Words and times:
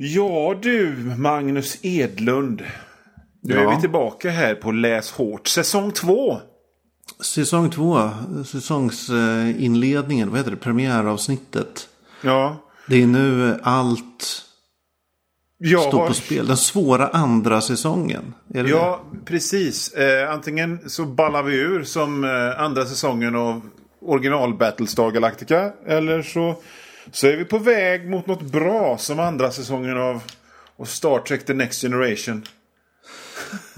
Ja 0.00 0.54
du, 0.62 0.96
Magnus 1.18 1.78
Edlund. 1.82 2.62
Nu 3.40 3.54
Ja. 3.54 3.60
är 3.70 3.74
vi 3.74 3.80
tillbaka 3.80 4.30
här 4.30 4.54
på 4.54 4.72
Läs 4.72 5.10
hårt. 5.10 5.48
Säsong 5.48 5.90
två. 5.92 6.40
Säsong 7.20 7.70
två, 7.70 8.10
säsongsinledningen, 8.46 10.28
vad 10.30 10.38
heter 10.38 10.50
det, 10.50 10.56
premiäravsnittet. 10.56 11.88
Ja. 12.22 12.56
Det 12.88 13.02
är 13.02 13.06
nu 13.06 13.58
allt 13.62 14.42
Jag 15.58 15.82
står 15.82 16.06
på 16.06 16.14
spel. 16.14 16.46
Den 16.46 16.56
svåra 16.56 17.08
andra 17.08 17.60
säsongen. 17.60 18.34
Är 18.54 18.62
det 18.64 18.70
Ja, 18.70 19.00
precis. 19.24 19.92
Eh, 19.92 20.32
antingen 20.32 20.90
så 20.90 21.04
ballar 21.04 21.42
vi 21.42 21.54
ur 21.56 21.84
som 21.84 22.24
eh, 22.24 22.60
andra 22.60 22.84
säsongen 22.86 23.34
av 23.36 23.60
original 24.00 24.54
Battlestar 24.54 25.10
Galactica. 25.10 25.72
Eller 25.86 26.22
så, 26.22 26.56
så 27.12 27.26
är 27.26 27.36
vi 27.36 27.44
på 27.44 27.58
väg 27.58 28.10
mot 28.10 28.26
något 28.26 28.42
bra 28.42 28.98
som 28.98 29.20
andra 29.20 29.50
säsongen 29.50 29.96
av 29.98 30.22
av 30.78 30.84
Star 30.84 31.18
Trek 31.18 31.44
The 31.44 31.54
Next 31.54 31.82
Generation. 31.82 32.42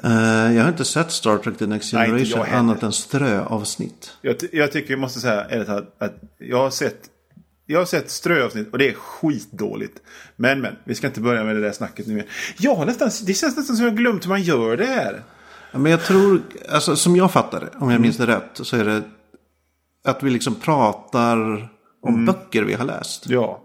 Eh, 0.04 0.52
jag 0.56 0.62
har 0.62 0.68
inte 0.68 0.84
sett 0.84 1.10
Star 1.10 1.38
Trek 1.38 1.58
The 1.58 1.66
Next 1.66 1.92
Nej, 1.92 2.06
Generation 2.06 2.42
heller. 2.42 2.58
annat 2.58 2.82
än 2.82 2.92
ströavsnitt. 2.92 4.12
Jag, 4.22 4.36
jag 4.52 4.72
tycker 4.72 4.90
jag 4.90 5.00
måste 5.00 5.20
säga 5.20 5.44
ärligt 5.44 5.66
talat 5.66 5.94
att 5.98 6.14
jag 6.38 6.56
har 6.56 6.70
sett 6.70 7.00
jag 7.66 7.78
har 7.78 7.86
sett 7.86 8.10
ströavsnitt 8.10 8.72
och 8.72 8.78
det 8.78 8.88
är 8.88 8.94
skitdåligt. 8.94 9.98
Men 10.36 10.60
men, 10.60 10.76
vi 10.84 10.94
ska 10.94 11.06
inte 11.06 11.20
börja 11.20 11.44
med 11.44 11.56
det 11.56 11.60
där 11.60 11.72
snacket 11.72 12.06
nu 12.06 12.14
mer. 12.14 12.26
Jag 12.58 12.74
har 12.74 12.86
nästan, 12.86 13.10
det 13.26 13.34
känns 13.34 13.56
nästan 13.56 13.76
som 13.76 13.84
jag 13.84 13.96
glömt 13.96 14.24
hur 14.24 14.28
man 14.28 14.42
gör 14.42 14.76
det 14.76 14.86
här. 14.86 15.22
Men 15.72 15.92
jag 15.92 16.04
tror, 16.04 16.42
alltså 16.68 16.96
som 16.96 17.16
jag 17.16 17.32
fattar 17.32 17.60
det, 17.60 17.68
om 17.78 17.90
jag 17.90 18.00
minns 18.00 18.16
det 18.16 18.26
rätt, 18.26 18.50
så 18.52 18.76
är 18.76 18.84
det 18.84 19.02
att 20.04 20.22
vi 20.22 20.30
liksom 20.30 20.54
pratar 20.54 21.68
om 22.02 22.14
Mm. 22.14 22.26
böcker 22.26 22.62
vi 22.62 22.74
har 22.74 22.84
läst. 22.84 23.26
Ja. 23.28 23.62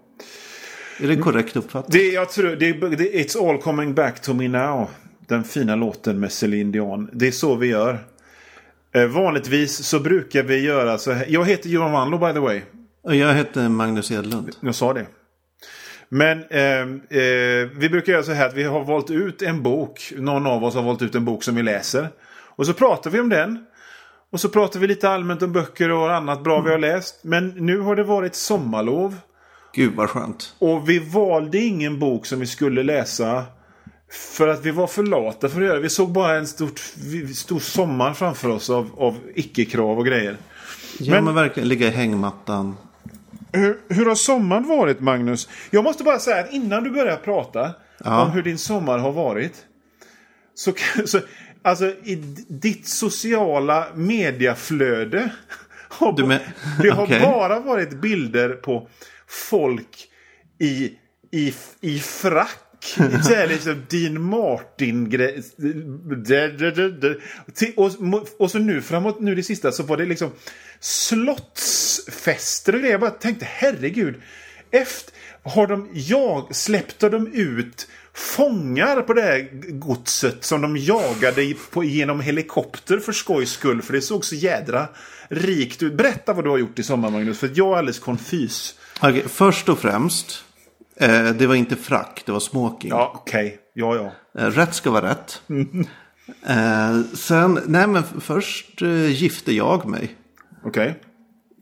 Är 1.00 1.08
det 1.08 1.16
korrekt 1.16 1.56
uppfattat? 1.56 1.92
Det, 1.92 2.08
jag 2.12 2.30
tror, 2.30 2.56
det, 2.56 2.74
det, 2.74 3.12
It's 3.14 3.50
all 3.50 3.62
coming 3.62 3.94
back 3.94 4.22
to 4.22 4.34
me 4.34 4.48
now. 4.48 4.90
Den 5.28 5.44
fina 5.44 5.76
låten 5.76 6.20
med 6.20 6.32
Celine 6.32 6.72
Dion. 6.72 7.10
Det 7.14 7.28
är 7.28 7.32
så 7.32 7.56
vi 7.56 7.68
gör. 7.68 8.00
Eh, 8.96 9.06
vanligtvis 9.06 9.86
så 9.86 10.00
brukar 10.00 10.44
vi 10.44 10.60
göra 10.60 10.98
så 10.98 11.12
här. 11.12 11.26
Jag 11.30 11.46
heter 11.46 11.70
Johan 11.70 11.92
Wanlo 11.92 12.18
by 12.18 12.34
the 12.34 12.40
way. 12.40 12.62
Och 13.04 13.16
Jag 13.16 13.34
heter 13.34 13.70
Magnus 13.70 14.12
Edlund. 14.12 14.50
Jag 14.60 14.76
sa 14.76 14.94
det. 14.94 15.06
Men 16.10 16.44
eh, 16.50 16.62
eh, 17.22 17.68
vi 17.76 17.90
brukar 17.92 18.14
göra 18.14 18.24
så 18.24 18.32
här 18.32 18.48
att 18.48 18.54
vi 18.54 18.64
har 18.64 18.84
valt 18.84 19.12
ut 19.12 19.42
en 19.42 19.64
bok. 19.64 20.14
Någon 20.18 20.48
av 20.48 20.64
oss 20.64 20.76
har 20.76 20.84
valt 20.84 21.02
ut 21.02 21.16
en 21.16 21.26
bok 21.26 21.44
som 21.44 21.56
vi 21.56 21.64
läser. 21.64 22.10
Och 22.56 22.66
så 22.66 22.74
pratar 22.74 23.10
vi 23.12 23.20
om 23.20 23.30
den. 23.30 23.66
Och 24.32 24.40
så 24.40 24.50
pratar 24.50 24.80
vi 24.80 24.88
lite 24.88 25.10
allmänt 25.10 25.42
om 25.42 25.52
böcker 25.52 25.92
och 25.92 26.14
annat 26.16 26.44
bra 26.44 26.62
vi 26.62 26.72
har 26.72 26.78
läst. 26.78 27.20
Men 27.24 27.48
nu 27.50 27.80
har 27.80 27.96
det 27.96 28.04
varit 28.04 28.36
sommarlov. 28.36 29.16
Gud 29.74 29.94
vad 29.96 30.10
skönt. 30.10 30.56
Och 30.60 30.90
vi 30.90 31.00
valde 31.00 31.58
ingen 31.58 32.00
bok 32.00 32.26
som 32.26 32.40
vi 32.40 32.46
skulle 32.46 32.84
läsa. 32.84 33.44
För 34.38 34.48
att 34.48 34.66
vi 34.66 34.72
var 34.72 34.88
för 34.88 35.04
lata 35.04 35.50
för 35.50 35.60
att 35.62 35.66
göra 35.68 35.76
det. 35.76 35.82
Vi 35.82 35.90
såg 35.90 36.12
bara 36.12 36.36
en 36.38 36.48
stort, 36.48 36.80
stor 37.36 37.60
sommar 37.60 38.14
framför 38.14 38.50
oss 38.50 38.70
av, 38.70 38.90
av 38.98 39.18
icke-krav 39.36 39.98
och 40.00 40.06
grejer. 40.06 40.38
Ja 41.00 41.12
Men- 41.12 41.26
men 41.26 41.36
verkligen 41.36 41.70
ligga 41.70 41.88
i 41.88 41.92
hängmattan. 41.92 42.76
Hur, 43.52 43.78
hur 43.90 44.06
har 44.06 44.16
sommaren 44.16 44.68
varit 44.68 45.00
Magnus? 45.00 45.50
Jag 45.70 45.84
måste 45.84 46.04
bara 46.04 46.20
säga 46.20 46.44
att 46.44 46.54
innan 46.54 46.84
du 46.84 46.90
börjar 46.92 47.16
prata 47.18 47.72
Ja. 48.04 48.22
om 48.26 48.32
hur 48.32 48.44
din 48.44 48.58
sommar 48.58 48.98
har 48.98 49.12
varit. 49.12 49.54
Så, 50.56 50.74
så 51.06 51.20
alltså 51.66 51.86
i 52.04 52.16
ditt 52.48 52.88
sociala 52.88 53.88
mediaflöde. 53.96 55.30
Har, 55.90 56.14
Du 56.14 56.26
men- 56.26 56.40
det 56.82 56.90
har 56.90 57.04
Okej. 57.04 57.20
bara 57.20 57.60
varit 57.60 58.02
bilder 58.02 58.50
på 58.50 58.88
folk 59.28 60.08
i, 60.60 60.92
i, 61.32 61.54
i 61.82 62.00
frack. 62.00 62.60
Så 63.24 63.34
här 63.36 63.48
liksom 63.48 63.86
Dean 63.90 64.22
martin 64.22 65.10
och, 67.76 67.92
och 68.40 68.52
så 68.52 68.60
nu 68.60 68.82
framåt, 68.82 69.20
nu 69.20 69.36
det 69.36 69.44
sista, 69.44 69.72
så 69.72 69.84
var 69.84 69.98
det 69.98 70.06
liksom 70.06 70.32
slottsfester 70.80 72.74
och 72.74 72.80
grejer. 72.80 72.94
Jag 72.94 73.02
bara 73.02 73.12
tänkte, 73.12 73.46
herregud. 73.50 74.16
Efter, 74.72 75.14
har 75.44 75.68
de, 75.68 75.90
jag, 75.94 76.56
släppte 76.56 77.10
de 77.10 77.34
ut 77.34 77.88
fångar 78.16 79.02
på 79.02 79.14
det 79.14 79.22
här 79.22 79.50
godset 79.72 80.44
som 80.44 80.62
de 80.62 80.78
jagade 80.78 81.54
på, 81.72 81.84
genom 81.84 82.22
helikopter 82.22 83.00
för 83.00 83.12
skojs 83.12 83.52
skull. 83.52 83.82
För 83.82 83.94
det 83.94 84.02
såg 84.02 84.26
så 84.26 84.36
jädra 84.36 84.88
rikt 85.30 85.84
ut. 85.84 85.94
Berätta 85.94 86.34
vad 86.34 86.46
du 86.46 86.50
har 86.50 86.58
gjort 86.58 86.80
i 86.80 86.84
sommar 86.84 87.10
Magnus, 87.10 87.40
för 87.40 87.52
jag 87.54 87.74
är 87.74 87.78
alldeles 87.78 88.00
konfys. 88.00 88.76
Okej, 89.02 89.24
först 89.28 89.70
och 89.70 89.80
främst. 89.80 90.44
Eh, 90.98 91.30
det 91.30 91.48
var 91.48 91.56
inte 91.56 91.76
frack, 91.76 92.24
det 92.26 92.32
var 92.32 92.40
smoking. 92.40 92.90
Ja, 92.90 93.12
okej. 93.16 93.60
Ja, 93.74 93.96
ja. 93.96 94.42
Eh, 94.42 94.50
rätt 94.52 94.76
ska 94.76 94.92
vara 94.92 95.10
rätt. 95.10 95.42
Eh, 96.48 97.02
sen, 97.14 97.60
nej 97.66 97.88
men 97.88 98.04
först 98.20 98.82
eh, 98.82 99.12
gifte 99.12 99.54
jag 99.54 99.86
mig. 99.86 100.16
Okej. 100.64 101.00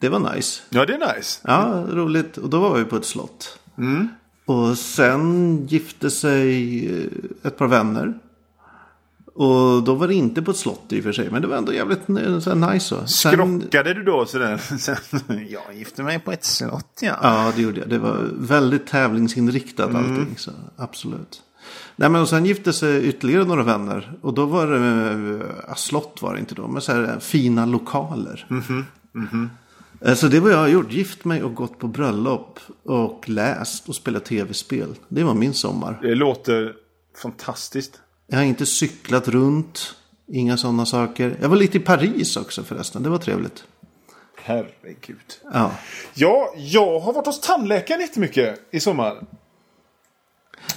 Det 0.01 0.09
var 0.09 0.35
nice. 0.35 0.61
Ja, 0.69 0.85
det 0.85 0.93
är 0.93 1.15
nice. 1.15 1.41
Ja, 1.43 1.85
roligt. 1.89 2.37
Och 2.37 2.49
då 2.49 2.59
var 2.59 2.77
vi 2.77 2.85
på 2.85 2.95
ett 2.95 3.05
slott. 3.05 3.59
Och 4.45 4.77
sen 4.77 5.67
gifte 5.67 6.11
sig 6.11 6.85
eh, 6.87 7.47
ett 7.47 7.57
par 7.57 7.67
vänner. 7.67 8.13
Och 9.35 9.83
då 9.83 9.95
var 9.95 10.07
det 10.07 10.13
inte 10.13 10.41
på 10.41 10.51
ett 10.51 10.57
slott 10.57 10.85
i 10.89 10.99
och 10.99 11.03
för 11.03 11.11
sig. 11.11 11.29
Men 11.31 11.41
det 11.41 11.47
var 11.47 11.57
ändå 11.57 11.73
jävligt 11.73 12.09
eh, 12.09 12.39
så 12.39 12.55
nice. 12.55 12.85
Så. 12.85 13.07
Sen, 13.07 13.31
Skrockade 13.33 13.93
du 13.93 14.03
då 14.03 14.25
sådär? 14.25 14.61
Jag 15.51 15.75
gifte 15.77 16.03
mig 16.03 16.19
på 16.19 16.31
ett 16.31 16.45
slott, 16.45 16.99
ja. 17.01 17.17
ja, 17.21 17.53
det 17.55 17.61
gjorde 17.61 17.79
jag. 17.79 17.89
Det 17.89 17.99
var 17.99 18.29
väldigt 18.33 18.87
tävlingsinriktat 18.87 19.95
allting. 19.95 20.35
Så 20.37 20.51
absolut. 20.77 21.41
Nej, 21.95 22.09
men 22.09 22.21
och 22.21 22.29
sen 22.29 22.45
gifte 22.45 22.73
sig 22.73 23.05
ytterligare 23.05 23.45
några 23.45 23.63
vänner. 23.63 24.17
Och 24.21 24.33
då 24.33 24.45
var 24.45 24.67
det, 24.67 25.45
äh, 25.67 25.75
slott 25.75 26.21
var 26.21 26.33
det 26.33 26.39
inte 26.39 26.55
då, 26.55 26.67
men 26.67 26.81
så 26.81 26.91
här 26.91 27.19
fina 27.19 27.65
lokaler. 27.65 28.47
Eh, 28.49 29.47
Så 30.15 30.27
det 30.27 30.39
var 30.39 30.49
jag 30.49 30.57
har 30.57 30.67
gjort. 30.67 30.91
Gift 30.91 31.25
mig 31.25 31.43
och 31.43 31.55
gått 31.55 31.79
på 31.79 31.87
bröllop. 31.87 32.59
Och 32.83 33.29
läst 33.29 33.89
och 33.89 33.95
spelat 33.95 34.25
tv-spel. 34.25 34.95
Det 35.07 35.23
var 35.23 35.33
min 35.33 35.53
sommar. 35.53 35.99
Det 36.01 36.15
låter 36.15 36.73
fantastiskt. 37.21 37.99
Jag 38.27 38.37
har 38.37 38.43
inte 38.43 38.65
cyklat 38.65 39.27
runt. 39.27 39.95
Inga 40.27 40.57
sådana 40.57 40.85
saker. 40.85 41.37
Jag 41.41 41.49
var 41.49 41.57
lite 41.57 41.77
i 41.77 41.79
Paris 41.79 42.37
också 42.37 42.63
förresten. 42.63 43.03
Det 43.03 43.09
var 43.09 43.17
trevligt. 43.17 43.63
Herregud. 44.43 45.39
Ja. 45.53 45.71
Ja, 46.13 46.53
jag 46.57 46.99
har 46.99 47.13
varit 47.13 47.25
hos 47.25 47.41
tandläkaren 47.41 48.01
jättemycket 48.01 48.59
i 48.71 48.79
sommar. 48.79 49.23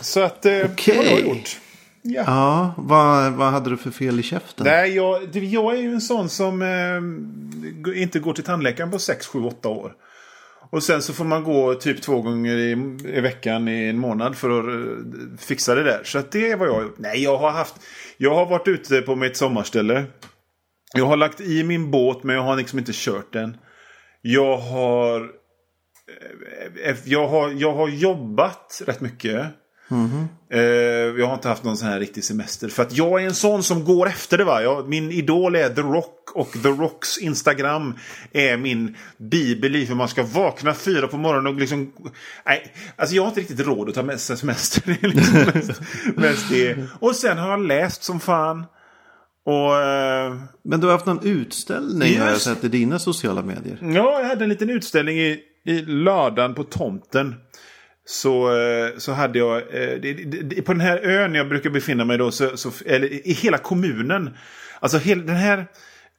Så 0.01 0.21
att, 0.21 0.47
eh, 0.47 0.53
det 0.53 0.97
har 0.97 1.05
jag 1.05 1.21
gjort. 1.21 1.61
Ja. 2.09 2.23
Ja, 2.27 2.75
vad, 2.77 3.33
vad 3.33 3.49
hade 3.53 3.71
du 3.71 3.77
för 3.77 3.91
fel 3.91 4.21
i 4.21 4.23
käften? 4.23 4.67
Nej, 4.67 4.95
jag, 4.97 5.37
jag 5.37 5.75
är 5.77 5.81
ju 5.83 5.93
en 5.93 6.01
sån 6.01 6.29
som 6.29 6.63
eh, 6.63 8.01
inte 8.03 8.19
går 8.19 8.33
till 8.33 8.45
tandläkaren 8.45 8.91
på 8.91 8.99
6, 8.99 9.27
7, 9.27 9.43
8 9.45 9.69
år. 9.69 9.93
Och 10.71 10.83
sen 10.83 11.03
så 11.03 11.13
får 11.13 11.25
man 11.25 11.45
gå 11.45 11.75
typ 11.75 12.03
två 12.03 12.23
gånger 12.23 12.57
i, 12.57 12.71
i 13.17 13.21
veckan 13.21 13.69
i 13.69 13.89
en 13.89 13.99
månad 13.99 14.37
för 14.37 14.51
att 14.61 14.67
eh, 14.67 15.39
fixa 15.39 15.75
det 15.75 15.83
där. 15.83 16.01
Så 16.05 16.23
det 16.31 16.51
är 16.51 16.57
vad 16.57 16.69
jag 16.69 16.75
har 16.75 16.83
gjort. 16.83 16.99
Nej, 16.99 17.23
jag 17.23 17.37
har 17.39 17.51
haft... 17.51 17.75
Jag 18.17 18.35
har 18.35 18.47
varit 18.47 18.69
ute 18.69 19.03
på 19.03 19.17
mitt 19.17 19.37
sommarställe. 19.37 20.05
Jag 20.95 21.07
har 21.07 21.17
lagt 21.17 21.41
i 21.41 21.65
min 21.65 21.91
båt 21.91 22.23
men 22.23 22.37
jag 22.37 22.43
har 22.43 22.57
liksom 22.57 22.79
inte 22.79 22.93
kört 22.95 23.33
den. 23.33 23.57
Jag 24.23 24.57
har... 24.59 25.21
eh, 26.85 26.97
Jag 27.05 27.29
har, 27.29 27.51
jag 27.51 27.73
har 27.75 27.89
jobbat 27.89 28.83
rätt 28.87 29.01
mycket. 29.01 29.47
Eh, 30.51 30.61
jag 31.19 31.27
har 31.27 31.35
inte 31.35 31.49
haft 31.49 31.65
någon 31.65 31.77
sån 31.77 31.89
här 31.89 32.01
riktig 32.01 32.25
semester. 32.25 32.69
För 32.69 32.83
att 32.83 32.93
jag 32.93 33.23
är 33.23 33.27
en 33.27 33.35
sån 33.35 33.63
som 33.63 33.85
går 33.85 34.07
efter 34.09 34.39
det 34.39 34.45
va. 34.45 34.63
Jag, 34.63 34.89
min 34.89 35.11
idol 35.11 35.57
är 35.57 35.69
The 35.69 35.81
Rock 35.81 36.31
och 36.35 36.53
The 36.63 36.69
Rocks 36.69 37.19
Instagram 37.19 37.95
är 38.33 38.57
min 38.57 38.97
bibel 39.19 39.77
i 39.77 39.85
hur 39.85 39.95
man 39.95 40.09
ska 40.09 40.23
vakna 40.23 40.75
fyra 40.75 41.07
på 41.09 41.17
morgonen 41.17 41.47
och 41.55 41.61
liksom... 41.61 41.93
Nej, 42.47 42.73
alltså 42.97 43.17
jag 43.17 43.23
har 43.23 43.29
inte 43.29 43.41
riktigt 43.41 43.61
råd 43.67 43.89
att 43.89 43.95
ta 43.95 44.03
med 44.03 44.21
sig 44.21 44.37
semester. 44.37 44.83
Det 45.01 45.07
är 45.07 45.09
liksom 45.13 45.35
mest, 45.55 45.81
mest 46.17 46.51
det. 46.51 46.77
Och 47.01 47.17
sen 47.17 47.39
har 47.39 47.51
jag 47.51 47.67
läst 47.67 48.03
som 48.05 48.21
fan. 48.21 48.65
Och... 49.47 49.77
Eh, 49.83 50.35
Men 50.65 50.81
du 50.81 50.87
har 50.87 50.93
haft 50.93 51.07
någon 51.07 51.27
utställning 51.27 52.19
har 52.19 52.25
jag 52.27 52.33
Just- 52.33 52.45
sett 52.45 52.65
i 52.65 52.69
dina 52.69 52.99
sociala 52.99 53.43
medier. 53.43 53.79
Ja, 53.83 54.21
jag 54.21 54.29
hade 54.29 54.45
en 54.45 54.49
liten 54.51 54.71
utställning 54.71 55.19
i, 55.19 55.41
i 55.65 55.83
lördagen 55.83 56.55
på 56.55 56.65
tomten. 56.65 57.35
Så, 58.09 58.57
eh, 58.57 58.99
så 58.99 59.13
hade 59.13 59.39
jag, 59.39 59.57
eh, 59.57 60.63
på 60.65 60.73
den 60.73 60.81
här 60.81 60.99
ön 61.03 61.35
jag 61.35 61.49
brukar 61.49 61.71
befinna 61.71 62.05
mig 62.05 62.19
då, 62.19 62.31
så, 62.31 62.57
så, 62.57 62.71
eller 62.87 63.29
i 63.29 63.33
hela 63.33 63.59
kommunen. 63.59 64.37
Alltså 64.81 64.99
den 64.99 65.29
här 65.37 65.67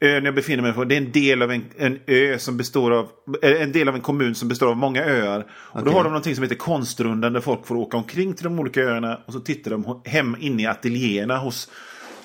ön 0.02 0.26
jag 0.26 0.36
befinner 0.36 0.64
mig 0.64 0.74
på, 0.74 0.84
det 0.84 0.96
är 0.96 1.02
en 1.02 1.12
del 1.12 1.42
av 1.42 1.52
en, 1.52 1.66
en 1.78 2.00
ö 2.08 2.40
som 2.40 2.58
består 2.58 2.92
av, 2.92 3.10
eller 3.42 3.62
en 3.62 3.72
del 3.72 3.88
av 3.88 3.96
en 3.96 4.02
kommun 4.02 4.36
som 4.36 4.48
består 4.48 4.68
av 4.68 4.78
många 4.78 5.06
öar. 5.06 5.46
Och 5.52 5.84
då 5.84 5.92
har 5.92 6.04
de 6.04 6.10
någonting 6.10 6.36
som 6.36 6.44
heter 6.44 6.56
konstrundan 6.56 7.34
där 7.34 7.42
folk 7.42 7.68
får 7.68 7.76
åka 7.76 7.98
omkring 7.98 8.34
till 8.34 8.44
de 8.44 8.60
olika 8.60 8.82
öarna 8.82 9.20
och 9.26 9.34
så 9.34 9.40
tittar 9.40 9.72
de 9.72 10.02
hem 10.06 10.36
inne 10.40 10.64
i 10.64 10.66
ateljéerna 10.66 11.38
hos, 11.38 11.70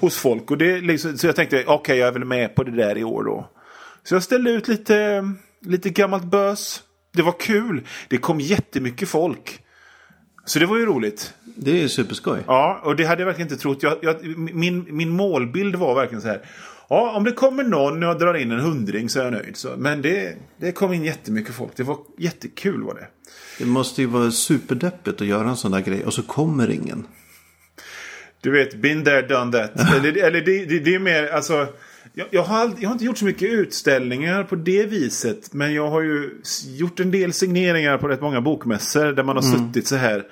hos 0.01 0.17
folk. 0.17 0.51
Och 0.51 0.59
det, 0.59 0.81
liksom, 0.81 1.19
så 1.19 1.27
jag 1.27 1.37
tänkte, 1.37 1.65
okej 1.67 1.99
jag 1.99 2.09
är 2.09 2.13
väl 2.13 2.25
med 2.25 2.55
på 2.55 2.65
det 2.65 2.77
där 2.77 2.99
i 2.99 3.05
år 3.05 3.25
då. 3.25 3.51
Så 4.05 4.15
jag 4.15 4.23
ställde 4.23 4.51
ut 4.51 4.69
lite, 4.69 5.31
lite 5.61 5.91
gammalt 5.91 6.25
bös. 6.25 6.83
Det 7.13 7.23
var 7.23 7.41
kul. 7.41 7.87
Det 8.09 8.19
kom 8.19 8.41
jättemycket 8.41 9.09
folk. 9.09 9.63
Så 10.45 10.59
det 10.59 10.67
var 10.67 10.77
ju 10.77 10.87
roligt. 10.87 11.35
Det 11.57 11.83
är 11.83 11.89
superskoj. 11.89 12.39
Ja, 12.47 12.81
och 12.85 12.97
det 12.97 13.05
hade 13.05 13.21
jag 13.21 13.27
verkligen 13.27 13.51
inte 13.51 13.63
trott. 13.63 13.83
Jag, 13.83 13.99
jag, 14.03 14.39
min, 14.39 14.87
min 14.97 15.09
målbild 15.09 15.77
var 15.77 15.95
verkligen 15.95 16.23
så 16.23 16.29
här. 16.29 16.43
Ja, 16.89 17.17
om 17.17 17.25
det 17.25 17.33
kommer 17.33 17.65
någon 17.65 18.03
och 18.03 18.09
jag 18.09 18.19
drar 18.19 18.35
in 18.35 18.51
en 18.51 18.61
hundring 18.61 19.09
så 19.09 19.21
är 19.21 19.25
jag 19.25 19.33
nöjd. 19.33 19.57
Så, 19.57 19.75
men 19.77 20.03
det, 20.03 20.37
det 20.57 20.73
kom 20.73 20.93
in 20.93 21.05
jättemycket 21.05 21.55
folk. 21.55 21.77
Det 21.77 21.83
var 21.83 21.99
jättekul 22.19 22.83
var 22.83 22.95
det. 22.95 23.07
Det 23.59 23.65
måste 23.65 24.01
ju 24.01 24.07
vara 24.07 24.31
superdeppigt 24.31 25.21
att 25.21 25.27
göra 25.27 25.49
en 25.49 25.57
sån 25.57 25.73
där 25.73 25.81
grej 25.81 26.05
och 26.05 26.15
så 26.15 26.23
kommer 26.23 26.71
ingen. 26.71 27.07
Du 28.41 28.51
vet, 28.51 28.75
been 28.75 29.05
there, 29.05 29.23
done 29.23 29.53
that. 29.53 29.95
eller 29.95 30.23
eller 30.23 30.41
det, 30.41 30.65
det, 30.65 30.79
det 30.79 30.95
är 30.95 30.99
mer, 30.99 31.27
alltså. 31.27 31.67
Jag, 32.15 32.27
jag, 32.31 32.43
har 32.43 32.57
aldrig, 32.57 32.85
jag 32.85 32.89
har 32.89 32.93
inte 32.93 33.05
gjort 33.05 33.19
så 33.19 33.25
mycket 33.25 33.49
utställningar 33.49 34.45
på 34.45 34.57
det 34.57 34.87
viset. 34.87 35.53
Men 35.53 35.75
jag 35.75 35.91
har 35.91 36.01
ju 36.03 36.41
gjort 36.67 37.01
en 37.01 37.11
del 37.11 37.33
signeringar 37.33 37.99
på 37.99 38.09
rätt 38.09 38.21
många 38.21 38.41
bokmässor. 38.41 39.13
Där 39.13 39.23
man 39.23 39.37
har 39.37 39.45
mm. 39.45 39.59
suttit 39.59 39.87
så 39.87 39.97
här. 39.97 40.27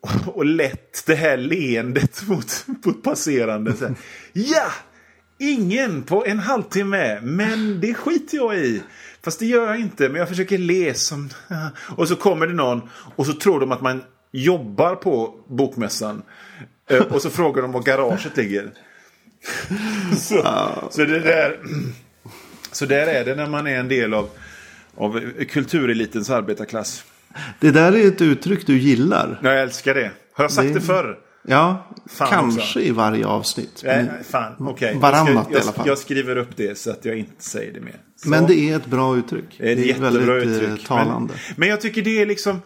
Och, 0.00 0.36
och 0.36 0.44
lett 0.44 1.06
det 1.06 1.14
här 1.14 1.36
leendet 1.36 2.22
mot, 2.28 2.64
mot 2.84 3.02
passerande. 3.02 3.76
Så 3.76 3.86
här. 3.86 3.94
Ja! 4.32 4.72
Ingen 5.38 6.02
på 6.02 6.26
en 6.26 6.38
halvtimme. 6.38 7.20
Men 7.20 7.80
det 7.80 7.94
skiter 7.94 8.36
jag 8.36 8.58
i. 8.58 8.82
Fast 9.22 9.38
det 9.38 9.46
gör 9.46 9.66
jag 9.66 9.80
inte. 9.80 10.08
Men 10.08 10.18
jag 10.18 10.28
försöker 10.28 10.58
le 10.58 10.94
som... 10.94 11.28
Och 11.96 12.08
så 12.08 12.16
kommer 12.16 12.46
det 12.46 12.54
någon. 12.54 12.80
Och 13.16 13.26
så 13.26 13.32
tror 13.32 13.60
de 13.60 13.72
att 13.72 13.82
man 13.82 14.02
jobbar 14.32 14.94
på 14.94 15.34
bokmässan. 15.48 16.22
Eh, 16.90 17.02
och 17.02 17.22
så 17.22 17.30
frågar 17.30 17.62
de 17.62 17.72
var 17.72 17.82
garaget 17.82 18.36
ligger. 18.36 18.72
så, 20.18 20.42
så, 20.90 21.04
det 21.04 21.20
där, 21.20 21.58
så 22.72 22.86
där 22.86 23.06
är 23.06 23.24
det 23.24 23.34
när 23.34 23.46
man 23.46 23.66
är 23.66 23.78
en 23.78 23.88
del 23.88 24.14
av, 24.14 24.28
av 24.94 25.30
kulturelitens 25.48 26.30
arbetarklass. 26.30 27.04
Det 27.60 27.70
där 27.70 27.92
är 27.92 28.08
ett 28.08 28.22
uttryck 28.22 28.66
du 28.66 28.78
gillar. 28.78 29.40
Jag 29.42 29.60
älskar 29.60 29.94
det. 29.94 30.10
Har 30.32 30.44
jag 30.44 30.52
sagt 30.52 30.68
det, 30.68 30.74
det 30.74 30.80
förr? 30.80 31.18
Ja, 31.48 31.86
fan 32.06 32.28
kanske 32.28 32.60
också. 32.60 32.80
i 32.80 32.90
varje 32.90 33.26
avsnitt. 33.26 33.82
Nej, 33.84 34.08
fan. 34.22 34.68
Okay. 34.68 34.98
Varannat 34.98 35.52
i 35.52 35.54
alla 35.54 35.72
fall. 35.72 35.86
Jag 35.86 35.98
skriver 35.98 36.36
upp 36.36 36.56
det 36.56 36.78
så 36.78 36.90
att 36.90 37.04
jag 37.04 37.18
inte 37.18 37.44
säger 37.44 37.72
det 37.72 37.80
mer. 37.80 38.00
Så. 38.16 38.28
Men 38.28 38.46
det 38.46 38.54
är 38.54 38.76
ett 38.76 38.86
bra 38.86 39.16
uttryck. 39.16 39.56
Det 39.58 39.72
är, 39.72 39.76
det 39.76 39.90
är 39.90 40.00
väldigt 40.00 40.28
eh, 40.28 40.34
uttryck. 40.34 40.86
talande. 40.86 41.34
Men, 41.34 41.54
men, 41.56 41.68
jag 41.68 41.80
tycker 41.80 42.02
det 42.02 42.22
är 42.22 42.26
liksom... 42.26 42.62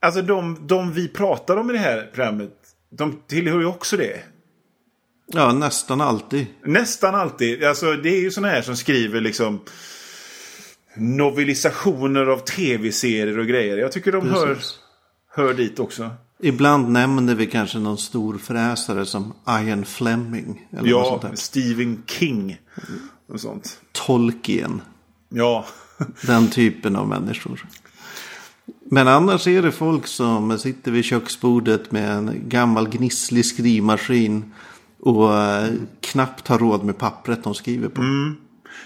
Alltså 0.00 0.22
de, 0.22 0.66
de 0.66 0.92
vi 0.92 1.08
pratar 1.08 1.56
om 1.56 1.70
i 1.70 1.72
det 1.72 1.78
här 1.78 2.10
programmet. 2.14 2.52
De 2.90 3.20
tillhör 3.28 3.60
ju 3.60 3.66
också 3.66 3.96
det. 3.96 4.20
Ja, 5.26 5.52
nästan 5.52 6.00
alltid. 6.00 6.46
Nästan 6.64 7.14
alltid. 7.14 7.64
Alltså 7.64 7.92
det 7.92 8.08
är 8.08 8.20
ju 8.20 8.30
sådana 8.30 8.52
här 8.52 8.62
som 8.62 8.76
skriver 8.76 9.20
liksom 9.20 9.60
novelisationer 10.96 12.26
av 12.26 12.38
tv-serier 12.38 13.38
och 13.38 13.46
grejer. 13.46 13.76
Jag 13.76 13.92
tycker 13.92 14.12
de 14.12 14.28
hör, 14.28 14.58
hör 15.30 15.54
dit 15.54 15.78
också. 15.78 16.10
Ibland 16.40 16.88
nämner 16.88 17.34
vi 17.34 17.46
kanske 17.46 17.78
någon 17.78 17.98
stor 17.98 18.38
fräsare 18.38 19.06
som 19.06 19.32
Ian 19.48 19.84
Fleming. 19.84 20.68
Eller 20.78 20.90
ja, 20.90 21.22
Stephen 21.34 22.02
King. 22.06 22.58
Och 23.28 23.40
sånt. 23.40 23.80
Tolkien. 23.92 24.82
Ja. 25.28 25.66
Den 26.26 26.48
typen 26.48 26.96
av 26.96 27.08
människor. 27.08 27.66
Men 28.90 29.08
annars 29.08 29.46
är 29.46 29.62
det 29.62 29.72
folk 29.72 30.06
som 30.06 30.58
sitter 30.58 30.90
vid 30.90 31.04
köksbordet 31.04 31.92
med 31.92 32.10
en 32.10 32.48
gammal 32.48 32.88
gnisslig 32.88 33.46
skrivmaskin. 33.46 34.52
Och 35.04 35.38
eh, 35.38 35.72
knappt 36.00 36.48
har 36.48 36.58
råd 36.58 36.84
med 36.84 36.98
pappret 36.98 37.44
de 37.44 37.54
skriver 37.54 37.88
på. 37.88 38.00
Mm. 38.00 38.36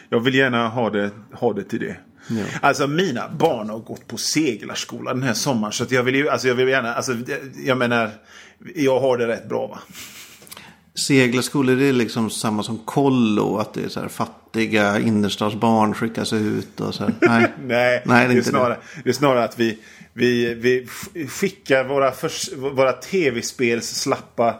Jag 0.09 0.21
vill 0.21 0.35
gärna 0.35 0.69
ha 0.69 0.91
det, 0.91 1.11
ha 1.33 1.53
det 1.53 1.65
till 1.65 1.81
det. 1.81 1.97
Ja. 2.29 2.45
Alltså 2.61 2.87
mina 2.87 3.29
barn 3.29 3.71
har 3.71 3.79
gått 3.79 4.07
på 4.07 4.17
seglarskola 4.17 5.15
den 5.15 5.23
här 5.23 5.35
sommaren. 5.35 5.73
Så 5.73 5.85
jag 5.89 6.03
vill 6.03 6.15
ju, 6.15 6.29
alltså 6.29 6.49
jag 6.49 6.55
vill 6.55 6.69
gärna, 6.69 6.95
alltså 6.95 7.13
jag 7.65 7.79
menar, 7.79 8.11
jag 8.75 9.01
har 9.01 9.19
det 9.19 9.27
rätt 9.27 9.49
bra 9.49 9.67
va. 9.67 9.79
Seglarskolor 10.95 11.77
det 11.77 11.85
är 11.85 11.93
liksom 11.93 12.31
samma 12.31 12.63
som 12.63 12.79
kollo. 12.79 13.57
Att 13.57 13.75
det 13.75 13.85
är 13.85 13.89
så 13.89 14.01
här 14.01 14.09
fattiga 14.09 14.99
innerstadsbarn 14.99 15.95
skickas 15.95 16.33
ut 16.33 16.81
och 16.81 16.95
så 16.95 17.05
här. 17.05 17.15
Nej, 17.21 17.53
Nej, 17.67 18.03
Nej 18.05 18.27
det, 18.27 18.33
är 18.33 18.35
det, 18.35 18.41
är 18.41 18.43
snarare, 18.43 18.79
det. 18.95 19.01
det 19.05 19.11
är 19.11 19.15
snarare 19.15 19.45
att 19.45 19.59
vi, 19.59 19.79
vi, 20.13 20.55
vi 20.55 20.87
skickar 21.29 21.85
våra, 21.85 22.13
våra 22.75 22.93
tv-spelsslappa 22.93 24.55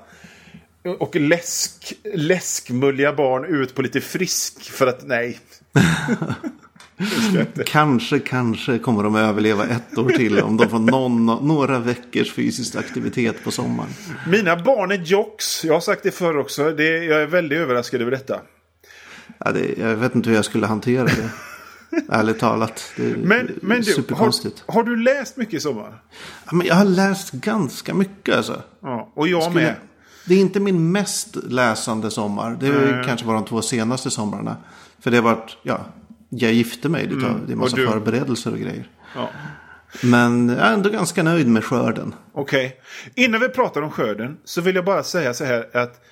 och 0.99 1.17
läsk, 1.17 1.95
läskmulliga 2.15 3.13
barn 3.13 3.45
ut 3.45 3.75
på 3.75 3.83
lite 3.83 4.01
frisk. 4.01 4.71
För 4.71 4.87
att 4.87 5.07
nej. 5.07 5.39
kanske, 7.67 8.19
kanske 8.19 8.79
kommer 8.79 9.03
de 9.03 9.15
att 9.15 9.21
överleva 9.21 9.67
ett 9.67 9.99
år 9.99 10.11
till 10.11 10.41
om 10.41 10.57
de 10.57 10.69
får 10.69 10.79
någon, 10.79 11.27
några 11.27 11.79
veckors 11.79 12.33
fysisk 12.33 12.77
aktivitet 12.77 13.45
på 13.45 13.51
sommaren. 13.51 13.91
Mina 14.27 14.57
barn 14.57 14.91
är 14.91 14.99
jocks. 14.99 15.65
Jag 15.65 15.73
har 15.73 15.81
sagt 15.81 16.03
det 16.03 16.11
förr 16.11 16.39
också. 16.39 16.71
Det, 16.71 17.05
jag 17.05 17.23
är 17.23 17.27
väldigt 17.27 17.59
överraskad 17.59 18.01
över 18.01 18.11
detta. 18.11 18.41
Ja, 19.39 19.53
det, 19.53 19.79
jag 19.79 19.97
vet 19.97 20.15
inte 20.15 20.29
hur 20.29 20.37
jag 20.37 20.45
skulle 20.45 20.67
hantera 20.67 21.05
det. 21.05 21.31
Ärligt 22.09 22.39
talat. 22.39 22.93
Det 22.97 23.11
är 23.11 23.17
men 23.17 23.51
men 23.63 23.81
du, 23.81 24.15
har, 24.15 24.73
har, 24.73 24.83
du 24.83 24.97
läst 24.97 25.37
mycket 25.37 25.55
i 25.55 25.61
sommar? 25.61 26.03
Ja, 26.45 26.55
men 26.55 26.67
jag 26.67 26.75
har 26.75 26.85
läst 26.85 27.33
ganska 27.33 27.95
mycket 27.95 28.37
alltså. 28.37 28.63
Ja, 28.81 29.13
och 29.15 29.29
jag 29.29 29.43
skulle, 29.43 29.65
med. 29.65 29.75
Det 30.29 30.35
är 30.35 30.41
inte 30.41 30.61
min 30.61 30.93
mest 30.93 31.37
läsande 31.37 32.11
sommar. 32.11 32.57
Det 32.61 32.67
är 32.67 32.93
mm. 32.93 33.05
kanske 33.05 33.27
var 33.27 33.35
de 33.35 33.45
två 33.45 33.63
senaste 33.63 34.11
somrarna. 34.11 34.57
För 35.01 35.11
det 35.11 35.17
har 35.17 35.25
varit, 35.25 35.57
ja, 35.63 35.87
jag 36.29 36.53
gifte 36.53 36.89
mig. 36.89 37.07
Det, 37.07 37.21
tar, 37.21 37.29
mm. 37.29 37.43
det 37.47 37.53
är 37.53 37.57
massa 37.57 37.77
och 37.77 37.93
förberedelser 37.93 38.53
och 38.53 38.59
grejer. 38.59 38.91
Ja. 39.15 39.29
Men 40.03 40.49
jag 40.49 40.59
är 40.59 40.73
ändå 40.73 40.91
ganska 40.91 41.23
nöjd 41.23 41.49
med 41.49 41.65
skörden. 41.65 42.15
Okej. 42.33 42.67
Okay. 42.67 43.25
Innan 43.25 43.41
vi 43.41 43.49
pratar 43.49 43.83
om 43.83 43.91
skörden 43.91 44.37
så 44.45 44.61
vill 44.61 44.75
jag 44.75 44.85
bara 44.85 45.03
säga 45.03 45.35
så 45.35 45.45
här 45.45 45.77
att 45.77 46.05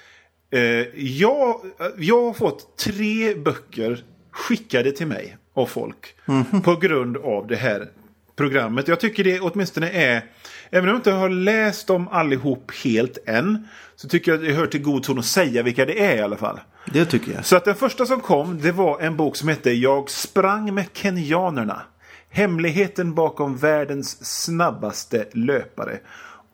eh, 0.51 0.61
jag, 0.95 1.61
jag 1.99 2.25
har 2.25 2.33
fått 2.33 2.77
tre 2.77 3.35
böcker 3.35 4.05
skickade 4.31 4.93
till 4.93 5.07
mig 5.07 5.37
av 5.55 5.67
folk. 5.67 6.15
Mm. 6.27 6.63
På 6.63 6.77
grund 6.77 7.17
av 7.17 7.47
det 7.47 7.57
här 7.57 7.89
programmet. 8.37 8.89
Jag 8.89 9.01
tycker 9.01 9.25
det 9.25 9.41
åtminstone 9.41 9.91
är, 9.91 10.25
även 10.71 10.89
om 10.89 10.89
jag 10.89 10.99
inte 10.99 11.13
har 11.13 11.29
läst 11.29 11.87
dem 11.87 12.09
allihop 12.09 12.73
helt 12.85 13.19
än, 13.27 13.69
så 13.97 14.09
tycker 14.09 14.31
jag 14.31 14.41
det 14.41 14.53
hör 14.53 14.67
till 14.67 14.83
god 14.83 15.03
ton 15.03 15.19
att 15.19 15.25
säga 15.25 15.63
vilka 15.63 15.85
det 15.85 16.05
är 16.05 16.17
i 16.17 16.21
alla 16.21 16.37
fall. 16.37 16.61
Det 16.93 17.05
tycker 17.05 17.33
jag. 17.33 17.47
Så 17.47 17.57
att 17.57 17.65
den 17.65 17.75
första 17.75 18.07
som 18.07 18.21
kom, 18.21 18.61
det 18.63 18.73
var 18.73 19.01
en 19.01 19.17
bok 19.17 19.37
som 19.37 19.49
hette 19.49 19.71
Jag 19.71 20.11
sprang 20.11 20.75
med 20.75 20.87
kenyanerna. 20.93 21.83
Hemligheten 22.31 23.15
bakom 23.15 23.57
världens 23.57 24.43
snabbaste 24.45 25.29
löpare. 25.33 25.99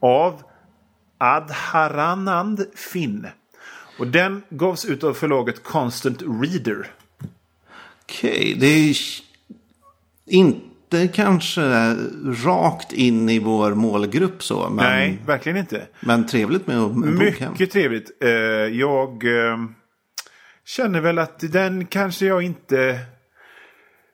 Av 0.00 0.43
Adharanand 1.19 2.66
Finn. 2.75 3.26
Och 3.99 4.07
den 4.07 4.42
gavs 4.49 4.85
ut 4.85 5.04
av 5.04 5.14
förlaget 5.14 5.62
Constant 5.62 6.23
Reader. 6.23 6.90
Okej, 8.02 8.31
okay, 8.31 8.54
det 8.54 8.66
är 8.66 8.97
inte 10.26 10.72
kanske 11.12 11.96
rakt 12.44 12.92
in 12.92 13.28
i 13.28 13.38
vår 13.38 13.75
målgrupp 13.75 14.42
så. 14.42 14.68
Men, 14.68 14.84
Nej, 14.84 15.18
verkligen 15.26 15.58
inte. 15.58 15.87
Men 16.00 16.26
trevligt 16.26 16.66
med 16.66 16.76
en 16.76 17.18
bok 17.18 17.40
hem. 17.40 17.52
Mycket 17.52 17.70
trevligt. 17.70 18.11
Eh, 18.25 18.30
jag 18.30 19.25
eh, 19.25 19.56
känner 20.66 21.00
väl 21.00 21.18
att 21.18 21.52
den 21.52 21.87
kanske 21.87 22.26
jag 22.26 22.42
inte 22.42 22.99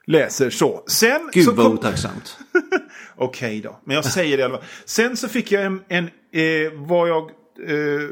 läser 0.06 0.50
så. 0.50 0.84
Sen 0.86 1.30
Gud 1.32 1.44
så 1.44 1.52
vad 1.52 1.66
kom... 1.66 1.74
otacksamt. 1.74 2.38
Okej 3.16 3.60
då, 3.60 3.80
men 3.84 3.96
jag 3.96 4.04
säger 4.04 4.36
det 4.36 4.40
i 4.40 4.44
alla 4.44 4.54
fall. 4.54 4.66
Sen 4.84 5.16
så 5.16 5.28
fick 5.28 5.52
jag 5.52 5.64
en, 5.64 5.80
en 5.88 6.04
eh, 6.32 6.72
vad 6.74 7.08
jag 7.08 7.30
eh, 7.68 8.08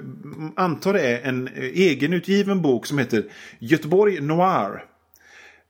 antar 0.57 0.95
är 0.95 1.21
en 1.23 1.49
eh, 1.49 1.65
egenutgiven 1.65 2.63
bok 2.63 2.87
som 2.87 2.99
heter 2.99 3.25
Göteborg 3.59 4.21
Noir. 4.21 4.85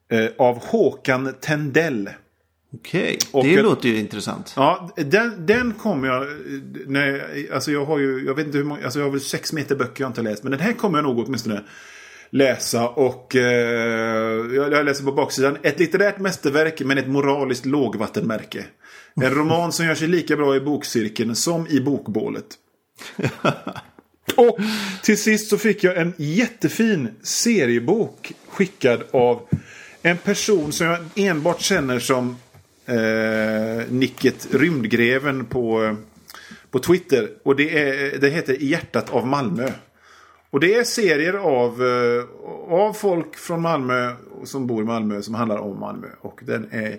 Eh, 0.09 0.27
av 0.39 0.65
Håkan 0.65 1.35
Tendell. 1.41 2.11
Okej, 2.75 3.19
okay. 3.33 3.57
det 3.57 3.63
låter 3.63 3.89
ju 3.89 3.99
intressant. 3.99 4.53
Ja, 4.57 4.91
den, 4.97 5.47
den 5.47 5.75
kommer 5.75 6.09
jag... 6.09 6.27
När, 6.87 7.27
alltså 7.53 7.73
jag 7.73 7.85
har 7.85 7.99
ju, 7.99 8.25
jag 8.27 8.35
vet 8.35 8.47
inte 8.47 8.59
hur 8.59 8.65
många, 8.65 8.85
alltså 8.85 8.99
jag 8.99 9.07
har 9.07 9.11
väl 9.11 9.21
sex 9.21 9.53
meter 9.53 9.77
böcker 9.77 10.05
jag 10.05 10.11
inte 10.11 10.23
läst. 10.23 10.43
Men 10.43 10.51
den 10.51 10.61
här 10.61 10.73
kommer 10.73 10.99
jag 10.99 11.05
nog 11.05 11.19
åtminstone 11.19 11.63
läsa. 12.31 12.89
Och 12.89 13.37
eh, 13.37 13.43
jag 14.55 14.85
läser 14.85 15.05
på 15.05 15.13
baksidan. 15.13 15.57
Ett 15.63 15.79
litterärt 15.79 16.19
mästerverk 16.19 16.81
men 16.81 16.99
ett 16.99 17.09
moraliskt 17.09 17.67
lågvattenmärke. 17.67 18.65
En 19.15 19.31
roman 19.35 19.73
som 19.73 19.87
gör 19.87 19.95
sig 19.95 20.09
lika 20.09 20.37
bra 20.37 20.57
i 20.57 20.61
bokcirkeln 20.61 21.37
som 21.37 21.67
i 21.67 21.81
bokbålet. 21.81 22.47
och 24.37 24.59
till 25.03 25.23
sist 25.23 25.51
så 25.51 25.59
fick 25.59 25.85
jag 25.85 25.97
en 25.97 26.15
jättefin 26.17 27.09
seriebok 27.23 28.33
skickad 28.49 29.03
av 29.11 29.49
en 30.03 30.19
person 30.19 30.73
som 30.73 30.87
jag 30.87 30.99
enbart 31.15 31.61
känner 31.61 31.99
som 31.99 32.37
eh, 32.87 33.91
nicket 33.91 34.49
Rymdgreven 34.55 35.45
på, 35.45 35.97
på 36.71 36.79
Twitter. 36.79 37.29
Och 37.43 37.57
det, 37.57 37.79
är, 37.79 38.19
det 38.19 38.31
heter 38.31 38.57
Hjärtat 38.61 39.11
av 39.11 39.27
Malmö. 39.27 39.71
Och 40.51 40.61
det 40.61 40.75
är 40.75 40.85
serier 40.85 41.35
av, 41.35 41.83
eh, 41.85 42.25
av 42.75 42.93
folk 42.93 43.37
från 43.37 43.63
Malmö 43.63 44.13
som 44.45 44.67
bor 44.67 44.83
i 44.83 44.87
Malmö 44.87 45.23
som 45.23 45.35
handlar 45.35 45.59
om 45.59 45.81
Malmö. 45.81 46.09
Och 46.21 46.41
den 46.43 46.69
är 46.71 46.99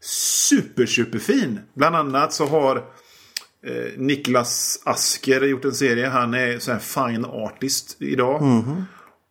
super, 0.00 0.86
superfin. 0.86 1.60
Bland 1.74 1.96
annat 1.96 2.32
så 2.32 2.46
har 2.46 2.84
Eh, 3.66 3.92
Niklas 3.96 4.80
Asker 4.84 5.40
gjort 5.40 5.64
en 5.64 5.72
serie. 5.72 6.08
Han 6.08 6.34
är 6.34 6.58
så 6.58 6.72
här 6.72 6.78
fine 6.78 7.24
artist 7.24 7.96
idag. 7.98 8.42
Mhm. 8.42 8.84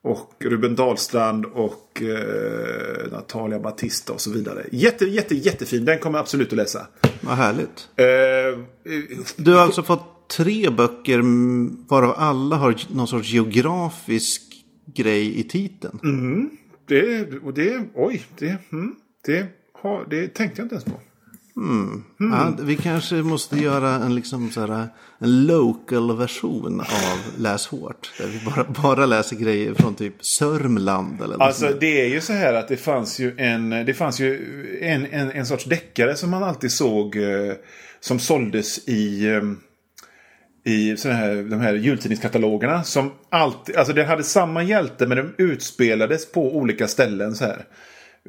Och 0.07 0.33
Ruben 0.39 0.75
Dahlstrand 0.75 1.45
och 1.45 2.01
eh, 2.01 3.11
Natalia 3.11 3.59
Batista 3.59 4.13
och 4.13 4.21
så 4.21 4.31
vidare. 4.31 4.65
Jätte, 4.71 5.05
jätte, 5.05 5.35
jättefin. 5.35 5.85
Den 5.85 5.99
kommer 5.99 6.17
jag 6.17 6.23
absolut 6.23 6.47
att 6.47 6.57
läsa. 6.57 6.87
Vad 7.21 7.35
härligt. 7.35 7.89
Eh, 7.95 8.59
Du 9.35 9.53
har 9.53 9.61
alltså 9.61 9.83
fått 9.83 10.29
tre 10.29 10.69
böcker 10.69 11.19
mm, 11.19 11.85
varav 11.87 12.13
alla 12.17 12.55
har 12.55 12.75
någon 12.95 13.07
sorts 13.07 13.29
geografisk 13.33 14.41
grej 14.93 15.39
i 15.39 15.43
titeln. 15.43 15.99
det, 16.87 17.27
och 17.43 17.53
det, 17.53 17.83
oj, 17.95 18.25
det, 18.39 18.57
mm, 18.71 18.95
det, 19.25 19.45
har, 19.73 20.05
det 20.09 20.27
tänkte 20.27 20.61
jag 20.61 20.65
inte 20.65 20.75
ens 20.75 20.85
på. 20.85 20.99
Ja, 22.19 22.53
vi 22.59 22.75
kanske 22.75 23.15
måste 23.15 23.57
göra 23.57 23.89
en, 23.89 24.15
liksom 24.15 24.51
så 24.51 24.61
här, 24.61 24.87
en 25.19 25.45
local 25.45 26.17
version 26.17 26.79
av 26.81 27.41
Läs 27.41 27.67
hårt. 27.67 28.11
Där 28.17 28.27
vi 28.27 28.39
bara, 28.45 28.63
bara 28.83 29.05
läser 29.05 29.35
grejer 29.35 29.73
från 29.73 29.95
typ 29.95 30.25
Sörmland 30.25 31.21
eller 31.21 31.33
något 31.33 31.41
Alltså 31.41 31.65
där. 31.65 31.77
det 31.79 32.01
är 32.01 32.07
ju 32.09 32.21
så 32.21 32.33
här 32.33 32.53
att 32.53 32.67
det 32.67 32.77
fanns 32.77 33.19
ju 33.19 33.35
en, 33.37 33.69
det 33.69 33.93
fanns 33.93 34.19
ju 34.19 34.39
en, 34.81 35.05
en, 35.05 35.31
en 35.31 35.45
sorts 35.45 35.65
deckare 35.65 36.15
som 36.15 36.29
man 36.29 36.43
alltid 36.43 36.71
såg 36.71 37.15
eh, 37.15 37.53
som 37.99 38.19
såldes 38.19 38.87
i 38.87 39.27
eh, 39.27 39.41
i 40.65 40.97
såna 40.97 41.13
här, 41.13 41.35
de 41.35 41.59
här 41.61 41.73
jultidningskatalogerna. 41.73 42.83
Som 42.83 43.11
alltid, 43.29 43.75
alltså 43.75 43.93
det 43.93 44.03
hade 44.03 44.23
samma 44.23 44.63
hjälte 44.63 45.07
men 45.07 45.17
de 45.17 45.43
utspelades 45.43 46.31
på 46.31 46.55
olika 46.55 46.87
ställen 46.87 47.35
så 47.35 47.45
här. 47.45 47.65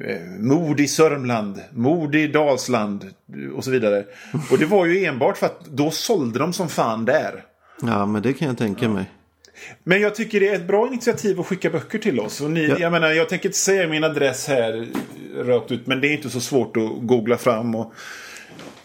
Eh, 0.05 0.21
Mord 0.39 0.79
i 0.79 0.87
Sörmland, 0.87 1.59
mord 1.73 2.15
i 2.15 2.27
Dalsland 2.27 3.05
och 3.55 3.63
så 3.63 3.71
vidare. 3.71 4.03
Och 4.51 4.57
det 4.57 4.65
var 4.65 4.85
ju 4.85 5.05
enbart 5.05 5.37
för 5.37 5.45
att 5.45 5.65
då 5.65 5.91
sålde 5.91 6.39
de 6.39 6.53
som 6.53 6.69
fan 6.69 7.05
där. 7.05 7.43
Ja, 7.81 8.05
men 8.05 8.21
det 8.21 8.33
kan 8.33 8.47
jag 8.47 8.57
tänka 8.57 8.89
mig. 8.89 9.05
Men 9.83 10.01
jag 10.01 10.15
tycker 10.15 10.39
det 10.39 10.47
är 10.47 10.55
ett 10.55 10.67
bra 10.67 10.87
initiativ 10.87 11.39
att 11.39 11.45
skicka 11.45 11.69
böcker 11.69 11.99
till 11.99 12.19
oss. 12.19 12.41
Och 12.41 12.51
ni, 12.51 12.67
Ja. 12.67 12.75
Jag 12.79 12.91
menar, 12.91 13.09
jag 13.09 13.29
tänker 13.29 13.49
inte 13.49 13.57
säga 13.57 13.87
min 13.87 14.03
adress 14.03 14.47
här 14.47 14.87
rakt 15.37 15.71
ut. 15.71 15.87
Men 15.87 16.01
det 16.01 16.07
är 16.07 16.13
inte 16.13 16.29
så 16.29 16.39
svårt 16.39 16.77
att 16.77 16.89
googla 17.01 17.37
fram 17.37 17.75
och, 17.75 17.93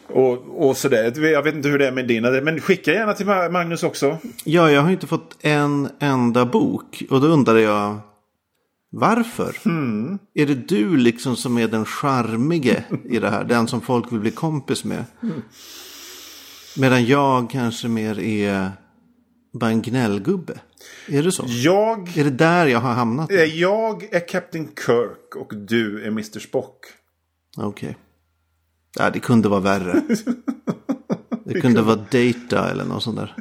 och, 0.09 0.68
och 0.68 0.76
sådär. 0.76 1.26
Jag 1.33 1.42
vet 1.42 1.54
inte 1.54 1.68
hur 1.68 1.78
det 1.78 1.87
är 1.87 1.92
med 1.92 2.06
din. 2.09 2.23
Men 2.23 2.61
skicka 2.61 2.92
gärna 2.92 3.12
till 3.12 3.26
Ma- 3.26 3.50
Magnus 3.50 3.83
också. 3.83 4.18
Ja, 4.44 4.71
jag 4.71 4.83
har 4.83 4.90
inte 4.90 5.06
fått 5.06 5.37
en 5.40 5.88
enda 6.00 6.44
bok. 6.44 7.02
Och 7.11 7.21
då 7.21 7.26
undrar 7.26 7.56
jag, 7.56 7.99
varför? 8.95 9.57
Är 10.35 10.47
det 10.47 10.55
du 10.69 10.97
liksom 10.97 11.37
som 11.37 11.59
är 11.59 11.69
den 11.69 11.85
charmige 11.85 12.85
i 13.05 13.19
det 13.19 13.31
här? 13.31 13.45
Den 13.45 13.69
som 13.69 13.81
folk 13.81 14.13
vill 14.13 14.21
bli 14.21 14.31
kompis 14.31 14.85
med? 14.85 15.05
Medan 16.77 17.05
jag 17.07 17.51
kanske 17.51 17.89
mer 17.89 18.19
är 18.21 18.71
bara 19.53 19.71
en 19.71 19.83
gnällgubbe. 19.83 20.61
Är 21.09 21.23
det 21.23 21.33
så? 21.33 21.45
Jag, 21.49 22.17
Är 22.19 22.25
det 22.25 22.31
där 22.31 22.67
jag 22.67 22.81
har 22.81 22.93
hamnat? 22.93 23.31
eh, 23.33 23.45
jag 23.45 24.15
är 24.15 24.29
Captain 24.29 24.69
Kirk 24.87 25.37
och 25.37 25.57
du 25.57 26.03
är 26.03 26.09
Mr 26.09 26.39
Spock. 26.39 26.79
Okej. 27.57 27.97
Ja, 28.99 29.11
det 29.11 29.21
kunde 29.21 29.49
vara 29.49 29.61
värre. 29.61 30.03
Det 31.47 31.61
kunde 31.61 31.83
vara 31.83 31.97
Data 31.97 32.71
eller 32.71 32.85
något 32.85 33.03
sånt 33.03 33.17
där. 33.17 33.35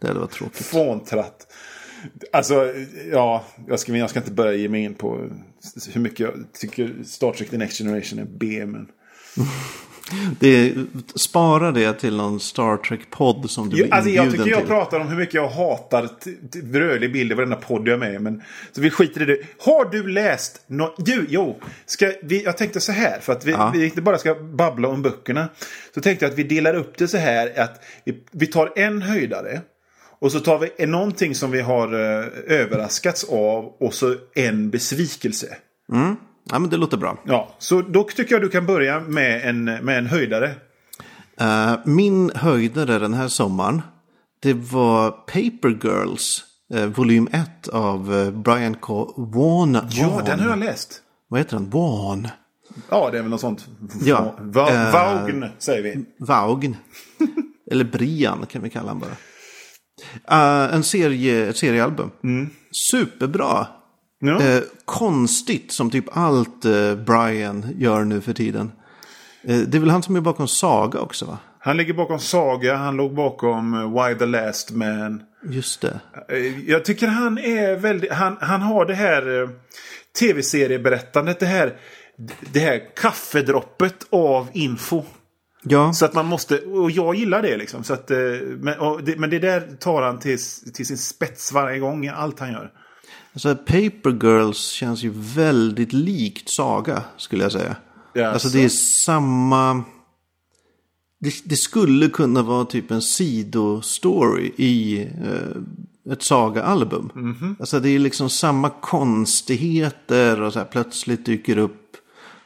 Det 0.00 0.06
hade 0.08 0.20
varit 0.20 0.30
tråkigt. 0.30 0.66
Fåntratt. 0.66 1.46
Alltså, 2.32 2.72
ja, 3.12 3.44
jag 3.68 3.80
ska, 3.80 3.96
jag 3.96 4.10
ska 4.10 4.18
inte 4.18 4.32
börja 4.32 4.54
ge 4.54 4.68
mig 4.68 4.82
in 4.84 4.94
på 4.94 5.28
hur 5.92 6.00
mycket 6.00 6.20
jag 6.20 6.32
tycker 6.52 6.94
Star 7.04 7.32
Trek 7.32 7.50
The 7.50 7.58
Next 7.58 7.78
Generation 7.78 8.18
är 8.18 8.24
B. 8.24 8.66
Men... 8.66 8.88
Det, 10.40 10.74
spara 11.14 11.72
det 11.72 11.92
till 11.92 12.16
någon 12.16 12.40
Star 12.40 12.76
Trek-podd 12.76 13.50
som 13.50 13.68
du 13.70 13.76
Jo, 13.78 13.86
alltså 13.90 14.10
jag 14.10 14.30
tycker 14.30 14.46
jag 14.46 14.58
till. 14.58 14.68
pratar 14.68 15.00
om 15.00 15.08
hur 15.08 15.16
mycket 15.16 15.34
jag 15.34 15.48
hatar 15.48 16.08
rörlig 16.72 17.12
bild 17.12 17.32
i 17.32 17.34
varenda 17.34 17.56
podd 17.56 17.88
jag 17.88 17.94
är 17.94 17.98
med 17.98 18.14
i, 18.14 18.18
men 18.18 18.42
Så 18.72 18.80
vi 18.80 18.90
skiter 18.90 19.22
i 19.22 19.24
det. 19.24 19.38
Har 19.58 19.90
du 19.90 20.08
läst 20.08 20.64
nå 20.66 20.94
Du, 20.98 21.26
jo. 21.28 21.60
Ska 21.86 22.12
vi, 22.22 22.44
jag 22.44 22.56
tänkte 22.56 22.80
så 22.80 22.92
här, 22.92 23.20
för 23.20 23.32
att 23.32 23.44
vi, 23.44 23.50
Ja. 23.52 23.70
vi 23.74 23.84
inte 23.84 24.02
bara 24.02 24.18
ska 24.18 24.34
babbla 24.34 24.88
om 24.88 25.02
böckerna. 25.02 25.48
Så 25.94 26.00
tänkte 26.00 26.24
jag 26.24 26.32
att 26.32 26.38
vi 26.38 26.42
delar 26.42 26.74
upp 26.74 26.98
det 26.98 27.08
så 27.08 27.16
här 27.18 27.60
att 27.60 27.82
vi, 28.04 28.24
vi 28.32 28.46
tar 28.46 28.72
en 28.76 29.02
höjdare. 29.02 29.60
Och 30.24 30.32
så 30.32 30.40
tar 30.40 30.58
vi 30.58 30.86
någonting 30.86 31.34
som 31.34 31.50
vi 31.50 31.60
har 31.60 31.92
eh, 31.92 32.26
överraskats 32.60 33.24
av 33.24 33.64
och 33.64 33.94
så 33.94 34.14
en 34.34 34.70
besvikelse. 34.70 35.46
Ja, 36.50 36.58
men 36.58 36.70
det 36.70 36.76
låter 36.76 36.96
bra. 36.96 37.18
Ja, 37.24 37.54
så 37.58 37.82
då 37.82 38.02
tycker 38.04 38.34
jag 38.34 38.42
du 38.42 38.48
kan 38.48 38.66
börja 38.66 39.00
med 39.00 39.48
en, 39.48 39.64
med 39.64 39.98
en 39.98 40.06
höjdare. 40.06 40.50
Eh, 41.40 41.74
min 41.84 42.30
höjdare 42.34 42.98
den 42.98 43.14
här 43.14 43.28
sommaren. 43.28 43.82
Det 44.42 44.52
var 44.52 45.10
Paper 45.10 45.78
Girls. 45.88 46.44
Uh, 46.74 46.84
volym 46.84 47.28
1 47.32 47.68
av 47.68 48.14
eh, 48.14 48.30
Brian 48.30 48.74
K. 48.74 49.14
Vaughan. 49.16 49.88
Ja, 49.90 50.22
den 50.26 50.40
har 50.40 50.48
jag 50.48 50.58
läst. 50.58 51.02
Vad 51.28 51.40
heter 51.40 51.56
den? 51.56 51.70
Vaughan. 51.70 52.28
Ja, 52.90 53.10
det 53.10 53.18
är 53.18 53.22
väl 53.22 53.30
något 53.30 53.40
sånt. 53.40 53.66
Ja, 54.04 54.34
Va, 54.38 54.90
Vaugn, 54.92 55.46
säger 55.58 55.82
vi. 55.82 56.04
Vaugn. 56.18 56.76
Eller 57.70 57.84
Brian 57.84 58.46
kan 58.46 58.62
vi 58.62 58.70
kalla 58.70 58.88
honom 58.88 59.00
bara. 59.00 59.16
Eh, 60.30 60.74
en 60.74 60.82
serie, 60.82 61.46
ett 61.50 61.56
seriealbum. 61.56 62.10
Superbra. 62.72 63.66
Ja. 64.20 64.42
Eh, 64.42 64.62
konstigt 64.84 65.72
som 65.72 65.90
typ 65.90 66.04
allt 66.16 66.64
eh, 66.64 66.94
Brian 66.94 67.66
gör 67.78 68.04
nu 68.04 68.20
för 68.20 68.32
tiden. 68.32 68.72
Eh, 69.44 69.58
det 69.58 69.78
är 69.78 69.80
väl 69.80 69.90
han 69.90 70.02
som 70.02 70.16
är 70.16 70.20
bakom 70.20 70.48
Saga 70.48 71.00
också 71.00 71.24
va? 71.24 71.38
Han 71.58 71.76
ligger 71.76 71.94
bakom 71.94 72.18
Saga, 72.18 72.76
han 72.76 72.96
låg 72.96 73.14
bakom 73.14 73.74
eh, 73.74 74.04
Why 74.08 74.14
the 74.14 74.26
Last 74.26 74.70
Man. 74.70 75.22
Just 75.48 75.80
det. 75.80 76.00
Eh, 76.28 76.70
Jag 76.70 76.84
tycker 76.84 77.06
han 77.06 77.38
är 77.38 77.76
väldigt... 77.76 78.12
Han, 78.12 78.36
han 78.40 78.62
har 78.62 78.86
det 78.86 78.94
här 78.94 79.48
tv-serieberättandet. 80.20 81.40
Det 81.40 81.46
här, 81.46 81.76
det 82.52 82.60
här 82.60 82.80
kaffedroppet 82.96 84.06
av 84.10 84.48
info. 84.52 85.02
Ja, 85.66 85.92
Så 85.92 86.04
att 86.04 86.14
man 86.14 86.26
måste... 86.26 86.58
Och 86.58 86.90
jag 86.90 87.14
gillar 87.14 87.42
det 87.42 87.56
liksom. 87.56 87.84
Så 87.84 87.92
att, 87.92 88.10
eh, 88.10 88.16
men, 88.58 89.04
det, 89.04 89.18
men 89.18 89.30
det 89.30 89.38
där 89.38 89.76
tar 89.80 90.02
han 90.02 90.18
till, 90.18 90.38
till 90.74 90.86
sin 90.86 90.98
spets 90.98 91.52
varje 91.52 91.78
gång 91.78 92.04
i 92.04 92.08
allt 92.08 92.40
han 92.40 92.52
gör. 92.52 92.70
alltså 93.32 93.56
Paper 93.56 94.26
Girls 94.26 94.66
känns 94.68 95.02
ju 95.02 95.12
väldigt 95.14 95.92
likt 95.92 96.48
Saga 96.48 97.02
skulle 97.16 97.42
jag 97.42 97.52
säga. 97.52 97.76
Ja, 98.12 98.26
alltså 98.26 98.48
så. 98.48 98.56
det 98.56 98.64
är 98.64 98.68
samma... 98.68 99.84
Det, 101.18 101.34
det 101.44 101.56
skulle 101.56 102.08
kunna 102.08 102.42
vara 102.42 102.64
typ 102.64 102.90
en 102.90 103.02
sidostory 103.02 104.52
i 104.56 105.02
eh, 105.02 106.12
ett 106.12 106.22
Saga-album. 106.22 107.10
Mhm. 107.14 107.56
Alltså 107.60 107.80
det 107.80 107.88
är 107.88 107.98
liksom 107.98 108.30
samma 108.30 108.70
konstigheter 108.70 110.42
och 110.42 110.52
så 110.52 110.58
här 110.58 110.66
plötsligt 110.66 111.26
dyker 111.26 111.58
upp 111.58 111.80
eh, 111.80 111.92
vad 111.92 111.96
vet 111.96 111.96
jag, 111.96 112.43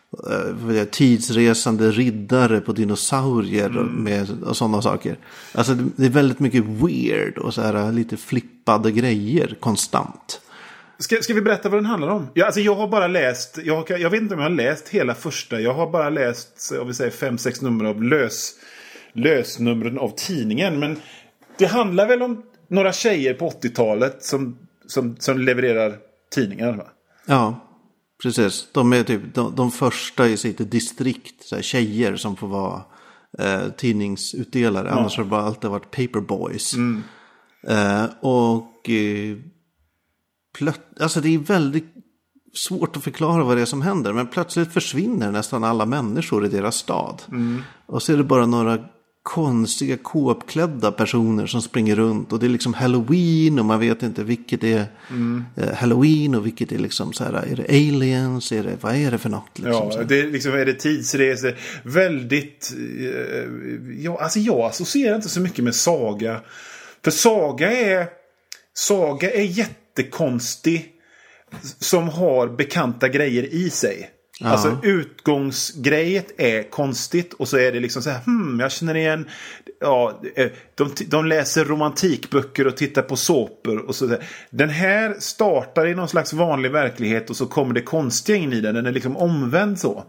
tidsresande 0.91 1.91
riddare 1.91 2.61
på 2.61 2.73
dinosaurier 2.73 3.79
och, 3.79 3.83
Mm. 3.83 4.05
med, 4.05 4.43
och 4.43 4.57
sådana 4.57 4.83
saker. 4.83 5.17
Alltså 5.55 5.75
det, 5.75 6.07
är 6.07 6.11
väldigt 6.11 6.39
mycket 6.41 6.65
weird 6.65 7.39
och 7.39 7.55
så 7.55 7.63
här 7.63 7.75
eh, 7.75 7.93
lite 7.93 8.17
flippade 8.17 8.91
grejer 8.93 9.57
konstant. 9.61 10.41
Ska, 10.99 11.17
ska 11.23 11.35
vi 11.35 11.43
berätta 11.43 11.69
vad 11.69 11.79
den 11.79 11.87
handlar 11.87 12.09
om? 12.09 12.27
Ja, 12.35 12.47
alltså 12.47 12.61
jag 12.61 12.75
har 12.75 12.89
bara 12.89 13.07
läst, 13.07 13.59
jag, 13.65 13.77
har, 13.77 13.99
jag 13.99 14.11
vet 14.11 14.23
inte 14.23 14.35
om 14.35 14.41
jag 14.41 14.49
har 14.49 14.57
läst 14.57 14.89
hela 14.89 15.15
första. 15.15 15.61
Jag 15.61 15.75
har 15.75 15.91
bara 15.91 16.11
läst, 16.11 16.73
om 16.81 16.87
vi 16.87 16.95
säger 16.95 17.11
fem, 17.11 17.39
sex 17.39 17.63
nummer 17.63 17.85
av 17.85 18.03
lös, 18.03 18.55
lösnumren 19.13 19.99
av 19.99 20.13
tidningen. 20.17 20.79
Men 20.79 20.97
det 21.59 21.67
handlar 21.67 22.07
väl 22.09 22.23
om 22.23 22.43
några 22.69 22.93
tjejer 22.93 23.35
på 23.35 23.51
80-talet 23.51 24.25
som, 24.25 24.59
som, 24.87 25.17
som 25.19 25.39
levererar 25.39 25.97
tidningar. 26.35 26.73
Va? 26.73 26.87
Ja, 27.27 27.68
precis. 28.23 28.69
De 28.73 28.93
är 28.93 29.03
typ 29.05 29.35
de, 29.35 29.55
de 29.55 29.71
första 29.71 30.29
i 30.29 30.37
sitt 30.37 30.71
distrikt. 30.71 31.43
Så 31.45 31.55
här, 31.55 31.63
tjejer 31.63 32.17
som 32.17 32.37
får 32.37 32.49
vara 32.49 32.83
eh, 33.39 33.69
tidningsutdelare. 33.77 34.91
Annars 34.91 35.17
har 35.17 35.25
det 35.25 35.31
bara 35.31 35.43
alltid 35.43 35.71
varit 35.71 35.91
paperboys. 35.91 36.75
Eh, 37.69 38.05
och 38.21 38.91
eh, 38.91 39.37
plöt- 40.59 41.01
alltså 41.01 41.21
det 41.21 41.35
är 41.35 41.39
väldigt 41.39 41.95
svårt 42.55 42.97
att 42.97 43.05
förklara 43.05 43.45
vad 43.45 43.57
det 43.57 43.61
är 43.61 43.67
som 43.67 43.83
händer. 43.83 44.13
Men 44.13 44.27
plötsligt 44.27 44.73
försvinner 44.73 45.33
nästan 45.33 45.65
alla 45.65 45.87
människor 45.87 46.47
i 46.47 46.49
deras 46.49 46.77
stad. 46.77 47.23
Och 47.87 48.03
så 48.03 48.13
är 48.13 48.17
det 48.17 48.25
bara 48.25 48.47
några 48.47 48.79
konstiga 49.29 49.97
kåpklädda 49.97 50.93
personer 50.93 51.47
som 51.47 51.63
springer 51.63 51.97
runt. 51.97 52.33
Och 52.33 52.39
det 52.39 52.47
är 52.47 52.51
liksom 52.51 52.75
halloween 52.75 53.59
och 53.59 53.65
man 53.65 53.81
vet 53.81 54.03
inte 54.03 54.25
vilket 54.25 54.65
är 54.65 54.87
eh, 55.57 55.75
halloween 55.75 56.35
och 56.35 56.47
vilket 56.47 56.73
är 56.73 56.79
liksom 56.79 57.13
så 57.13 57.25
här. 57.25 57.33
Är 57.33 57.57
det 57.57 57.65
aliens? 57.69 58.53
Är 58.53 58.63
det, 58.63 58.77
vad 58.81 58.95
är 58.95 59.11
det 59.11 59.19
för 59.19 59.29
något? 59.29 59.59
Liksom, 59.59 59.91
Ja, 59.93 60.03
det 60.09 60.21
är 60.21 60.27
liksom, 60.27 60.53
är 60.53 60.67
det 60.67 60.75
tidsresor? 60.75 61.57
Väldigt... 61.83 62.73
Eh, 63.01 64.05
ja, 64.05 64.19
alltså 64.21 64.39
jag 64.39 64.61
associerar 64.61 65.17
inte 65.17 65.29
så 65.29 65.41
mycket 65.41 65.65
med 65.65 65.75
Saga. 65.75 66.41
För 67.05 67.11
Saga 67.11 67.73
är... 67.73 68.07
Saga 68.75 69.31
är 69.31 69.43
jättekonstig. 69.45 70.93
Som 71.79 72.09
har 72.09 72.49
bekanta 72.49 73.09
grejer 73.09 73.55
i 73.55 73.71
sig. 73.71 74.11
Alltså 74.45 74.77
utgångsgrejet 74.83 76.41
är 76.41 76.71
konstigt 76.71 77.35
och 77.35 77.49
så 77.49 77.57
är 77.57 77.73
det 77.73 77.81
liksom 77.81 78.03
så 78.03 78.11
här, 78.11 78.21
hmm, 78.25 78.61
jag 78.61 78.73
känner 78.73 78.95
igen. 78.95 79.29
Ja, 79.81 80.21
eh, 80.37 80.51
de, 80.75 80.91
de 81.07 81.27
läser 81.27 81.65
romantikböcker 81.65 82.67
och 82.67 82.77
tittar 82.77 83.03
på 83.03 83.17
såpor 83.17 83.79
och 83.79 83.95
så 83.95 84.07
där. 84.07 84.25
Den 84.51 84.69
här 84.69 85.17
startar 85.19 85.87
i 85.87 85.95
någon 85.95 86.09
slags 86.09 86.33
vanlig 86.33 86.71
verklighet 86.71 87.31
och 87.31 87.37
så 87.37 87.47
kommer 87.47 87.75
det 87.75 87.83
konstiga 87.83 88.39
in 88.39 88.53
i 88.53 88.61
den. 88.61 88.75
Den 88.75 88.87
är 88.87 88.93
liksom 88.93 89.17
omvänd 89.17 89.79
så. 89.79 90.05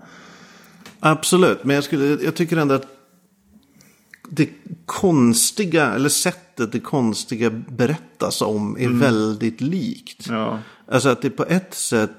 Absolut, 1.00 1.64
men 1.64 1.76
jag, 1.76 1.84
skulle, 1.84 2.24
jag 2.24 2.36
tycker 2.36 2.58
ändå 2.58 2.76
att 2.76 2.88
det 4.30 4.50
konstiga, 4.86 5.94
eller 5.94 6.10
sättet 6.10 6.72
det 6.72 6.80
konstiga 6.80 7.50
berättas 7.50 8.42
om 8.42 8.78
är 8.80 8.90
väldigt 8.90 9.62
likt. 9.62 10.28
Ja. 10.30 10.60
Alltså 10.92 11.10
att 11.10 11.22
det 11.22 11.30
på 11.30 11.46
ett 11.46 11.74
sätt, 11.74 12.12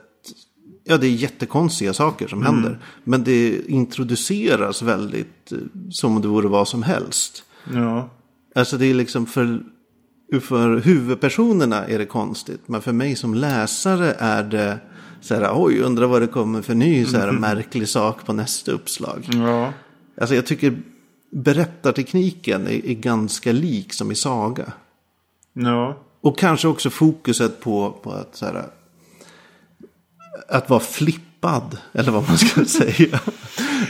ja 0.90 0.98
det 0.98 1.06
är 1.06 1.10
jättekonstiga 1.10 1.94
saker 1.94 2.28
som 2.28 2.42
händer. 2.42 2.78
Men 3.04 3.24
det 3.24 3.70
introduceras 3.70 4.82
väldigt 4.82 5.52
eh, 5.52 5.58
som 5.90 6.16
om 6.16 6.22
det 6.22 6.28
vore 6.28 6.48
vad 6.48 6.68
som 6.68 6.82
helst. 6.82 7.44
Ja. 7.74 8.10
Alltså 8.54 8.76
det 8.76 8.86
är 8.86 8.94
liksom 8.94 9.26
för, 9.26 9.62
för 10.40 10.76
huvudpersonerna 10.76 11.86
är 11.86 11.98
det 11.98 12.06
konstigt. 12.06 12.60
Men 12.66 12.82
för 12.82 12.92
mig 12.92 13.16
som 13.16 13.34
läsare 13.34 14.14
är 14.18 14.42
det 14.42 14.78
så 15.20 15.34
här, 15.34 15.50
oj, 15.54 15.80
undrar 15.80 16.06
vad 16.06 16.22
det 16.22 16.26
kommer 16.26 16.62
för 16.62 16.74
ny 16.74 17.04
så 17.04 17.16
här, 17.16 17.32
märklig 17.40 17.88
sak 17.88 18.26
på 18.26 18.32
nästa 18.32 18.72
uppslag. 18.72 19.28
Ja. 19.32 19.72
Alltså 20.20 20.34
jag 20.34 20.46
tycker 20.46 20.78
berättartekniken 21.32 22.66
är, 22.66 22.86
är 22.86 22.94
ganska 22.94 23.52
lik 23.52 23.94
som 23.94 24.12
i 24.12 24.14
saga. 24.14 24.72
Ja. 25.52 25.98
Och 26.20 26.38
kanske 26.38 26.68
också 26.68 26.90
fokuset 26.90 27.60
på, 27.60 27.98
på 28.02 28.12
att, 28.12 28.36
så 28.36 28.46
här, 28.46 28.64
att 30.48 30.70
vara 30.70 30.80
flippad. 30.80 31.78
Eller 31.92 32.12
vad 32.12 32.28
man 32.28 32.38
ska 32.38 32.64
säga. 32.84 33.20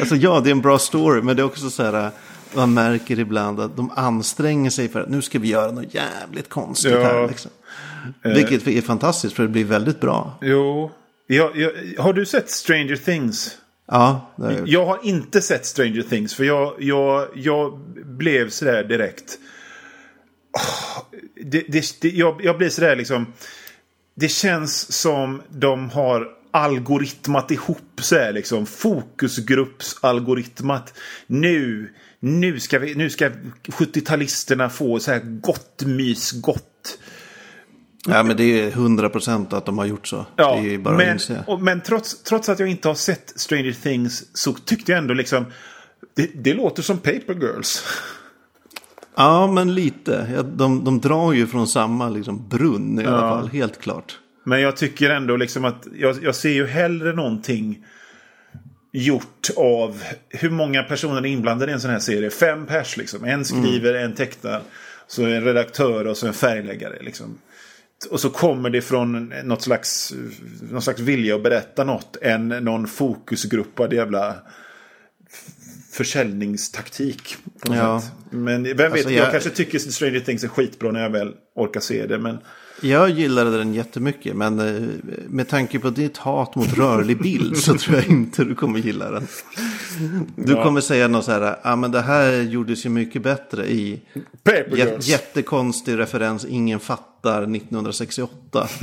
Alltså 0.01 0.17
ja, 0.17 0.41
det 0.41 0.51
är 0.51 0.53
en 0.53 0.61
bra 0.61 0.79
story. 0.79 1.23
Men 1.23 1.37
det 1.37 1.43
är 1.43 1.47
också 1.47 1.71
så 1.71 1.83
här. 1.83 2.11
Man 2.55 2.75
märker 2.75 3.19
ibland 3.19 3.61
att 3.61 3.77
de 3.77 3.91
anstränger 3.91 4.71
sig 4.71 4.89
för 4.89 5.01
att 5.01 5.09
nu 5.09 5.23
ska 5.23 5.39
vi 5.39 5.49
göra 5.49 5.73
något 5.73 5.95
jävligt 5.95 6.49
konstigt 6.49 6.93
Ja. 6.93 7.03
här. 7.03 7.29
Liksom. 7.29 7.51
Vilket 8.23 8.67
är 8.69 8.83
fantastiskt 8.83 9.35
för 9.37 9.43
det 9.43 9.49
blir 9.49 9.65
väldigt 9.65 10.01
bra. 10.01 10.39
Jo. 10.43 10.91
Jag, 11.27 11.57
jag, 11.57 11.73
har 12.03 12.13
du 12.13 12.27
sett 12.27 12.51
Stranger 12.51 12.97
Things? 12.97 13.57
Ja, 13.89 14.31
har 14.37 14.51
jag. 14.51 14.69
Jag 14.69 14.87
har 14.87 14.99
inte 15.03 15.41
sett 15.41 15.67
Stranger 15.67 16.03
Things 16.03 16.35
för 16.35 16.45
jag, 16.45 16.75
jag, 16.79 17.29
jag 17.35 17.79
blev 18.05 18.51
sådär 18.51 18.85
direkt. 18.85 19.39
Åh, 20.57 21.03
Det, 21.45 21.65
det, 21.69 22.01
det, 22.01 22.09
jag, 22.09 22.41
jag 22.45 22.59
blir 22.59 22.69
sådär 22.69 22.97
liksom. 22.97 23.27
Det 24.15 24.29
känns 24.29 24.93
som 24.93 25.43
de 25.49 25.91
har 25.91 26.29
algoritmat 26.51 27.51
ihop 27.51 28.01
så 28.01 28.17
här 28.17 28.33
liksom. 28.33 28.67
Fokusgruppsalgoritmat. 28.67 30.95
Nu, 31.27 31.93
nu 32.21 32.61
ska, 32.61 32.79
vi, 32.79 32.95
nu 32.95 33.11
ska 33.11 33.31
70-talisterna 33.67 34.69
få 34.69 35.01
så 35.01 35.13
här 35.13 35.21
gott 35.25 35.83
mys, 35.87 36.33
gott. 36.33 36.99
Ja, 38.07 38.23
men 38.23 38.37
det 38.37 38.45
är 38.45 38.71
hundra 38.71 39.09
procent 39.09 39.53
att 39.53 39.67
de 39.67 39.79
har 39.79 39.87
gjort 39.87 40.09
så. 40.09 40.27
Ja, 40.37 40.59
det 40.63 40.75
är 40.75 40.79
bara 40.79 40.95
att 40.95 40.99
men, 40.99 41.13
inse. 41.13 41.45
och, 41.47 41.63
men 41.63 41.81
trots, 41.81 42.23
trots 42.23 42.49
att 42.49 42.59
jag 42.59 42.69
inte 42.69 42.89
har 42.89 42.95
sett 42.95 43.33
Stranger 43.37 43.73
Things 43.73 44.37
så 44.37 44.53
tyckte 44.53 44.93
jag 44.93 44.99
ändå 44.99 45.15
liksom 45.15 45.45
det, 46.15 46.31
det 46.35 46.55
låter 46.55 46.83
som 46.83 46.99
Paper 46.99 47.35
Girls. 47.35 47.85
Ja, 49.17 49.47
men 49.47 49.75
lite. 49.75 50.31
Ja, 50.35 50.43
de, 50.43 50.85
de 50.85 51.01
drar 51.01 51.33
ju 51.33 51.47
från 51.47 51.67
samma 51.67 52.09
liksom, 52.09 52.49
brunn 52.49 53.01
i 53.01 53.07
alla 53.07 53.21
fall, 53.21 53.49
helt 53.49 53.81
klart. 53.81 54.19
Men 54.51 54.61
jag 54.61 54.77
tycker 54.77 55.11
ändå 55.11 55.37
liksom 55.37 55.65
att 55.65 55.87
jag, 55.99 56.17
jag 56.23 56.35
ser 56.35 56.51
ju 56.51 56.67
hellre 56.67 57.13
någonting 57.13 57.85
gjort 58.93 59.51
av 59.57 60.03
hur 60.29 60.51
många 60.51 60.83
personer 60.83 61.19
är 61.21 61.27
inblandade 61.27 61.71
i 61.73 61.75
en 61.75 61.81
sån 61.81 61.91
här 61.91 61.99
serie. 61.99 62.31
Fem 62.31 62.67
pers 62.67 62.97
liksom. 62.97 63.25
En 63.25 63.45
skriver, 63.45 63.95
en 63.95 64.15
tecknar. 64.15 64.63
Så 65.07 65.25
en 65.25 65.45
redaktör 65.45 66.07
och 66.07 66.17
så 66.17 66.27
en 66.27 66.33
färgläggare. 66.33 66.99
Liksom. 67.03 67.39
Och 68.11 68.21
så 68.21 68.31
kommer 68.31 68.71
det 68.71 68.83
från 68.83 69.33
något 69.45 69.63
slags, 69.63 70.15
någon 70.71 70.83
slags 70.83 71.01
vilja 71.01 71.35
att 71.37 71.43
berätta 71.43 71.85
något. 71.85 72.17
Än 72.23 72.49
någon 72.49 72.87
fokusgruppad 72.87 73.93
jävla 73.93 74.37
försäljningstaktik. 75.93 77.37
På 77.63 77.69
något 77.69 77.77
Ja. 77.79 78.01
sätt. 78.01 78.13
Men 78.31 78.63
vem 78.65 78.77
vet, 78.77 78.93
Alltså, 78.93 79.11
jag... 79.11 79.25
jag- 79.25 79.31
kanske 79.31 79.51
tycker 79.51 79.79
Stranger 79.79 80.21
Things 80.21 80.45
är 80.45 80.49
skitbra 80.49 80.93
när 80.93 81.03
jag 81.03 81.11
väl 81.11 81.35
orkar 81.55 81.81
se 81.81 82.07
det. 82.07 82.19
Men 82.19 82.39
Jag 82.83 83.11
gillade 83.11 83.59
den 83.59 83.75
jättemycket, 83.75 84.37
men 84.37 84.59
eh, 84.61 84.83
med 85.29 85.49
tanke 85.49 85.79
på 85.79 85.91
ditt 85.91 86.17
hat 86.17 86.55
mot 86.55 86.79
rörlig 86.79 87.19
bild 87.23 87.57
så 87.57 87.75
tror 87.75 87.97
jag 87.97 88.09
inte 88.09 88.45
du 88.45 88.55
kommer 88.55 88.79
gilla 88.79 89.11
den. 89.11 89.27
Du 90.37 90.53
Ja. 90.53 90.65
kommer 90.65 90.81
säga 90.81 91.09
något 91.09 91.25
så 91.25 91.33
här, 91.33 91.41
ja 91.41 91.57
ah, 91.63 91.77
men 91.77 91.91
det 91.91 92.01
här 92.01 92.43
gjordes 92.43 92.87
ju 92.87 92.91
mycket 92.91 93.23
bättre 93.23 93.67
i 93.71 94.01
jä- 94.45 94.97
jättekonstig 95.01 95.99
referens, 95.99 96.45
ingen 96.45 96.81
fattar 96.81 97.43
1968. 97.43 98.69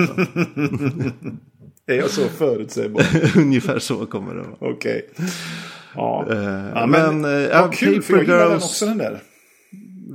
Är 1.90 1.96
jag 1.96 2.10
så 2.10 2.22
förutsägbar? 2.38 3.06
Ungefär 3.38 3.80
så 3.80 4.06
kommer 4.06 4.36
det 4.36 4.42
vara. 4.42 4.72
Okej. 4.74 5.10
Ja. 5.96 6.26
ja, 6.76 6.86
men, 6.86 7.26
eh, 7.26 7.32
ja, 7.32 7.62
vad 7.62 7.74
kul, 7.74 8.02
för 8.02 8.14
jag 8.14 8.22
gillar 8.24 8.50
den 8.50 8.58
också 8.58 8.86
den 8.86 8.98
där. 8.98 9.20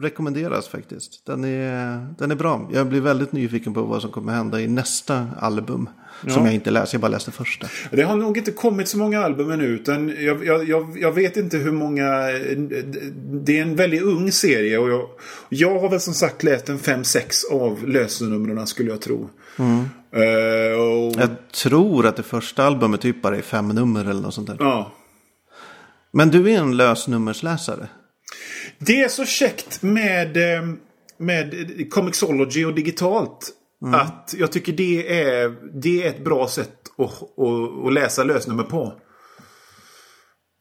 Rekommenderas 0.03 0.69
faktiskt. 0.69 1.27
Den 1.27 1.45
är, 1.45 2.07
den 2.19 2.31
är 2.31 2.35
bra. 2.35 2.71
Jag 2.73 2.87
blir 2.87 3.01
väldigt 3.01 3.33
nyfiken 3.33 3.75
på 3.75 3.83
vad 3.83 4.03
som 4.03 4.11
kommer 4.11 4.33
hända 4.33 4.61
i 4.61 4.69
nästa 4.69 5.27
album. 5.41 5.89
Som 6.29 6.45
jag 6.45 6.55
inte 6.55 6.71
läser, 6.71 6.95
jag 6.95 7.01
bara 7.01 7.09
läste 7.09 7.31
första. 7.31 7.67
Det 7.91 8.03
har 8.03 8.17
nog 8.17 8.39
inte 8.39 8.51
kommit 8.51 8.89
så 8.89 8.99
många 8.99 9.25
album 9.25 9.51
ännu. 9.51 9.65
Utan 9.65 10.09
jag, 10.09 10.47
jag, 10.47 10.69
jag, 10.69 10.99
jag 11.01 11.13
vet 11.13 11.37
inte 11.37 11.57
hur 11.59 11.73
många... 11.73 12.07
Det 13.45 13.59
är 13.59 13.63
en 13.63 13.77
väldigt 13.77 14.03
ung 14.03 14.33
serie. 14.33 14.79
Och 14.79 14.91
jag, 14.91 15.09
jag 15.49 15.81
har 15.81 15.89
väl 15.89 16.01
som 16.01 16.15
sagt 16.15 16.43
läst 16.43 16.69
en 16.69 16.79
5-6 16.79 17.21
av 17.53 17.89
lösenumren 17.89 18.67
skulle 18.67 18.91
jag 18.91 19.01
tro. 19.01 19.31
Eh, 20.13 20.81
och, 20.81 21.15
Jag 21.21 21.29
tror 21.63 22.07
att 22.07 22.17
det 22.17 22.23
första 22.23 22.65
albumet 22.65 23.01
typ 23.01 23.23
bara 23.23 23.37
är 23.37 23.43
fem 23.43 23.69
nummer 23.69 24.01
eller 24.01 24.23
något 24.23 24.35
sånt 24.35 24.47
där. 24.49 24.57
ja. 24.61 24.93
Men 26.15 26.29
du 26.31 26.51
är 26.53 26.59
en 26.59 26.77
lösnummersläsare. 26.77 27.89
Det 28.87 29.01
är 29.01 29.09
så 29.09 29.25
käckt 29.25 29.83
med, 29.83 30.37
eh, 30.37 30.63
med 31.19 31.55
Comixology 31.91 32.65
och 32.65 32.75
digitalt. 32.75 33.51
Att 33.95 34.35
jag 34.39 34.53
tycker 34.53 34.73
det 34.73 35.23
är, 35.23 35.55
det 35.83 36.03
är 36.03 36.09
ett 36.09 36.25
bra 36.25 36.49
sätt 36.49 36.69
att, 36.99 37.23
att, 37.23 37.87
att 37.87 37.93
läsa 37.93 38.25
lösnummer 38.25 38.63
på. 38.63 38.93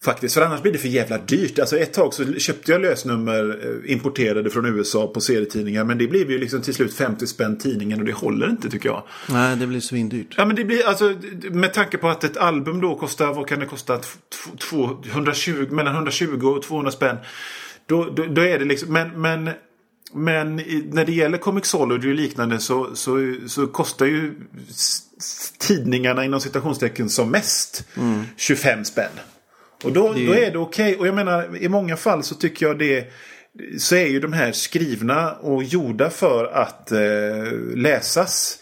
Faktiskt, 0.06 0.34
för 0.36 0.42
annars 0.42 0.62
blir 0.62 0.72
det 0.72 0.78
för 0.78 0.88
jävla 0.88 1.18
dyrt. 1.18 1.60
Alltså 1.60 1.78
ett 1.78 1.94
tag 1.94 2.14
så 2.14 2.34
köpte 2.34 2.72
jag 2.72 2.82
lösnummer 2.82 3.60
eh, 3.86 3.92
importerade 3.92 4.50
från 4.50 4.66
USA 4.66 5.08
på 5.08 5.22
serietidningar. 5.22 5.84
Men 5.84 5.98
det 5.98 6.08
blev 6.08 6.32
ju 6.32 6.38
liksom 6.38 6.62
till 6.62 6.74
slut 6.74 6.94
50 6.94 7.28
spänn 7.28 7.58
tidningen 7.58 8.00
och 8.00 8.06
det 8.06 8.14
håller 8.14 8.50
inte 8.50 8.70
tycker 8.70 8.90
jag. 8.90 9.04
Nej, 9.30 9.56
det 9.56 9.68
blir 9.68 9.80
svindyrt. 9.80 10.34
Ja 10.38 10.46
men 10.46 10.56
det 10.56 10.66
blir 10.66 10.88
alltså 10.88 11.16
med 11.52 11.74
tanke 11.74 11.98
på 11.98 12.10
att 12.10 12.24
ett 12.24 12.38
album 12.38 12.82
då 12.82 12.96
kostar, 12.96 13.34
vad 13.34 13.48
kan 13.48 13.60
det 13.60 13.66
kosta? 13.66 13.98
T- 13.98 14.08
två- 14.70 15.04
120, 15.12 15.68
mellan 15.70 15.96
120 15.96 16.46
och 16.48 16.64
200 16.64 16.92
spänn. 16.92 17.18
Då, 17.86 18.06
då, 18.06 18.26
då 18.26 18.42
är 18.42 18.60
det 18.60 18.66
liksom, 18.66 18.94
men, 18.94 19.22
men, 19.22 19.50
men 20.14 20.56
när 20.92 21.06
det 21.06 21.12
gäller 21.12 21.38
Comixology 21.38 22.10
och 22.10 22.16
liknande 22.16 22.60
så, 22.60 22.96
så, 22.96 23.36
så 23.48 23.68
kostar 23.68 24.06
ju 24.06 24.34
tidningarna 25.58 26.26
inom 26.26 26.42
citationstecken 26.42 27.10
som 27.10 27.32
mest 27.32 27.84
25 28.38 28.86
spänn. 28.86 29.12
Och 29.84 29.92
då, 29.92 30.14
då 30.14 30.34
är 30.34 30.52
det 30.52 30.58
okej. 30.58 30.96
Och 30.96 31.08
jag 31.08 31.16
menar 31.16 31.58
i 31.58 31.70
många 31.70 31.98
fall 31.98 32.24
så 32.24 32.36
tycker 32.36 32.66
jag 32.66 32.80
det 32.80 33.12
så 33.78 33.96
är 33.96 34.08
ju 34.08 34.20
de 34.20 34.34
här 34.34 34.52
skrivna 34.52 35.32
och 35.32 35.64
gjorda 35.64 36.10
för 36.10 36.46
att 36.46 36.92
eh, 36.92 37.00
läsas 37.76 38.58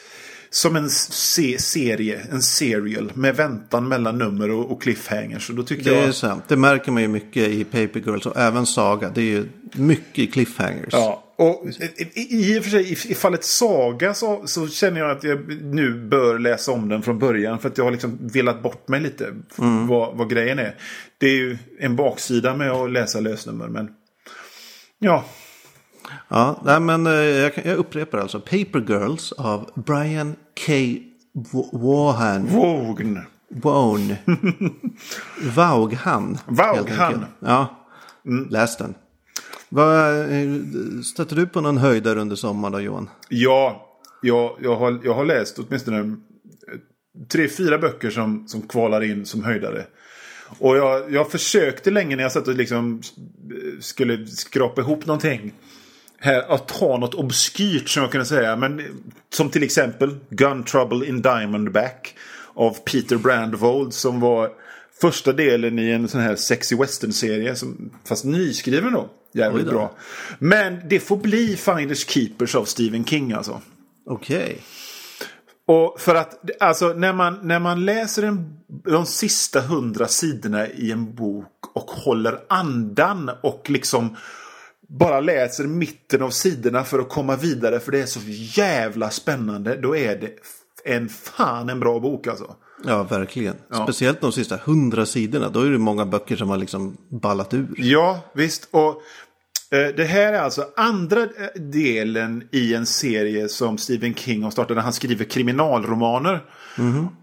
som 0.51 0.75
en 0.75 0.89
se 0.89 1.59
serie, 1.59 2.21
en 2.31 2.41
serial 2.41 3.11
med 3.13 3.35
väntan 3.35 3.87
mellan 3.87 4.17
nummer 4.17 4.51
och, 4.51 4.71
och 4.71 4.81
cliffhangers. 4.81 5.49
Och 5.49 5.55
då 5.55 5.63
tycker 5.63 5.83
Det 5.91 5.97
är 5.97 6.05
jag... 6.05 6.15
sant. 6.15 6.43
Det 6.47 6.57
märker 6.57 6.91
man 6.91 7.01
ju 7.01 7.07
mycket 7.07 7.47
i 7.47 7.63
Paper 7.63 7.99
Girls 7.99 8.25
och 8.25 8.37
även 8.37 8.65
Saga. 8.65 9.09
Det 9.09 9.21
är 9.21 9.25
ju 9.25 9.45
mycket 9.73 10.33
cliffhangers. 10.33 10.89
Ja, 10.91 11.23
och 11.35 11.67
i, 12.15 12.59
och 12.59 12.63
för 12.63 12.69
sig 12.71 12.91
i, 12.91 13.15
fallet 13.15 13.43
Saga 13.43 14.13
så, 14.13 14.47
så 14.47 14.67
känner 14.67 14.99
jag 14.99 15.11
att 15.11 15.23
jag 15.23 15.63
nu 15.63 16.07
bör 16.07 16.39
läsa 16.39 16.71
om 16.71 16.89
den 16.89 17.01
från 17.01 17.19
början. 17.19 17.59
För 17.59 17.69
att 17.69 17.77
jag 17.77 17.85
har 17.85 17.91
liksom 17.91 18.17
velat 18.21 18.63
bort 18.63 18.87
mig 18.87 18.99
lite 19.01 19.33
vad, 19.87 20.17
vad 20.17 20.29
grejen 20.29 20.59
är. 20.59 20.75
Det 21.17 21.27
är 21.27 21.35
ju 21.35 21.57
en 21.79 21.95
baksida 21.95 22.55
med 22.55 22.71
att 22.71 22.91
läsa 22.91 23.19
lösnummer. 23.19 23.67
Men 23.67 23.89
ja, 24.99 25.25
Ja, 26.27 26.61
nej, 26.65 26.79
men 26.79 27.07
eh, 27.07 27.13
jag, 27.13 27.51
jag 27.63 27.77
upprepar 27.77 28.17
alltså. 28.17 28.39
Paper 28.39 28.85
Girls 28.87 29.31
av 29.31 29.69
Brian 29.75 30.35
K. 30.65 30.73
Vaughan. 31.71 32.45
Vågn. 32.45 33.19
Vaughan. 33.49 34.15
Vaughan. 35.41 36.37
Vaughan. 36.47 37.25
Ja, 37.39 37.87
läs 38.49 38.77
den. 38.77 38.95
Eh, 39.77 41.01
stötte 41.01 41.35
du 41.35 41.47
på 41.47 41.61
någon 41.61 41.77
höjdare 41.77 42.19
under 42.19 42.35
sommaren 42.35 42.71
då 42.71 42.79
Johan? 42.79 43.09
Ja, 43.29 43.85
jag, 44.21 44.57
jag, 44.61 44.75
har, 44.75 44.99
jag 45.03 45.13
har 45.13 45.25
läst 45.25 45.59
åtminstone 45.59 45.99
eh, 45.99 46.05
tre, 47.31 47.47
fyra 47.47 47.77
böcker 47.77 48.09
som, 48.09 48.47
som 48.47 48.61
kvalar 48.61 49.03
in 49.03 49.25
som 49.25 49.43
höjdare. 49.43 49.85
Och 50.59 50.77
jag, 50.77 51.13
jag 51.13 51.31
försökte 51.31 51.91
länge 51.91 52.15
när 52.15 52.23
jag 52.23 52.31
satt 52.31 52.47
och 52.47 52.55
liksom 52.55 53.01
skulle 53.79 54.27
skrapa 54.27 54.81
ihop 54.81 55.05
någonting. 55.05 55.53
Här, 56.19 56.53
att 56.53 56.67
ta 56.67 56.97
något 56.97 57.13
obskyrt 57.13 57.89
som 57.89 58.01
jag 58.03 58.11
kunde 58.11 58.25
säga. 58.25 58.55
Men, 58.55 58.81
som 59.33 59.49
till 59.49 59.63
exempel 59.63 60.17
Gun 60.29 60.63
Trouble 60.63 61.07
in 61.07 61.21
Diamondback. 61.21 62.15
Av 62.53 62.77
Peter 62.83 63.17
Brandvold 63.17 63.93
som 63.93 64.19
var 64.19 64.51
första 65.01 65.33
delen 65.33 65.79
i 65.79 65.91
en 65.91 66.07
sån 66.07 66.21
här 66.21 66.35
sexy 66.35 66.75
western-serie. 66.75 67.55
Fast 68.05 68.25
nyskriven 68.25 68.93
då. 68.93 69.09
Jävligt 69.33 69.65
Oj 69.65 69.71
då. 69.71 69.77
bra. 69.77 69.95
Men 70.39 70.79
det 70.89 70.99
får 70.99 71.17
bli 71.17 71.55
Finders 71.55 72.07
Keepers 72.07 72.55
av 72.55 72.65
Stephen 72.65 73.05
King 73.05 73.33
alltså. 73.33 73.61
Okej. 74.05 74.61
Och 75.65 75.99
för 75.99 76.15
att, 76.15 76.39
alltså 76.59 76.93
när 76.93 77.13
man, 77.13 77.39
när 77.43 77.59
man 77.59 77.85
läser 77.85 78.23
en, 78.23 78.59
de 78.67 79.05
sista 79.05 79.61
hundra 79.61 80.07
sidorna 80.07 80.67
i 80.67 80.91
en 80.91 81.15
bok 81.15 81.53
och 81.73 81.91
håller 81.91 82.39
andan 82.49 83.31
och 83.41 83.69
liksom 83.69 84.15
bara 84.89 85.19
läser 85.19 85.63
mitten 85.63 86.21
av 86.21 86.29
sidorna 86.29 86.83
för 86.83 86.99
att 86.99 87.09
komma 87.09 87.35
vidare 87.35 87.79
för 87.79 87.91
det 87.91 88.01
är 88.01 88.05
så 88.05 88.19
jävla 88.61 89.09
spännande. 89.09 89.75
Då 89.75 89.95
är 89.97 90.15
det 90.15 90.35
en 90.83 91.09
fan 91.09 91.69
en 91.69 91.79
bra 91.79 91.99
bok 91.99 92.27
alltså. 92.27 92.55
Ja, 92.85 93.03
verkligen. 93.03 93.55
Speciellt 93.83 94.21
de 94.21 94.31
sista 94.31 94.57
hundra 94.63 95.05
sidorna. 95.05 95.49
Då 95.49 95.61
är 95.61 95.69
det 95.69 95.77
många 95.77 96.05
böcker 96.05 96.35
som 96.35 96.49
har 96.49 96.57
liksom 96.57 96.97
ballat 97.09 97.53
ur. 97.53 97.67
Ja, 97.77 98.19
visst. 98.33 98.67
Och 98.71 99.01
det 99.69 100.03
här 100.09 100.33
är 100.33 100.39
alltså 100.39 100.65
andra 100.75 101.21
eh, 101.21 101.27
delen 101.55 102.43
i 102.51 102.73
en 102.73 102.85
serie 102.85 103.49
som 103.49 103.77
Stephen 103.77 104.15
King 104.15 104.43
har 104.43 104.51
startat 104.51 104.77
när 104.77 104.83
han 104.83 104.93
skriver 104.93 105.25
kriminalromaner. 105.25 106.43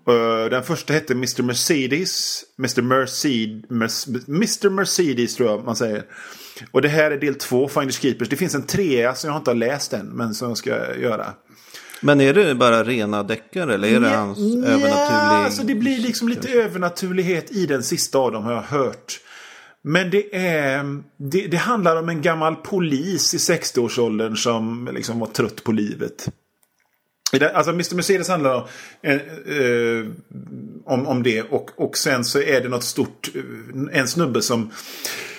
Eh, 0.09 0.51
den 0.51 0.63
första 0.63 0.93
hette 0.93 1.13
Mr. 1.13 1.43
Mercedes. 1.43 2.43
Mr. 2.59 2.83
Mercedes, 2.83 4.07
Mr. 4.29 4.71
Mercedes 4.71 5.37
tror 5.37 5.51
jag 5.51 5.65
man 5.65 5.77
säger. 5.77 6.03
Och 6.71 6.83
det 6.83 6.89
här 6.89 7.11
är 7.11 7.19
del 7.19 7.35
två, 7.35 7.69
Finders 7.69 7.99
Keepers. 8.01 8.29
Det 8.29 8.37
finns 8.37 8.55
en 8.55 8.67
trea 8.67 9.15
som 9.15 9.31
jag 9.31 9.41
inte 9.41 9.51
har 9.51 9.57
läst 9.57 9.93
än, 9.93 10.07
men 10.07 10.35
som 10.35 10.49
jag 10.49 10.59
ska 10.59 10.97
göra. 10.97 11.27
Men 12.01 12.21
är 12.21 12.35
det 12.35 12.55
bara 12.55 12.85
rena 12.85 13.23
deckare 13.23 13.75
eller 13.75 13.89
är 13.89 14.01
det 14.01 14.09
hans 14.09 14.39
nja, 14.39 14.69
övernaturliga? 14.69 15.45
Alltså 15.45 15.63
det 15.63 15.75
blir 15.75 15.99
liksom 15.99 16.29
lite 16.29 16.49
övernaturlighet 16.49 17.51
i 17.51 17.67
den 17.67 17.83
sista 17.83 18.19
av 18.19 18.33
dem 18.33 18.45
har 18.45 18.53
jag 18.53 18.63
hört. 18.63 19.21
Men 19.89 20.11
det 20.11 20.37
är... 20.37 21.03
Det, 21.17 21.47
det 21.47 21.57
handlar 21.57 21.97
om 21.97 22.09
en 22.09 22.23
gammal 22.23 22.57
polis 22.57 23.35
i 23.35 23.37
60-årsåldern 23.37 24.37
som 24.37 24.89
liksom 24.93 25.19
var 25.19 25.27
trött 25.27 25.65
på 25.65 25.73
livet. 25.73 26.29
Alltså 27.55 27.73
Mr. 27.73 27.95
Mercedes 27.95 28.29
handlar 28.29 28.55
om, 28.55 28.65
eh, 29.03 29.15
eh, 29.15 30.07
om, 30.85 31.07
om 31.07 31.23
det 31.23 31.43
och, 31.43 31.71
och 31.77 31.97
sen 31.97 32.25
så 32.25 32.41
är 32.41 32.61
det 32.61 32.69
något 32.69 32.85
stort, 32.85 33.31
eh, 33.35 34.01
en 34.01 34.09
snubbe 34.09 34.43
som 34.43 34.71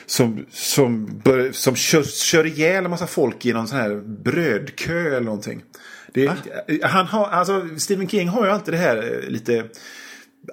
som, 0.05 0.45
som, 0.49 1.21
bör, 1.23 1.51
som 1.51 1.75
kör, 1.75 2.03
kör 2.03 2.45
ihjäl 2.45 2.83
en 2.85 2.91
massa 2.91 3.07
folk 3.07 3.45
i 3.45 3.53
någon 3.53 3.67
sån 3.67 3.77
här 3.77 3.95
brödkö 4.23 5.07
eller 5.07 5.21
någonting. 5.21 5.63
Det, 6.13 6.31
han 6.83 7.05
har, 7.05 7.27
alltså, 7.27 7.67
Stephen 7.77 8.07
King 8.07 8.27
har 8.27 8.45
ju 8.45 8.51
alltid 8.51 8.73
det 8.73 8.77
här 8.77 8.97
eh, 8.97 9.29
lite 9.29 9.65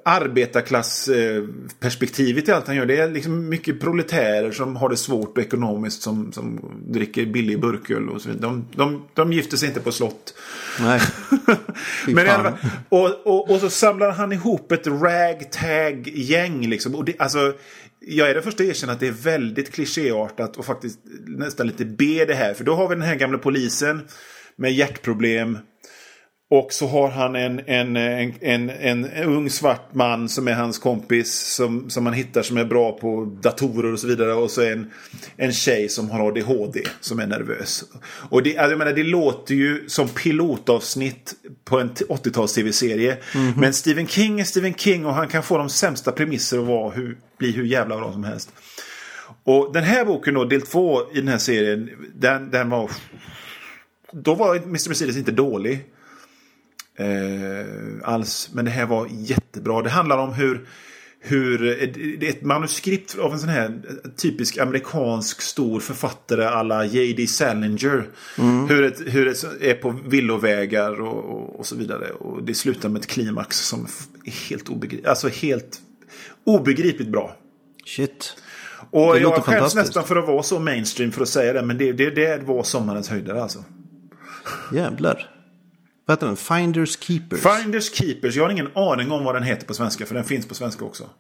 arbetarklassperspektivet 0.05 2.49
i 2.49 2.53
allt 2.53 2.67
han 2.67 2.77
gör. 2.77 2.87
Det 2.87 2.97
är 2.97 3.11
liksom 3.11 3.49
mycket 3.49 3.81
proletärer 3.81 4.53
som 4.53 4.77
har 4.77 4.89
det 4.89 4.97
svårt 4.97 5.39
ekonomiskt 5.39 6.03
som, 6.03 6.33
som 6.33 6.61
dricker 6.87 7.27
billig 7.27 7.61
burköl 7.61 8.09
och 8.09 8.23
så 8.23 8.29
vidare. 8.29 8.43
De, 8.43 8.67
de, 8.75 9.09
de 9.15 9.33
gifter 9.33 9.57
sig 9.57 9.69
inte 9.69 9.81
på 9.81 9.93
slott. 9.93 10.35
Nej. 10.81 11.01
Men 12.07 12.29
alla 12.29 12.59
och, 12.89 13.27
och, 13.27 13.51
och 13.51 13.61
så 13.61 13.71
samlar 13.71 14.11
han 14.11 14.33
ihop 14.33 14.73
ett 14.73 14.87
ragtag-gäng. 14.87 16.69
Liksom. 16.69 16.95
Och 16.95 17.05
det, 17.05 17.15
alltså, 17.19 17.55
jag 18.01 18.31
är 18.31 18.35
den 18.35 18.43
första 18.43 18.63
att 18.63 18.69
erkänna 18.69 18.93
att 18.93 19.01
det 19.01 19.09
är 19.09 19.13
väldigt 19.13 19.73
klichéartat 19.73 20.57
och 20.57 20.65
faktiskt 20.65 20.99
nästan 21.27 21.67
lite 21.67 21.85
B 21.85 22.25
det 22.25 22.35
här. 22.35 22.55
För 22.55 22.65
då 22.65 22.75
har 22.75 22.89
vi 22.89 22.95
den 22.95 23.05
här 23.05 23.15
gamla 23.15 23.39
polisen 23.39 24.03
med 24.57 24.73
hjärtproblem. 24.73 25.59
Och 26.51 26.73
så 26.73 26.87
har 26.87 27.09
han 27.09 27.37
en, 27.37 27.61
en, 27.67 27.97
en, 27.97 28.35
en, 28.41 28.71
en, 28.71 29.05
ung 29.25 29.51
svart 29.51 29.95
man 29.95 30.29
som 30.29 30.49
är 30.49 30.53
hans 30.53 30.79
kompis 30.79 31.55
som, 31.55 31.91
som 31.91 32.05
man 32.05 32.13
hittar 32.13 32.43
som 32.43 32.57
är 32.57 32.65
bra 32.65 32.93
på 32.93 33.25
datorer 33.43 33.93
och 33.93 33.99
så 34.01 34.07
vidare. 34.07 34.33
Och 34.33 34.51
så 34.51 34.63
en, 34.63 34.91
en 35.37 35.53
tjej 35.53 35.89
som 35.89 36.11
har 36.11 36.29
ADHD 36.29 36.83
som 37.01 37.19
är 37.19 37.27
nervös. 37.27 37.85
Och 38.31 38.43
det, 38.43 38.59
alltså 38.59 38.71
jag 38.71 38.79
menar, 38.79 38.93
det 38.93 39.03
låter 39.03 39.55
ju 39.55 39.89
som 39.89 40.09
pilotavsnitt 40.09 41.35
på 41.65 41.81
en 41.81 41.91
80-tals 41.91 42.55
tv-serie. 42.55 43.17
Men 43.57 43.73
Stephen 43.73 44.07
King 44.07 44.41
är 44.41 44.45
Stephen 44.45 44.75
King 44.75 45.07
och 45.07 45.15
han 45.15 45.29
kan 45.29 45.43
få 45.43 45.59
de 45.59 45.69
sämsta 45.71 46.13
premisser 46.13 46.59
och 46.59 46.67
vara 46.67 46.91
hur, 46.91 47.19
bli 47.39 47.53
hur 47.53 47.65
jävla 47.65 47.97
bra 47.97 48.13
som 48.13 48.25
helst. 48.25 48.53
Och 49.45 49.73
den 49.73 49.85
här 49.85 50.05
boken 50.05 50.35
då, 50.35 50.45
del 50.45 50.63
två 50.63 51.01
i 51.13 51.17
den 51.21 51.29
här 51.29 51.39
serien, 51.39 51.91
den, 52.15 52.51
den 52.51 52.71
var... 52.71 52.91
Då 54.13 54.35
var 54.35 54.57
Mr. 54.57 54.89
Mercedes 54.89 55.17
inte 55.17 55.33
dålig. 55.33 55.85
Eh, 56.99 57.67
alls. 58.03 58.51
Men 58.53 58.65
det 58.65 58.71
här 58.71 58.87
var 58.87 59.09
jättebra. 59.11 59.83
Det 59.83 59.91
handlar 59.91 60.19
om 60.19 60.33
hur, 60.33 60.67
hur 61.21 61.59
det 62.21 62.27
är 62.27 62.31
ett 62.31 62.43
manuskript 62.43 63.19
av 63.19 63.33
en 63.33 63.39
sån 63.39 63.49
här 63.49 63.81
typisk 64.17 64.59
amerikansk 64.59 65.41
stor 65.41 65.81
författare 65.81 66.45
alla 66.45 66.85
J.D. 66.85 67.27
Salinger. 67.27 68.09
Hur, 68.69 68.83
ett, 68.83 69.01
hur 69.07 69.25
det 69.25 69.71
är 69.71 69.75
på 69.75 69.91
villovägar 70.07 71.01
och, 71.01 71.25
och, 71.25 71.59
och 71.59 71.67
så 71.67 71.77
vidare. 71.77 72.11
Och 72.11 72.43
det 72.43 72.55
slutar 72.55 72.89
med 72.89 73.01
ett 73.01 73.09
klimax 73.09 73.59
som 73.59 73.87
är 74.25 74.49
helt 74.49 74.69
obegripligt. 74.69 75.09
Alltså 75.09 75.29
helt 75.29 75.81
obegripligt 76.45 77.09
bra. 77.09 77.37
Shit. 77.87 78.37
Och 78.91 79.15
Det 79.15 79.21
jag 79.21 79.45
skäms 79.45 79.75
nästan 79.75 80.05
för 80.05 80.17
att 80.17 80.27
vara 80.27 80.43
så 80.43 80.59
mainstream 80.59 81.13
för 81.13 81.23
att 81.23 81.29
säga 81.29 81.53
det. 81.53 81.63
Men 81.63 81.79
det, 81.79 81.93
det, 81.93 82.11
det 82.11 82.43
var 82.45 82.63
sommarens 82.63 83.09
höjdare 83.09 83.43
alltså. 83.43 83.65
Jävlar. 84.73 85.34
Vad 86.07 86.17
heter 86.17 86.27
den? 86.27 86.37
Finders 86.37 86.99
Keepers. 86.99 87.41
Finders 87.41 87.95
Keepers. 87.95 88.37
Jag 88.37 88.45
har 88.45 88.51
ingen 88.51 88.69
aning 88.75 89.11
om 89.11 89.25
vad 89.25 89.35
den 89.35 89.43
heter 89.43 89.67
på 89.67 89.75
svenska. 89.75 90.07
För 90.07 90.15
den 90.15 90.25
finns 90.25 90.47
på 90.49 90.55
svenska 90.55 90.85
också. 90.85 91.11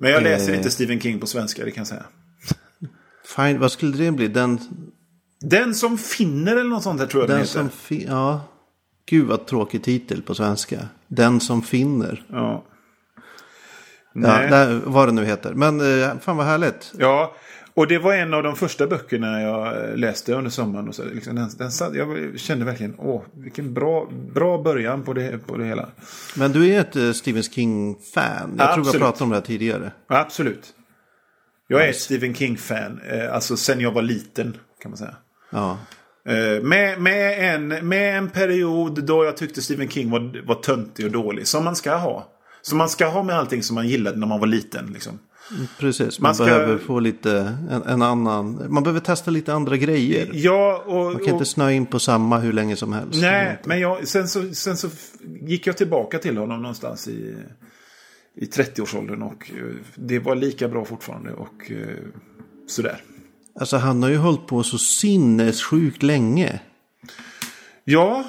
Men 0.00 0.10
jag 0.10 0.22
läser 0.22 0.52
Eh. 0.52 0.56
inte 0.58 0.70
Stephen 0.70 1.00
King 1.00 1.20
på 1.20 1.26
svenska, 1.26 1.64
det 1.64 1.70
kan 1.70 1.80
jag 1.80 1.86
säga. 1.86 2.04
Find, 3.36 3.58
vad 3.58 3.72
skulle 3.72 3.96
det 3.96 4.10
bli? 4.12 4.28
Den, 4.28 4.58
Den 5.40 5.74
som 5.74 5.98
finner 5.98 6.52
eller 6.52 6.70
något 6.70 6.82
sånt 6.82 6.98
där 7.00 7.06
tror 7.06 7.22
jag 7.22 7.28
den, 7.30 7.36
den 7.36 7.46
heter. 7.46 7.58
som 7.60 7.70
fi, 7.70 8.04
Ja. 8.08 8.40
Gud 9.06 9.26
vad 9.26 9.46
tråkig 9.46 9.82
titel 9.84 10.22
på 10.22 10.34
svenska. 10.34 10.78
Den 11.06 11.40
som 11.40 11.62
finner. 11.62 12.24
Ja. 12.30 12.64
Ja, 14.12 14.20
Nej. 14.20 14.50
där, 14.50 14.80
vad 14.84 15.08
det 15.08 15.12
nu 15.12 15.24
heter. 15.24 15.54
Men 15.54 16.00
eh, 16.02 16.18
fan 16.20 16.36
vad 16.36 16.46
härligt. 16.46 16.92
ja. 16.98 17.34
Och 17.78 17.86
det 17.86 17.98
var 17.98 18.14
en 18.14 18.34
av 18.34 18.42
de 18.42 18.56
första 18.56 18.86
böckerna 18.86 19.42
jag 19.42 19.66
eh, 19.66 19.96
läste 19.96 20.34
under 20.34 20.50
sommaren. 20.50 20.88
Och 20.88 20.94
så, 20.94 21.04
liksom, 21.04 21.34
den, 21.34 21.50
den, 21.58 21.94
jag 21.94 22.40
kände 22.40 22.64
verkligen, 22.64 22.94
åh, 22.98 23.22
vilken 23.34 23.74
bra, 23.74 24.10
bra 24.34 24.62
början 24.62 25.02
på 25.02 25.12
det, 25.12 25.46
på 25.46 25.56
det 25.56 25.64
hela. 25.64 25.88
Men 26.36 26.52
du 26.52 26.74
är 26.74 26.80
ett 26.80 26.96
eh, 26.96 27.12
Stephen 27.12 27.42
King-fan. 27.42 28.24
Jag 28.24 28.40
tror 28.40 28.56
vi 28.56 28.62
har 28.62 28.78
Absolut. 28.78 29.00
pratat 29.00 29.20
om 29.20 29.28
det 29.28 29.34
här 29.34 29.42
tidigare. 29.42 29.92
Absolut. 30.06 30.74
Jag 31.68 31.84
är 31.84 31.88
ett 31.88 32.00
Stephen 32.00 32.34
King-fan. 32.34 33.00
Eh, 33.10 33.34
alltså 33.34 33.56
sen 33.56 33.80
jag 33.80 33.92
var 33.92 34.02
liten, 34.02 34.56
kan 34.82 34.90
man 34.90 34.98
säga. 34.98 35.16
Ja. 35.50 35.78
Med, 36.62 37.00
med, 37.00 37.54
en, 37.54 37.88
med 37.88 38.18
en 38.18 38.30
period 38.30 39.04
då 39.04 39.24
jag 39.24 39.36
tyckte 39.36 39.62
Stephen 39.62 39.88
King 39.88 40.10
var, 40.10 40.46
var 40.46 40.54
töntig 40.54 41.06
och 41.06 41.12
dålig. 41.12 41.46
Som 41.46 41.64
man 41.64 41.76
ska 41.76 41.96
ha. 41.96 42.28
Som 42.62 42.78
man 42.78 42.88
ska 42.88 43.06
ha 43.06 43.22
med 43.22 43.36
allting 43.36 43.62
som 43.62 43.74
man 43.74 43.88
gillade 43.88 44.18
när 44.18 44.26
man 44.26 44.40
var 44.40 44.46
liten. 44.46 44.86
Liksom. 44.92 45.18
Precis, 45.78 46.20
man, 46.20 46.28
Man 46.28 46.34
ska- 46.34 46.44
behöver 46.44 46.78
få 46.78 47.00
lite 47.00 47.56
en, 47.70 47.82
en 47.82 48.02
annan. 48.02 48.64
Man 48.68 48.82
behöver 48.82 49.00
testa 49.00 49.30
lite 49.30 49.54
andra 49.54 49.76
grejer. 49.76 50.30
Ja, 50.32 50.82
och... 50.86 50.94
Man 51.04 51.12
kan 51.12 51.22
och 51.22 51.28
inte 51.28 51.44
snöa 51.44 51.72
in 51.72 51.86
på 51.86 51.98
samma 51.98 52.38
hur 52.38 52.52
länge 52.52 52.76
som 52.76 52.92
helst. 52.92 53.20
nej, 53.20 53.58
men 53.64 53.80
jag, 53.80 54.08
sen, 54.08 54.28
så, 54.28 54.54
sen 54.54 54.76
så 54.76 54.88
gick 55.40 55.66
jag 55.66 55.76
tillbaka 55.76 56.18
till 56.18 56.36
honom 56.38 56.62
någonstans 56.62 57.08
i, 57.08 57.36
i 58.36 58.44
30-årsåldern. 58.44 59.22
Och 59.22 59.50
eh, 59.56 59.74
det 59.94 60.18
var 60.18 60.34
lika 60.34 60.68
bra 60.68 60.84
fortfarande. 60.84 61.32
Och 61.32 61.70
eh, 61.70 61.76
sådär. 62.68 63.00
Alltså 63.60 63.76
han 63.76 64.02
har 64.02 64.10
ju 64.10 64.16
hållit 64.16 64.46
på 64.46 64.62
så 64.62 64.78
sinnessjukt 64.78 66.02
länge. 66.02 66.60
Ja, 67.84 68.24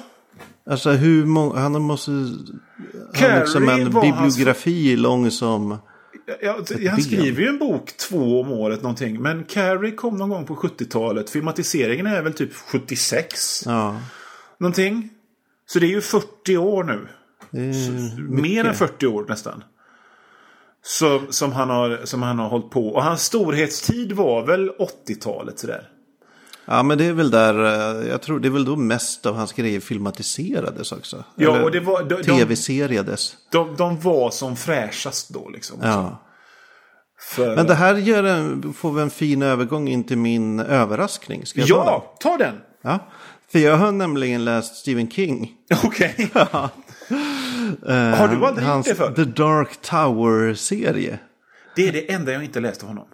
Alltså 0.70 0.90
hur 0.90 1.26
många, 1.26 1.58
han 1.58 1.82
måste... 1.82 2.10
Han 2.10 2.30
Carrie 3.14 3.32
har 3.32 3.40
liksom 3.40 3.68
en 3.68 3.90
var 3.90 4.04
hans- 4.04 4.36
bibliografi 4.36 4.96
lång 4.96 5.30
som... 5.30 5.78
Ja, 6.42 6.60
han 6.90 7.02
skriver 7.02 7.42
ju 7.42 7.48
en 7.48 7.58
bok 7.58 7.96
två 7.96 8.40
om 8.40 8.52
året 8.52 8.82
någonting. 8.82 9.22
Men 9.22 9.44
Carrie 9.44 9.92
kom 9.92 10.16
någon 10.16 10.28
gång 10.28 10.46
på 10.46 10.56
70-talet. 10.56 11.30
Filmatiseringen 11.30 12.06
är 12.06 12.22
väl 12.22 12.34
typ 12.34 12.54
76. 12.54 13.62
Ja, 13.66 14.00
Någonting. 14.58 15.10
Så 15.66 15.78
det 15.78 15.86
är 15.86 15.90
ju 15.90 16.00
40 16.00 16.56
år 16.56 16.84
nu. 16.84 17.08
Mer 18.28 18.64
än 18.64 18.74
40 18.74 19.06
år 19.06 19.26
nästan. 19.28 19.64
Som, 20.82 21.26
som, 21.30 21.52
han 21.52 21.70
har, 21.70 22.00
som 22.04 22.22
han 22.22 22.38
har 22.38 22.48
hållit 22.48 22.70
på. 22.70 22.88
Och 22.88 23.02
hans 23.02 23.22
storhetstid 23.22 24.12
var 24.12 24.46
väl 24.46 24.70
80-talet 24.70 25.58
sådär. 25.58 25.88
Ja, 26.72 26.82
men 26.82 26.98
det 26.98 27.04
är 27.04 27.12
väl 27.12 27.30
där, 27.30 27.64
eh, 27.64 28.08
jag 28.08 28.22
tror 28.22 28.40
det 28.40 28.48
är 28.48 28.50
väl 28.50 28.64
då 28.64 28.76
mest 28.76 29.26
av 29.26 29.34
hans 29.34 29.52
grejer 29.52 29.80
filmatiserades 29.80 30.92
också. 30.92 31.24
Ja, 31.36 31.50
Eller 31.54 31.64
och 31.64 31.70
det 31.70 31.80
var... 31.80 32.02
De, 32.02 32.14
de, 32.14 32.22
Tv-seriades. 32.22 33.36
de, 33.52 33.76
de 33.76 34.00
var 34.00 34.30
som 34.30 34.56
fräschast 34.56 35.28
då 35.28 35.48
liksom. 35.48 35.78
Ja. 35.82 36.22
För, 37.20 37.56
Men 37.56 37.66
det 37.66 37.74
här 37.74 37.94
gör 37.94 38.24
en, 38.24 38.72
får 38.72 38.92
vi 38.92 39.02
en 39.02 39.10
fin 39.10 39.42
övergång 39.42 39.88
in 39.88 40.04
till 40.04 40.18
min 40.18 40.60
överraskning. 40.60 41.46
Ska 41.46 41.60
jag 41.60 41.68
ta 41.68 41.76
den? 41.76 41.84
ja, 41.86 42.14
ta 42.20 42.36
den! 42.36 42.54
ja. 42.82 42.98
För 43.52 43.58
jag 43.58 43.76
har 43.76 43.92
nämligen 43.92 44.44
läst 44.44 44.76
Stephen 44.76 45.10
King. 45.10 45.52
Okej. 45.84 46.30
Eh, 47.86 47.94
Har 47.94 48.28
du 48.28 48.34
aldrig 48.34 48.40
gjort 48.42 48.58
hans 48.62 48.86
det 48.86 48.94
förr? 48.94 49.12
The 49.16 49.24
Dark 49.24 49.80
Tower-serie. 49.82 51.18
Det 51.76 51.88
är 51.88 51.92
det 51.92 52.12
enda 52.12 52.32
jag 52.32 52.44
inte 52.44 52.60
läst 52.60 52.82
av 52.82 52.88
honom. 52.88 53.06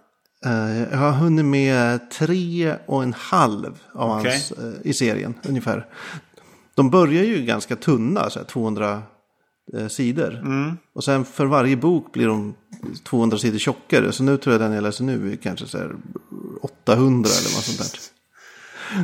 Eh, 0.45 0.83
jag 0.91 0.99
har 0.99 1.13
hunnit 1.13 1.45
med 1.45 2.11
tre 2.11 2.75
och 2.87 3.03
en 3.03 3.13
halv 3.13 3.79
av 3.93 4.19
Okej. 4.19 4.31
hans 4.31 4.53
eh, 4.53 4.73
i 4.85 4.93
serien 4.93 5.35
ungefär. 5.49 5.87
De 6.75 6.91
börjar 6.91 7.25
ju 7.25 7.43
ganska 7.43 7.77
tunna, 7.77 8.31
så 8.31 8.39
här 8.39 8.47
200 8.47 9.03
eh, 9.77 9.89
sidor. 9.89 10.35
Mm. 10.35 10.77
Och 10.95 11.05
sen 11.05 11.25
för 11.25 11.47
varje 11.47 11.77
bok 11.77 12.13
blir 12.13 12.27
de 12.27 12.55
200 13.05 13.39
sidor 13.39 13.59
tjockare. 13.59 14.13
Så 14.13 14.23
nu 14.23 14.37
tror 14.37 14.55
jag 14.55 14.61
den 14.61 14.73
jag 14.73 14.83
läser 14.83 15.05
nu 15.05 15.33
är 15.33 15.37
kanske 15.37 15.67
så 15.67 15.79
här 15.79 15.93
800 16.63 17.31
eller 17.31 17.57
något 17.57 17.65
sånt 17.65 17.79
där. 17.79 18.01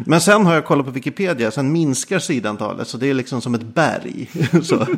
Men 0.06 0.20
sen 0.20 0.46
har 0.46 0.54
jag 0.54 0.66
kollat 0.66 0.86
på 0.86 0.92
Wikipedia, 0.92 1.50
sen 1.50 1.72
minskar 1.72 2.18
sidantalet. 2.18 2.88
Så 2.88 2.98
det 2.98 3.10
är 3.10 3.14
liksom 3.14 3.40
som 3.40 3.54
ett 3.54 3.74
berg. 3.74 4.30
så. 4.62 4.86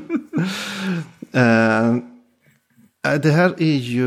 Det 3.22 3.30
här 3.30 3.54
är 3.58 3.76
ju... 3.76 4.06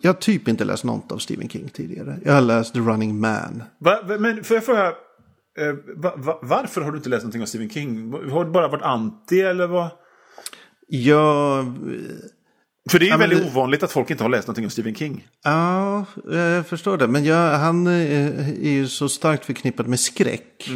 Jag 0.00 0.08
har 0.12 0.20
typ 0.20 0.48
inte 0.48 0.64
läst 0.64 0.84
något 0.84 1.12
av 1.12 1.18
Stephen 1.18 1.48
King 1.48 1.68
tidigare. 1.72 2.18
Jag 2.24 2.32
har 2.32 2.40
läst 2.40 2.74
The 2.74 2.80
Running 2.80 3.20
Man. 3.20 3.62
Va, 3.78 3.98
men 4.20 4.44
får 4.44 4.54
jag 4.56 4.64
fråga, 4.64 4.86
eh, 4.86 5.74
va, 5.96 6.12
va, 6.16 6.38
varför 6.42 6.80
har 6.80 6.90
du 6.92 6.96
inte 6.96 7.08
läst 7.08 7.22
någonting 7.22 7.42
av 7.42 7.46
Stephen 7.46 7.70
King? 7.70 8.12
Har 8.30 8.44
du 8.44 8.50
bara 8.50 8.68
varit 8.68 8.82
anti 8.82 9.40
eller 9.40 9.66
vad? 9.66 9.88
Jag... 10.88 11.74
För 12.90 12.98
det 12.98 13.04
är 13.04 13.06
ju 13.06 13.12
Ja, 13.12 13.16
väldigt 13.16 13.38
det- 13.38 13.46
ovanligt 13.50 13.82
att 13.82 13.92
folk 13.92 14.10
inte 14.10 14.24
har 14.24 14.28
läst 14.30 14.46
någonting 14.46 14.64
av 14.64 14.68
Stephen 14.68 14.94
King. 14.94 15.26
Ja, 15.44 16.04
jag 16.30 16.66
förstår 16.66 16.96
det. 16.98 17.06
Men 17.08 17.24
jag, 17.24 17.58
han 17.58 17.86
eh, 17.86 18.48
är 18.48 18.70
ju 18.70 18.86
så 18.88 19.08
starkt 19.08 19.44
förknippad 19.44 19.86
med 19.88 20.00
skräck. 20.00 20.70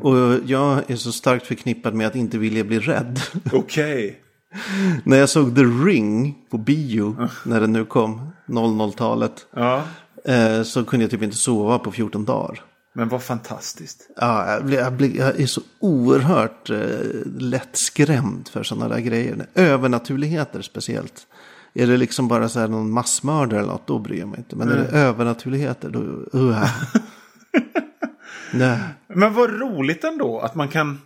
Och 0.00 0.16
jag 0.46 0.90
är 0.90 0.96
så 0.96 1.12
starkt 1.12 1.46
förknippad 1.46 1.94
med 1.94 2.06
att 2.06 2.16
inte 2.16 2.38
vilja 2.38 2.64
bli 2.64 2.78
rädd. 2.78 3.20
Okej. 3.52 4.20
när 5.04 5.16
jag 5.16 5.28
såg 5.28 5.56
The 5.56 5.62
Ring 5.62 6.34
på 6.50 6.58
bio, 6.58 7.28
när 7.44 7.60
den 7.60 7.72
nu 7.72 7.84
kom, 7.84 8.30
00-talet. 8.46 9.46
Ja. 9.56 9.82
eh, 10.24 10.62
Så 10.62 10.84
kunde 10.84 11.04
jag 11.04 11.10
typ 11.10 11.22
inte 11.22 11.36
sova 11.36 11.78
på 11.78 11.92
14 11.92 12.24
dagar. 12.24 12.60
Men 12.94 13.08
vad 13.08 13.22
fantastiskt. 13.22 14.08
Ja, 14.16 14.52
jag, 14.52 14.64
blir, 14.64 14.78
jag, 14.78 14.92
blir, 14.92 15.16
jag 15.18 15.40
är 15.40 15.46
så 15.46 15.60
oerhört 15.80 16.70
eh, 16.70 16.78
lätt 17.38 17.76
skrämd 17.76 18.48
för 18.48 18.62
sådana 18.62 18.88
där 18.94 19.00
grejer. 19.00 19.46
Övernaturligheter 19.54 20.62
speciellt. 20.62 21.26
Är 21.74 21.86
det 21.86 21.96
liksom 21.96 22.28
bara 22.28 22.48
så 22.48 22.60
här 22.60 22.68
någon 22.68 22.90
massmördare 22.90 23.60
eller 23.60 23.72
något, 23.72 23.86
då 23.86 23.98
bryr 23.98 24.18
jag 24.18 24.28
mig 24.28 24.38
inte. 24.38 24.56
Men 24.56 24.68
är 24.68 24.76
det 24.76 24.98
övernaturligheter, 24.98 25.90
då... 25.90 26.00
Uh. 26.38 26.64
Nej. 28.54 28.78
Men 29.14 29.34
vad 29.34 29.50
roligt 29.60 30.04
ändå 30.04 30.40
att 30.40 30.54
man 30.54 30.68
kan 30.68 31.00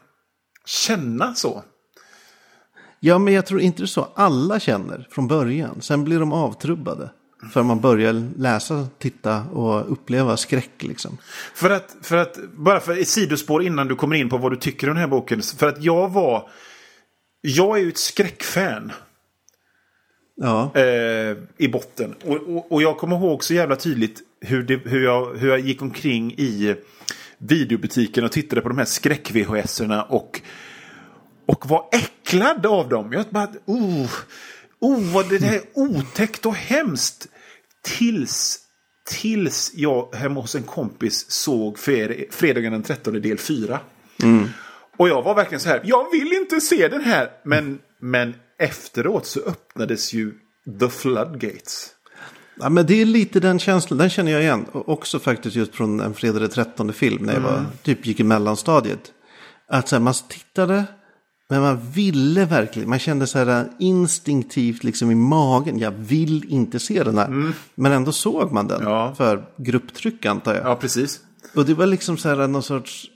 känna 0.64 1.34
så. 1.34 1.62
Ja, 3.00 3.18
men 3.18 3.34
jag 3.34 3.46
tror 3.46 3.60
inte 3.60 3.82
det 3.82 3.84
är 3.84 3.86
så 3.86 4.08
alla 4.14 4.60
känner 4.60 5.08
från 5.10 5.28
början. 5.28 5.82
Sen 5.82 6.04
blir 6.04 6.20
de 6.20 6.32
avtrubbade. 6.32 7.10
För 7.52 7.62
man 7.62 7.80
börjar 7.80 8.32
läsa, 8.38 8.88
titta 8.98 9.42
och 9.42 9.92
uppleva 9.92 10.36
skräck 10.36 10.82
liksom. 10.82 11.18
För 11.54 11.70
att, 11.70 11.96
för 12.02 12.16
att, 12.16 12.38
bara 12.52 12.80
för 12.80 13.00
ett 13.00 13.08
sidospår 13.08 13.62
innan 13.62 13.88
du 13.88 13.94
kommer 13.94 14.16
in 14.16 14.28
på 14.28 14.38
vad 14.38 14.52
du 14.52 14.56
tycker 14.56 14.88
om 14.88 14.94
den 14.94 15.00
här 15.00 15.08
boken. 15.08 15.42
För 15.42 15.68
att 15.68 15.82
jag 15.82 16.08
var, 16.08 16.48
jag 17.40 17.78
är 17.78 17.82
ju 17.82 17.88
ett 17.88 17.98
skräckfan. 17.98 18.92
Ja, 20.36 20.72
eh, 20.74 21.36
i 21.56 21.68
botten. 21.68 22.14
Och, 22.24 22.36
och, 22.36 22.72
och 22.72 22.82
jag 22.82 22.98
kommer 22.98 23.16
ihåg 23.16 23.44
så 23.44 23.54
jävla 23.54 23.76
tydligt 23.76 24.22
hur, 24.40 24.62
det, 24.62 24.76
hur, 24.76 25.04
jag, 25.04 25.34
hur 25.34 25.48
jag 25.48 25.60
gick 25.60 25.82
omkring 25.82 26.32
i 26.32 26.76
videobutiken 27.38 28.24
och 28.24 28.32
tittade 28.32 28.60
på 28.60 28.68
de 28.68 28.78
här 28.78 28.84
skräck-VHS-erna 28.84 30.02
och, 30.02 30.40
och 31.46 31.68
var 31.68 31.88
äcklad 31.92 32.66
av 32.66 32.88
dem. 32.88 33.12
Jag 33.12 33.24
bara, 33.30 33.48
oh, 33.64 34.10
oh 34.80 35.12
vad 35.12 35.28
det 35.28 35.42
här 35.42 35.54
är 35.54 35.62
otäckt 35.74 36.46
och 36.46 36.54
hemskt. 36.54 37.28
Tills, 37.82 38.58
tills 39.08 39.72
jag 39.74 40.14
hemma 40.14 40.40
hos 40.40 40.54
en 40.54 40.62
kompis 40.62 41.30
såg 41.30 41.78
fred- 41.78 42.24
fredagen 42.30 42.72
den 42.72 42.82
13 42.82 43.20
del 43.20 43.38
4. 43.38 43.80
Och 44.98 45.08
jag 45.08 45.22
var 45.22 45.34
verkligen 45.34 45.60
så 45.60 45.68
här, 45.68 45.80
jag 45.84 46.10
vill 46.12 46.32
inte 46.32 46.60
se 46.60 46.88
den 46.88 47.04
här. 47.04 47.30
Men, 47.44 47.78
men 48.00 48.34
efteråt 48.58 49.26
så 49.26 49.40
öppnades 49.40 50.12
ju 50.12 50.34
The 50.80 50.88
Floodgates. 50.88 51.92
Ja, 52.60 52.68
men 52.68 52.86
det 52.86 53.00
är 53.02 53.04
lite 53.06 53.40
den 53.40 53.58
känslan, 53.58 53.98
den 53.98 54.10
känner 54.10 54.32
jag 54.32 54.42
igen. 54.42 54.64
Och 54.72 54.88
också 54.88 55.18
faktiskt 55.18 55.56
just 55.56 55.74
från 55.74 56.00
en 56.00 56.14
fredag 56.14 56.38
den 56.38 56.50
13 56.50 56.92
film 56.92 57.26
när 57.26 57.34
jag 57.34 57.40
var, 57.40 57.64
typ 57.82 58.06
gick 58.06 58.20
i 58.20 58.24
mellanstadiet. 58.24 59.12
Att 59.68 59.88
så 59.88 59.96
här, 59.96 60.00
man 60.00 60.14
tittade, 60.28 60.84
men 61.48 61.60
man 61.62 61.90
ville 61.90 62.44
verkligen, 62.44 62.88
man 62.88 62.98
kände 62.98 63.26
så 63.26 63.38
här 63.38 63.68
instinktivt 63.78 64.84
liksom 64.84 65.10
i 65.10 65.14
magen, 65.14 65.78
jag 65.78 65.90
vill 65.90 66.44
inte 66.48 66.78
se 66.78 67.02
den 67.02 67.18
här. 67.18 67.52
Men 67.74 67.92
ändå 67.92 68.12
såg 68.12 68.52
man 68.52 68.68
den 68.68 68.82
Ja. 68.82 69.14
för 69.16 69.44
grupptryck 69.56 70.26
antar 70.26 70.54
jag. 70.54 70.66
Ja, 70.66 70.76
precis. 70.76 71.20
Och 71.54 71.64
det 71.66 71.74
var 71.74 71.86
liksom 71.86 72.16
så 72.16 72.28
här 72.28 72.46
någon 72.48 72.62
sorts, 72.62 73.06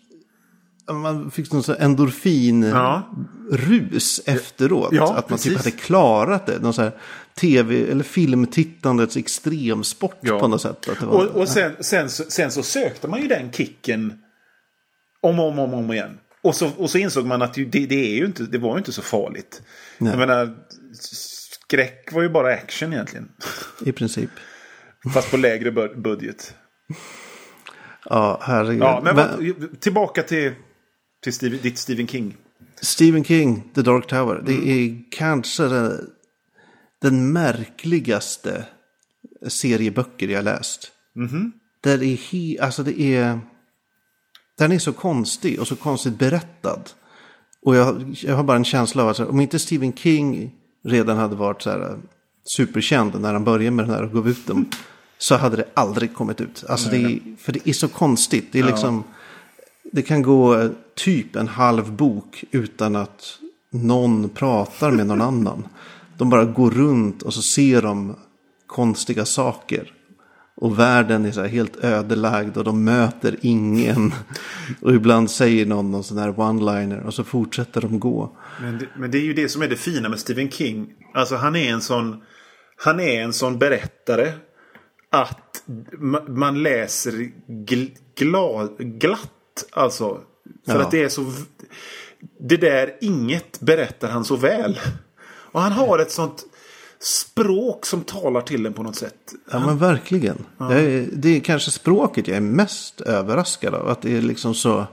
man 0.93 1.31
fick 1.31 1.53
någon 1.53 1.62
sån 1.62 1.75
här 1.79 1.85
endorfin-rus 1.85 4.21
Ja. 4.27 4.33
efteråt. 4.33 4.93
Ja, 4.93 5.14
att 5.16 5.31
man 5.31 5.38
precis. 5.38 5.53
typ 5.53 5.57
hade 5.59 5.71
klarat 5.71 6.47
det. 6.47 6.59
Någon 6.62 6.75
så 6.75 6.83
här 6.83 6.93
tv 7.35 7.90
eller 7.90 8.05
filmtittandets 8.05 9.16
extremsport 9.16 10.19
Ja. 10.21 10.38
på 10.40 10.49
något 10.49 10.62
sätt. 10.62 10.88
Att 10.88 11.01
det 11.01 11.07
var, 11.07 11.27
Och, 11.27 11.37
och 11.40 11.49
sen, 11.49 11.73
sen, 11.81 12.11
så- 12.11 12.25
sen 12.29 12.51
så 12.51 12.62
sökte 12.62 13.09
man 13.09 13.23
ju 13.23 13.29
den 13.29 13.53
kicken 13.53 14.12
om 15.21 15.40
och 15.40 15.49
om, 15.49 15.59
om, 15.59 15.75
om 15.75 15.93
igen. 15.93 16.19
Och 16.42 16.55
så, 16.55 16.70
och 16.76 16.90
så 16.90 16.98
insåg 16.98 17.26
man 17.26 17.42
att 17.42 17.55
det, 17.55 17.64
det, 17.64 18.12
är 18.12 18.16
ju 18.16 18.24
inte, 18.26 18.42
det 18.42 18.59
var 18.59 18.72
ju 18.72 18.79
inte 18.79 18.92
så 18.92 19.03
farligt. 19.03 19.62
Nej. 19.98 20.11
Jag 20.11 20.18
menar, 20.18 20.57
skräck 20.92 22.12
var 22.12 22.22
ju 22.22 22.29
bara 22.29 22.55
action 22.55 22.92
egentligen. 22.92 23.29
I 23.85 23.92
princip. 23.92 24.31
Fast 25.14 25.31
på 25.31 25.37
lägre 25.37 25.70
bud- 25.70 26.03
budget. 26.03 26.55
Ja, 28.05 28.40
herregud. 28.42 28.83
Ja, 28.83 29.00
men 29.05 29.16
Men 29.16 29.76
tillbaka 29.76 30.22
till, 30.22 30.53
till 31.22 31.33
Steve, 31.33 31.57
ditt 31.57 31.79
Stephen 31.79 32.09
King. 32.09 32.37
Stephen 32.81 33.24
King, 33.24 33.70
The 33.74 33.83
Dark 33.83 34.07
Tower. 34.07 34.35
Mm. 34.38 34.44
Det 34.44 34.70
är 34.70 35.03
kanske 35.11 35.62
den, 35.62 36.11
den 37.03 37.33
märkligaste 37.33 38.64
serieböcker 39.48 40.29
jag 40.29 40.44
läst. 40.44 40.92
Mhm. 41.14 41.53
Där 41.81 42.03
är 42.03 42.16
he, 42.16 42.62
alltså 42.64 42.83
det 42.83 43.00
är... 43.00 43.40
Den 44.61 44.73
är 44.73 44.79
så 44.79 44.92
konstig 44.92 45.61
och 45.61 45.68
så 45.68 45.77
konstigt 45.77 46.18
berättad. 46.18 46.83
Och 47.62 47.77
jag, 47.77 48.16
jag 48.23 48.37
har 48.37 48.44
bara 48.44 48.57
en 48.57 48.64
känsla 48.64 49.03
av 49.03 49.09
att 49.09 49.20
om 49.20 49.40
inte 49.40 49.59
Stephen 49.59 49.92
King 49.92 50.51
redan 50.85 51.16
hade 51.16 51.37
varit 51.37 51.62
så 51.62 51.70
här, 51.70 51.96
superkänd 52.57 53.20
när 53.20 53.33
han 53.33 53.44
började 53.44 53.70
med 53.70 53.85
den 53.85 53.94
här 53.94 54.03
och 54.03 54.12
gav 54.12 54.29
ut 54.29 54.46
den. 54.46 54.66
Så 55.18 55.37
hade 55.37 55.57
det 55.57 55.64
aldrig 55.75 56.14
kommit 56.14 56.40
ut. 56.40 56.64
Alltså 56.68 56.90
det 56.90 56.96
är, 56.96 57.37
för 57.38 57.53
det 57.53 57.68
är 57.68 57.73
så 57.73 57.88
konstigt. 57.88 58.49
Det 58.53 58.59
är 58.59 58.64
liksom... 58.64 59.05
Det 59.92 60.03
kan 60.03 60.23
gå 60.23 60.59
eh, 60.59 60.70
typ 60.94 61.37
en 61.37 61.49
halv 61.49 61.92
bok 61.92 62.44
utan 62.51 62.96
att 62.96 63.38
någon 63.70 64.29
pratar 64.29 64.90
med 64.90 65.07
någon 65.07 65.20
annan. 65.20 65.68
De 66.16 66.31
bara 66.31 66.44
går 66.44 66.70
runt 66.70 67.23
och 67.23 67.35
så 67.35 67.42
ser 67.42 67.83
de 67.83 68.16
konstiga 68.66 69.25
saker. 69.25 69.92
Och 70.61 70.79
världen 70.79 71.25
är 71.27 71.33
så 71.33 71.42
helt 71.44 71.77
ödelagd 71.85 72.57
och 72.57 72.64
de 72.64 72.85
möter 72.85 73.37
ingen. 73.40 74.12
Och 74.81 74.94
ibland 74.94 75.31
säger 75.31 75.66
någon 75.66 75.90
någon 75.90 76.05
sån 76.05 76.18
här 76.18 76.33
one-liner 76.33 77.07
och 77.07 77.14
så 77.14 77.25
fortsätter 77.25 77.81
de 77.81 78.01
gå. 78.01 78.37
Men 78.62 78.79
det, 78.79 78.87
men 78.96 79.11
det 79.11 79.18
är 79.18 79.23
ju 79.23 79.33
det 79.35 79.49
som 79.49 79.62
är 79.62 79.68
det 79.68 79.77
fina 79.77 80.09
med 80.09 80.18
Stephen 80.18 80.51
King. 80.51 80.87
Alltså 81.14 81.37
han 81.37 81.57
är 81.57 81.73
en 81.73 81.81
sån, 81.81 82.23
han 82.85 83.01
är 83.01 83.23
en 83.23 83.33
sån 83.33 83.59
berättare. 83.59 84.33
Att 85.11 85.62
ma- 86.01 86.29
man 86.29 86.62
läser 86.62 87.31
gl, 87.46 87.85
gla, 88.18 88.68
glatt. 88.79 89.64
Alltså. 89.73 90.20
För 90.66 90.75
Ja. 90.75 90.81
att 90.83 90.90
det 90.90 91.03
är 91.03 91.09
så... 91.09 91.33
Det 92.49 92.57
där 92.57 92.92
inget 93.01 93.61
berättar 93.61 94.09
han 94.11 94.25
så 94.25 94.37
väl. 94.37 94.81
Och 95.53 95.61
han 95.61 95.73
har 95.73 95.99
ett 95.99 96.11
sånt 96.11 96.44
språk 97.03 97.87
som 97.87 98.03
talar 98.03 98.41
till 98.41 98.67
en 98.67 98.73
på 98.73 98.83
något 98.83 98.97
sätt. 98.97 99.35
Ja 99.51 99.59
men 99.67 99.79
verkligen. 99.79 100.47
Jag 100.59 100.73
är, 100.73 101.09
det 101.13 101.37
är 101.37 101.41
kanske 101.41 101.71
språket 101.71 102.29
jag 102.29 102.37
är 102.37 102.41
mest 102.41 103.01
överraskad 103.01 103.75
av. 103.75 103.89
Att 103.89 104.03
det 104.03 104.17
är 104.17 104.23
liksom 104.23 104.55
så 104.55 104.87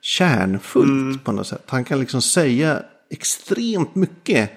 kärnfullt 0.00 1.24
på 1.24 1.32
något 1.32 1.46
sätt. 1.46 1.64
Han 1.66 1.84
kan 1.84 2.00
liksom 2.00 2.22
säga 2.22 2.82
extremt 3.10 3.94
mycket. 3.94 4.50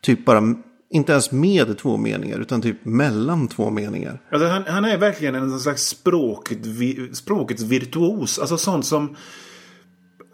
Typ 0.00 0.24
bara 0.24 0.54
Inte 0.90 1.12
ens 1.12 1.32
med 1.32 1.78
två 1.78 1.96
meningar, 1.96 2.38
utan 2.38 2.62
typ 2.62 2.84
mellan 2.84 3.48
två 3.48 3.70
meningar. 3.70 4.20
Alltså 4.32 4.48
han, 4.48 4.64
han 4.66 4.84
är 4.84 4.98
verkligen 4.98 5.34
en 5.34 5.60
slags 5.60 5.82
språket, 5.82 6.58
språkets 7.12 7.62
virtuos. 7.62 8.38
Alltså 8.38 8.58
sånt 8.58 8.86
som... 8.86 9.16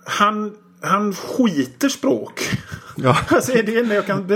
Han, 0.06 0.56
han 0.82 1.14
skiter 1.14 1.88
språk. 1.88 2.40
Ja. 2.96 3.18
Alltså 3.28 3.52
det 3.52 3.76
är 3.76 3.84
det 3.84 3.94
jag 3.94 4.06
kan 4.06 4.26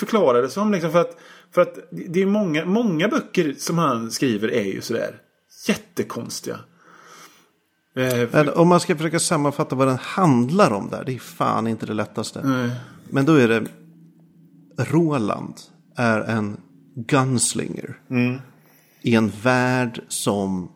förklara 0.00 0.40
det 0.40 0.48
som. 0.48 0.72
Liksom, 0.72 0.92
för, 0.92 1.00
att, 1.00 1.16
för 1.54 1.62
att 1.62 1.74
det 1.90 2.22
är 2.22 2.26
många, 2.26 2.64
många 2.64 3.08
böcker 3.08 3.54
som 3.58 3.78
han 3.78 4.10
skriver 4.10 4.48
är 4.52 4.64
ju 4.64 4.80
sådär 4.80 5.14
jättekonstiga. 5.68 6.58
Eh, 7.96 8.28
Men 8.32 8.48
om 8.48 8.68
man 8.68 8.80
ska 8.80 8.96
försöka 8.96 9.18
sammanfatta 9.18 9.76
vad 9.76 9.88
den 9.88 9.98
handlar 9.98 10.70
om 10.70 10.88
där, 10.90 11.04
det 11.04 11.14
är 11.14 11.18
fan 11.18 11.66
inte 11.66 11.86
det 11.86 11.94
lättaste. 11.94 12.40
nej. 12.44 12.70
Men 13.10 13.24
då 13.26 13.34
är 13.34 13.48
det 13.48 13.66
Roland 14.78 15.54
är 15.96 16.20
en 16.20 16.56
gunslinger. 16.94 17.98
I 19.02 19.14
en 19.14 19.32
värld 19.42 20.02
som 20.08 20.68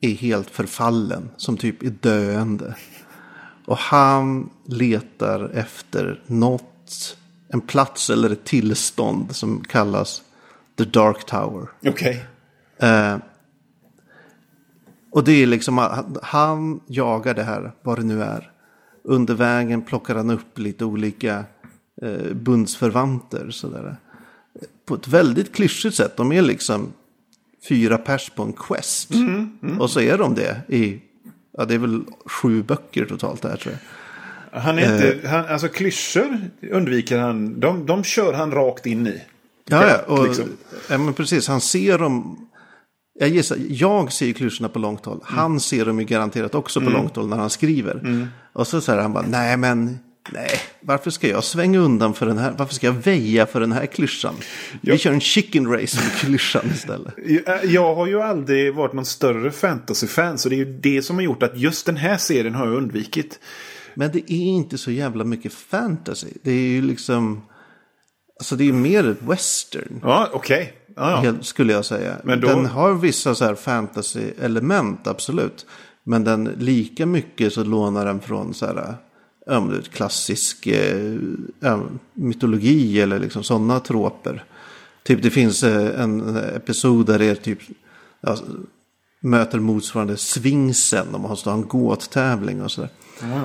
är 0.00 0.10
helt 0.14 0.50
förfallen. 0.50 1.30
Som 1.36 1.56
typ 1.56 1.82
är 1.82 1.90
döende. 2.00 2.76
Och 3.66 3.76
han 3.78 4.50
letar 4.66 5.48
efter 5.54 6.22
något. 6.26 7.16
En 7.48 7.60
plats 7.60 8.10
eller 8.10 8.30
ett 8.30 8.44
tillstånd 8.44 9.36
som 9.36 9.64
kallas 9.64 10.22
The 10.78 10.84
Dark 10.84 11.24
Tower. 11.26 11.68
Okej. 11.86 12.24
Eh, 12.78 13.16
och 15.10 15.24
det 15.24 15.32
är 15.42 15.46
liksom, 15.46 15.78
han- 15.78 16.18
han 16.22 16.80
jagar 16.86 17.34
det 17.34 17.42
här, 17.42 17.72
vad 17.82 17.98
det 17.98 18.04
nu 18.04 18.22
är. 18.22 18.50
Under 19.04 19.34
vägen 19.34 19.82
plockar 19.82 20.14
han 20.14 20.30
upp 20.30 20.58
lite 20.58 20.84
olika 20.84 21.44
eh, 22.02 22.32
bundsförvanter. 22.34 23.50
Sådär. 23.50 23.96
På 24.86 24.94
ett 24.94 25.08
väldigt 25.08 25.54
klyschigt 25.54 25.96
sätt. 25.96 26.16
De 26.16 26.32
är 26.32 26.42
liksom 26.42 26.92
fyra 27.68 27.98
pers 27.98 28.30
på 28.30 28.42
en 28.42 28.52
quest. 28.52 29.10
Och 29.80 29.90
så 29.90 30.00
är 30.00 30.18
de 30.18 30.34
det 30.34 30.60
i, 30.68 31.02
ja 31.52 31.64
det 31.64 31.74
är 31.74 31.78
väl 31.78 32.04
sju 32.26 32.62
böcker 32.62 33.04
totalt 33.06 33.42
där 33.42 33.56
tror 33.56 33.72
jag. 33.74 33.80
Han 34.54 34.78
är 34.78 34.94
inte, 34.94 35.28
han, 35.28 35.44
alltså 35.46 35.68
klyschor 35.68 36.40
undviker 36.70 37.18
han. 37.18 37.60
De, 37.60 37.86
de 37.86 38.04
kör 38.04 38.32
han 38.32 38.52
rakt 38.52 38.86
in 38.86 39.06
i. 39.06 39.22
Ja, 39.68 39.88
ja, 39.88 39.98
och, 40.06 40.26
liksom. 40.28 40.44
ja 40.90 40.98
men 40.98 41.14
precis. 41.14 41.48
Han 41.48 41.60
ser 41.60 41.98
dem. 41.98 42.46
Jag 43.18 43.28
gissar, 43.28 43.58
jag 43.68 44.12
ser 44.12 44.26
ju 44.26 44.34
klyschorna 44.34 44.68
på 44.68 44.78
långt 44.78 45.04
håll. 45.04 45.20
Han 45.24 45.60
ser 45.60 45.84
dem 45.84 46.00
ju 46.00 46.06
garanterat 46.06 46.54
också 46.54 46.80
på 46.80 46.90
långt 46.90 47.16
håll 47.16 47.28
när 47.28 47.36
han 47.36 47.50
skriver. 47.50 48.28
Och 48.52 48.66
så 48.66 48.80
säger 48.80 49.02
han 49.02 49.12
bara, 49.12 49.26
nej 49.28 49.56
men, 49.56 49.98
nej, 50.32 50.50
varför 50.80 51.10
ska 51.10 51.28
jag 51.28 51.44
svänga 51.44 51.78
undan 51.78 52.14
för 52.14 52.26
den 52.26 52.38
här, 52.38 52.54
varför 52.58 52.74
ska 52.74 52.86
jag 52.86 52.92
väja 52.92 53.46
för 53.46 53.60
den 53.60 53.72
här 53.72 53.86
klyschan? 53.86 54.34
Vi 54.80 54.98
kör 54.98 55.12
en 55.12 55.20
chicken 55.20 55.72
race 55.72 55.96
med 55.96 56.12
klyschan 56.12 56.70
istället. 56.74 57.14
Jag 57.64 57.94
har 57.94 58.06
ju 58.06 58.22
aldrig 58.22 58.74
varit 58.74 58.92
någon 58.92 59.04
större 59.04 59.50
fantasy-fan. 59.50 60.38
Så 60.38 60.48
det 60.48 60.54
är 60.54 60.58
ju 60.58 60.78
det 60.80 61.02
som 61.02 61.16
har 61.16 61.22
gjort 61.22 61.42
att 61.42 61.58
just 61.58 61.86
den 61.86 61.96
här 61.96 62.16
serien 62.16 62.54
har 62.54 62.66
jag 62.66 62.74
undvikit. 62.74 63.38
Men 63.94 64.10
det 64.12 64.32
är 64.32 64.44
inte 64.46 64.78
så 64.78 64.90
jävla 64.90 65.24
mycket 65.24 65.52
fantasy. 65.52 66.28
Det 66.42 66.50
är 66.52 66.68
ju 66.68 66.82
liksom, 66.82 67.42
alltså 68.40 68.56
det 68.56 68.68
är 68.68 68.72
mer 68.72 69.08
ett 69.10 69.22
western. 69.22 70.00
Ja, 70.02 70.28
okej. 70.32 70.72
Ja, 70.96 71.10
ja. 71.10 71.16
helt- 71.16 71.44
skulle 71.44 71.72
jag 71.72 71.84
säga. 71.84 72.16
Men 72.24 72.40
då- 72.40 72.48
Den 72.48 72.66
har 72.66 72.94
vissa 72.94 73.34
så 73.34 73.44
här 73.44 73.54
fantasy-element, 73.54 75.06
absolut. 75.06 75.66
Men 76.04 76.24
den 76.24 76.44
lika 76.44 77.06
mycket 77.06 77.52
så 77.52 77.64
lånar 77.64 78.06
den 78.06 78.20
från 78.20 78.54
så 78.54 78.66
här, 78.66 78.94
ja, 79.46 79.60
vet, 79.60 79.88
klassisk 79.90 80.66
eh, 80.66 81.16
ja, 81.60 81.80
mytologi 82.14 83.00
eller 83.00 83.18
liksom 83.18 83.44
sådana 83.44 83.80
troper. 83.80 84.44
Typ 85.02 85.22
det 85.22 85.30
finns 85.30 85.62
eh, 85.62 86.00
en 86.00 86.36
episod 86.36 87.06
där 87.06 87.18
det 87.18 87.24
är 87.24 87.34
typ 87.34 87.58
ja, 88.20 88.36
möter 89.20 89.58
motsvarande 89.60 90.16
svingsen. 90.16 91.06
De 91.12 91.20
måste 91.22 91.50
ha 91.50 91.56
en 91.56 91.68
gåttävling 91.68 92.62
och 92.62 92.70
sådär. 92.70 92.90
Eh, 93.22 93.42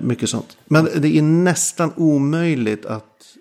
mycket 0.00 0.28
sånt. 0.28 0.56
Men 0.64 0.88
det 0.96 1.18
är 1.18 1.22
nästan 1.22 1.92
omöjligt 1.96 2.86
att 2.86 3.36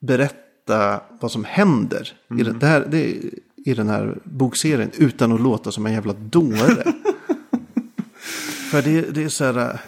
berätta 0.00 1.00
vad 1.20 1.32
som 1.32 1.44
händer 1.44 2.12
i, 2.38 2.42
den, 2.42 2.58
det 2.58 2.66
här, 2.66 2.86
det, 2.90 3.16
i 3.56 3.74
den 3.74 3.88
här 3.88 4.18
bokserien 4.24 4.90
utan 4.96 5.32
att 5.32 5.40
låta 5.40 5.72
som 5.72 5.86
en 5.86 5.92
jävla 5.92 6.12
dåre. 6.12 6.84
För 8.70 8.82
det, 8.82 9.00
det 9.00 9.22
är 9.22 9.28
så 9.28 9.44
här, 9.44 9.58
eh, 9.58 9.80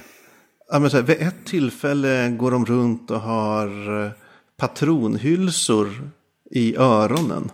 ja, 0.71 0.79
men 0.79 0.91
så 0.91 0.97
här, 0.97 1.05
vid 1.05 1.17
ett 1.21 1.45
tillfälle 1.45 2.29
går 2.29 2.51
de 2.51 2.67
runt 2.67 3.11
och 3.11 3.21
har 3.21 4.05
eh, 4.05 4.11
patronhylsor 4.57 5.89
i 6.51 6.77
öronen. 6.77 7.51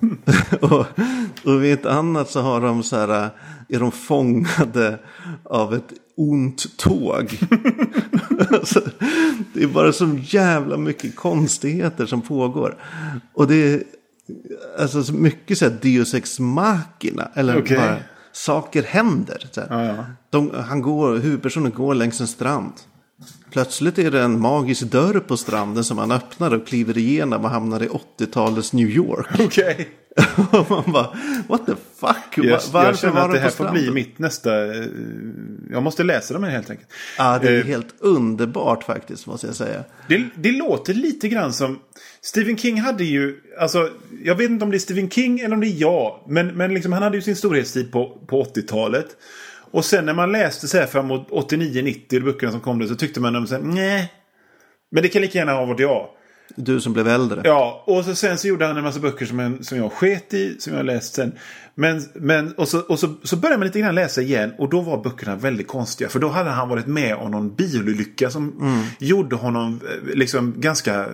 och, 0.60 0.86
och 1.44 1.62
vid 1.62 1.72
ett 1.72 1.86
annat 1.86 2.30
så 2.30 2.40
har 2.40 2.60
de 2.60 2.82
så 2.82 2.96
här, 2.96 3.24
eh, 3.24 3.30
är 3.68 3.80
de 3.80 3.92
fångade 3.92 4.98
av 5.44 5.74
ett 5.74 5.92
ont 6.16 6.76
tåg. 6.76 7.38
alltså, 8.52 8.80
det 9.54 9.62
är 9.62 9.66
bara 9.66 9.92
så 9.92 10.18
jävla 10.22 10.76
mycket 10.76 11.16
konstigheter 11.16 12.06
som 12.06 12.22
pågår. 12.22 12.76
Och 13.34 13.46
det 13.46 13.54
är 13.54 13.82
alltså, 14.78 15.04
så 15.04 15.12
mycket 15.12 15.58
så 15.58 15.64
här 15.64 15.78
Deus 15.82 16.14
ex 16.14 16.40
machina. 16.40 17.28
Eller 17.34 17.58
Okej. 17.58 17.76
bara 17.76 17.96
saker 18.32 18.82
händer. 18.82 19.48
Ja, 19.54 19.84
ja. 19.84 20.04
De, 20.30 20.50
han 20.68 20.82
går, 20.82 21.16
huvudpersonen 21.16 21.72
går 21.72 21.94
längs 21.94 22.20
en 22.20 22.26
strand. 22.26 22.72
Plötsligt 23.52 23.98
är 23.98 24.10
det 24.10 24.20
en 24.22 24.40
magisk 24.40 24.82
dörr 24.82 25.20
på 25.20 25.36
stranden 25.36 25.84
som 25.84 25.98
han 25.98 26.12
öppnar 26.12 26.54
och 26.54 26.66
kliver 26.66 26.98
igenom 26.98 27.44
och 27.44 27.50
hamnar 27.50 27.82
i 27.82 27.88
80-talets 28.18 28.72
New 28.72 28.88
York. 28.90 29.26
Okej. 29.40 29.88
och 30.50 30.70
man 30.70 30.92
bara, 30.92 31.16
what 31.48 31.66
the 31.66 31.72
fuck? 32.00 32.16
Jag, 32.36 32.44
Va- 32.50 32.60
Varför 32.72 32.88
jag 32.88 32.98
känner 32.98 33.14
var 33.14 33.20
att 33.24 33.30
det 33.32 33.38
de 33.38 33.42
här 33.42 33.50
får 33.50 33.68
bli 33.70 33.90
mitt 33.90 34.18
nästa... 34.18 34.64
eh, 34.74 34.84
Jag 35.70 35.82
måste 35.82 36.02
läsa 36.04 36.34
dem 36.34 36.44
helt 36.44 36.70
enkelt. 36.70 36.88
Ja, 37.18 37.38
det 37.42 37.48
är 37.48 37.58
Eh, 37.60 37.64
helt 37.64 37.94
underbart 37.98 38.84
faktiskt, 38.84 39.26
måste 39.26 39.46
jag 39.46 39.56
säga. 39.56 39.84
Det, 40.08 40.24
det 40.36 40.52
låter 40.52 40.94
lite 40.94 41.28
grann 41.28 41.52
som... 41.52 41.78
Stephen 42.20 42.56
King 42.56 42.80
hade 42.80 43.04
ju... 43.04 43.40
Alltså, 43.60 43.90
jag 44.24 44.34
vet 44.34 44.50
inte 44.50 44.64
om 44.64 44.70
det 44.70 44.76
är 44.76 44.78
Stephen 44.78 45.10
King 45.10 45.40
eller 45.40 45.54
om 45.54 45.60
det 45.60 45.66
är 45.66 45.80
jag. 45.80 46.20
Men, 46.28 46.46
men 46.46 46.74
liksom, 46.74 46.92
han 46.92 47.02
hade 47.02 47.16
ju 47.16 47.22
sin 47.22 47.36
storhetstid 47.36 47.92
på, 47.92 48.18
på 48.26 48.44
80-talet. 48.44 49.06
Och 49.70 49.84
sen 49.84 50.06
när 50.06 50.14
man 50.14 50.32
läste 50.32 50.68
så 50.68 50.78
här 50.78 50.86
framåt 50.86 51.28
89-90 51.30 52.24
böckerna 52.24 52.52
som 52.52 52.60
kom 52.60 52.78
då 52.78 52.86
så 52.86 52.94
tyckte 52.94 53.20
man 53.20 53.36
att 53.36 53.64
nej. 53.64 54.12
Men 54.90 55.02
det 55.02 55.08
kan 55.08 55.22
lika 55.22 55.38
gärna 55.38 55.52
ha 55.52 55.66
varit 55.66 55.80
jag. 55.80 56.08
Du 56.56 56.80
som 56.80 56.92
blev 56.92 57.08
äldre. 57.08 57.40
Ja, 57.44 57.84
och 57.86 58.04
så, 58.04 58.14
sen 58.14 58.38
så 58.38 58.48
gjorde 58.48 58.66
han 58.66 58.76
en 58.76 58.84
massa 58.84 59.00
böcker 59.00 59.26
som, 59.26 59.40
en, 59.40 59.64
som 59.64 59.78
jag 59.78 59.92
sket 59.92 60.34
i, 60.34 60.56
som 60.58 60.74
jag 60.74 60.86
läst 60.86 61.14
sen. 61.14 61.32
Men, 61.74 62.02
men, 62.14 62.52
och 62.52 62.68
så, 62.68 62.80
och 62.80 62.98
så, 62.98 63.14
så 63.22 63.36
började 63.36 63.58
man 63.58 63.66
lite 63.66 63.80
grann 63.80 63.94
läsa 63.94 64.22
igen 64.22 64.52
och 64.58 64.68
då 64.68 64.80
var 64.80 65.02
böckerna 65.02 65.36
väldigt 65.36 65.68
konstiga. 65.68 66.10
För 66.10 66.18
då 66.18 66.28
hade 66.28 66.50
han 66.50 66.68
varit 66.68 66.86
med 66.86 67.14
om 67.14 67.30
någon 67.30 67.54
bilolycka 67.54 68.30
som 68.30 68.52
gjorde 68.98 69.36
honom 69.36 69.80
eh, 69.84 70.16
liksom 70.16 70.54
ganska, 70.56 71.06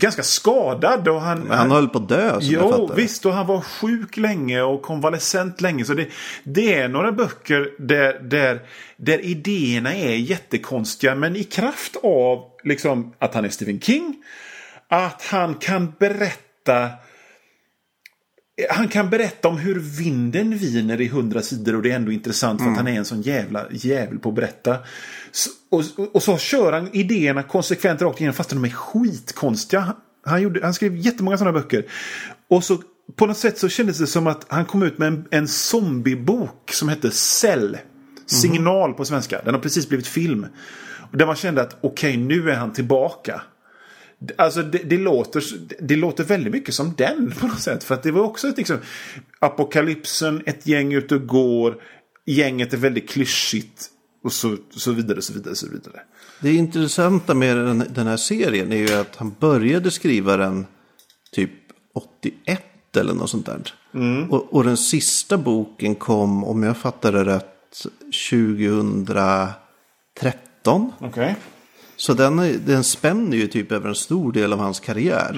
ganska 0.00 0.22
skadad. 0.22 1.08
Och 1.08 1.20
han, 1.20 1.50
han 1.50 1.70
höll 1.70 1.88
på 1.88 1.98
att 1.98 2.08
dö, 2.08 2.40
som 2.40 2.52
jag 2.54 2.62
Jo, 2.62 2.70
fattar 2.70 2.94
det. 2.94 3.02
visst. 3.02 3.26
Och 3.26 3.32
han 3.32 3.46
var 3.46 3.60
sjuk 3.60 4.16
länge 4.16 4.62
och 4.62 4.82
konvalescent 4.82 5.60
länge. 5.60 5.84
Så 5.84 5.94
det, 5.94 6.08
det 6.44 6.74
är 6.74 6.88
några 6.88 7.12
böcker 7.12 7.70
där, 7.78 8.20
där, 8.20 8.60
där 8.96 9.24
idéerna 9.24 9.94
är 9.94 10.14
jättekonstiga. 10.16 11.14
Men 11.14 11.36
i 11.36 11.44
kraft 11.44 11.96
av 12.02 12.44
liksom, 12.64 13.12
att 13.18 13.34
han 13.34 13.44
är 13.44 13.48
Stephen 13.48 13.80
King. 13.80 14.22
Att 14.88 15.22
han 15.22 15.54
kan 15.54 15.92
berätta 15.98 16.88
han 18.70 18.88
kan 18.88 19.10
berätta 19.10 19.48
om 19.48 19.58
hur 19.58 19.78
vinden 19.78 20.58
viner 20.58 21.00
i 21.00 21.08
hundra 21.08 21.42
sidor 21.42 21.76
och 21.76 21.82
det 21.82 21.90
är 21.90 21.96
ändå 21.96 22.12
intressant 22.12 22.62
för 22.62 22.70
att 22.70 22.76
han 22.76 22.88
är 22.88 22.92
en 22.92 23.04
sån 23.04 23.22
jävla 23.22 23.66
jävel 23.70 24.18
på 24.18 24.28
att 24.28 24.34
berätta. 24.34 24.78
Så, 25.30 25.50
och, 25.70 26.14
och 26.14 26.22
så 26.22 26.38
kör 26.38 26.72
han 26.72 26.88
idéerna 26.92 27.42
konsekvent 27.42 28.02
rakt 28.02 28.20
igenom 28.20 28.34
fast 28.34 28.50
de 28.50 28.64
är 28.64 28.70
skitkonstiga. 28.70 29.96
Han, 30.24 30.42
gjorde, 30.42 30.60
han 30.62 30.74
skrev 30.74 30.96
jättemånga 30.96 31.38
sådana 31.38 31.60
böcker. 31.60 31.84
Och 32.48 32.64
så 32.64 32.82
på 33.16 33.26
något 33.26 33.38
sätt 33.38 33.58
så 33.58 33.68
kändes 33.68 33.98
det 33.98 34.06
som 34.06 34.26
att 34.26 34.46
han 34.48 34.64
kom 34.64 34.82
ut 34.82 34.98
med 34.98 35.08
en, 35.08 35.24
en 35.30 35.48
zombiebok 35.48 36.72
som 36.72 36.88
hette 36.88 37.10
Cell. 37.10 37.78
Signal 38.26 38.94
på 38.94 39.04
svenska. 39.04 39.42
Den 39.44 39.54
har 39.54 39.60
precis 39.60 39.88
blivit 39.88 40.06
film. 40.06 40.46
Där 41.12 41.26
man 41.26 41.36
kände 41.36 41.62
att 41.62 41.76
okej, 41.80 42.16
nu 42.16 42.50
är 42.50 42.56
han 42.56 42.72
tillbaka. 42.72 43.42
Alltså 44.38 44.62
det, 44.62 44.78
det, 44.78 44.98
låter, 44.98 45.44
det 45.80 45.96
låter 45.96 46.24
väldigt 46.24 46.52
mycket 46.52 46.74
som 46.74 46.94
den 46.96 47.34
på 47.40 47.46
något 47.46 47.60
sätt. 47.60 47.84
För 47.84 47.94
att 47.94 48.02
det 48.02 48.10
var 48.10 48.22
också 48.22 48.48
ett 48.48 48.56
liksom, 48.56 48.78
apokalypsen, 49.38 50.42
ett 50.46 50.66
gäng 50.66 50.92
ute 50.92 51.14
och 51.14 51.26
går. 51.26 51.76
Gänget 52.26 52.72
är 52.72 52.76
väldigt 52.76 53.10
klyschigt. 53.10 53.88
Och 54.24 54.32
så, 54.32 54.56
så 54.70 54.92
vidare, 54.92 55.22
så 55.22 55.32
vidare, 55.32 55.54
så 55.54 55.66
vidare. 55.66 56.00
Det 56.40 56.52
intressanta 56.52 57.34
med 57.34 57.56
den, 57.56 57.84
den 57.94 58.06
här 58.06 58.16
serien 58.16 58.72
är 58.72 58.76
ju 58.76 58.94
att 58.94 59.16
han 59.16 59.34
började 59.40 59.90
skriva 59.90 60.36
den 60.36 60.66
typ 61.32 61.50
81 61.94 62.96
eller 62.96 63.14
något 63.14 63.30
sånt 63.30 63.46
där. 63.46 63.74
Och, 64.30 64.54
och 64.54 64.64
den 64.64 64.76
sista 64.76 65.38
boken 65.38 65.94
kom, 65.94 66.44
om 66.44 66.62
jag 66.62 66.76
fattar 66.76 67.12
det 67.12 67.24
rätt, 67.24 67.46
2013. 68.30 70.92
Okej. 70.98 71.36
Så 72.02 72.14
den, 72.14 72.36
den 72.66 72.84
spänner 72.84 73.36
ju 73.36 73.46
typ 73.46 73.72
över 73.72 73.88
en 73.88 73.94
stor 73.94 74.32
del 74.32 74.52
av 74.52 74.58
hans 74.58 74.80
karriär. 74.80 75.34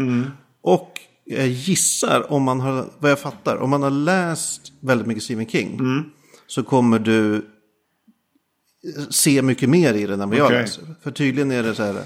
Och 0.63 1.01
jag 1.25 1.49
gissar, 1.49 2.33
om 2.33 2.43
man 2.43 2.61
har, 2.61 2.87
vad 2.99 3.11
jag 3.11 3.19
fattar, 3.19 3.57
om 3.57 3.71
man 3.71 3.83
har 3.83 3.91
läst 3.91 4.73
väldigt 4.81 5.07
mycket 5.07 5.23
Stephen 5.23 5.47
King. 5.47 5.79
Så 6.47 6.63
kommer 6.63 6.99
du 6.99 7.47
se 9.11 9.43
mycket 9.43 9.69
mer 9.69 9.95
i 9.95 10.07
den 10.07 10.21
än 10.21 10.29
vad 10.29 10.39
jag 10.39 10.53
läser. 10.53 10.85
För 11.03 11.11
tydligen 11.11 11.51
är 11.51 11.63
det 11.63 11.75
så 11.75 11.83
här 11.83 11.97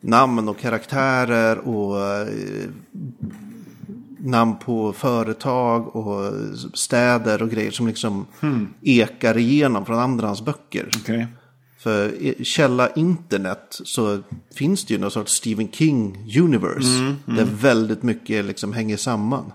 namn 0.00 0.48
och 0.48 0.58
karaktärer 0.58 1.58
och 1.58 2.00
eh, 2.00 2.26
namn 4.18 4.56
på 4.56 4.92
företag 4.92 5.96
och 5.96 6.32
städer 6.74 7.42
och 7.42 7.50
grejer 7.50 7.70
som 7.70 7.86
liksom 7.86 8.26
ekar 8.82 9.38
igenom 9.38 9.86
från 9.86 9.98
andra 9.98 10.26
hans 10.26 10.44
böcker. 10.44 10.88
Okej. 10.96 11.26
För 11.82 12.44
källa 12.44 12.90
internet 12.90 13.80
så 13.84 14.22
finns 14.54 14.84
det 14.84 14.94
ju 14.94 15.00
någon 15.00 15.10
sorts 15.10 15.32
Stephen 15.32 15.68
King 15.72 16.32
universe. 16.38 17.16
Där 17.26 17.44
väldigt 17.44 18.02
mycket 18.02 18.44
liksom 18.44 18.72
hänger 18.72 18.96
samman. 18.96 19.52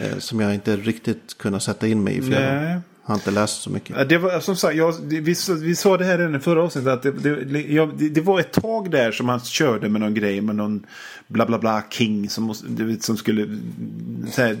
Eh, 0.00 0.18
som 0.18 0.40
jag 0.40 0.54
inte 0.54 0.76
riktigt 0.76 1.38
kunnat 1.38 1.62
sätta 1.62 1.86
in 1.86 2.04
mig 2.04 2.14
i. 2.14 2.18
Jag 2.18 2.28
Nej. 2.30 2.80
Har 3.08 3.14
inte 3.14 3.30
läst 3.30 3.62
så 3.62 3.70
mycket. 3.70 4.08
Det 4.08 4.18
var 4.18 4.40
som 4.40 4.56
sagt, 4.56 4.76
jag, 4.76 4.94
vi, 5.02 5.34
vi 5.60 5.76
sa 5.76 5.96
det 5.96 6.04
här 6.04 6.18
redan 6.18 6.34
i 6.34 6.38
förra 6.38 6.62
avsnittet. 6.62 6.92
Att 6.92 7.02
det, 7.02 7.44
det, 7.44 7.62
jag, 7.62 7.98
det, 7.98 8.08
det 8.08 8.20
var 8.20 8.40
ett 8.40 8.52
tag 8.52 8.90
där 8.90 9.12
som 9.12 9.28
han 9.28 9.40
körde 9.40 9.88
med 9.88 10.00
någon 10.00 10.14
grej 10.14 10.40
med 10.40 10.56
någon 10.56 10.86
bla 11.26 11.46
bla 11.46 11.58
bla 11.58 11.82
King 11.90 12.30
som, 12.30 12.54
som 13.00 13.16
skulle... 13.16 13.58
Så 14.30 14.42
här, 14.42 14.56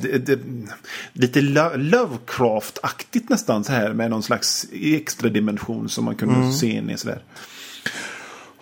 lite 1.12 1.40
Lo- 1.40 1.76
Lovecraft-aktigt 1.76 3.28
nästan 3.28 3.64
så 3.64 3.72
här 3.72 3.92
med 3.92 4.10
någon 4.10 4.22
slags 4.22 4.66
extra 4.72 5.28
dimension 5.28 5.88
som 5.88 6.04
man 6.04 6.14
kunde 6.14 6.52
se 6.52 6.66
in 6.66 6.90
i 6.90 6.98
sådär. 6.98 7.22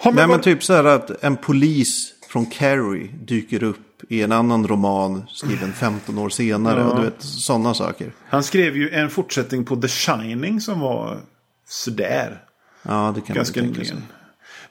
Nej 0.04 0.28
men 0.28 0.40
typ 0.40 0.64
så 0.64 0.72
här 0.72 0.84
att 0.84 1.24
en 1.24 1.36
polis 1.36 2.12
från 2.28 2.46
Carrie 2.46 3.08
dyker 3.24 3.62
upp 3.62 3.85
i 4.08 4.22
en 4.22 4.32
annan 4.32 4.66
roman 4.68 5.22
skriven 5.32 5.72
15 5.72 6.18
år 6.18 6.28
senare. 6.28 6.84
Och 6.84 6.96
du 6.96 7.02
vet 7.02 7.14
sådana 7.22 7.74
saker. 7.74 8.12
Han 8.28 8.42
skrev 8.42 8.76
ju 8.76 8.90
en 8.90 9.10
fortsättning 9.10 9.64
på 9.64 9.76
The 9.76 9.88
Shining 9.88 10.60
som 10.60 10.80
var 10.80 11.20
sådär. 11.68 12.42
Ja 12.82 13.12
det 13.14 13.20
kan 13.20 13.36
Ganska 13.36 13.60
man 13.62 13.72
tänka 13.74 13.88
sig. 13.88 13.96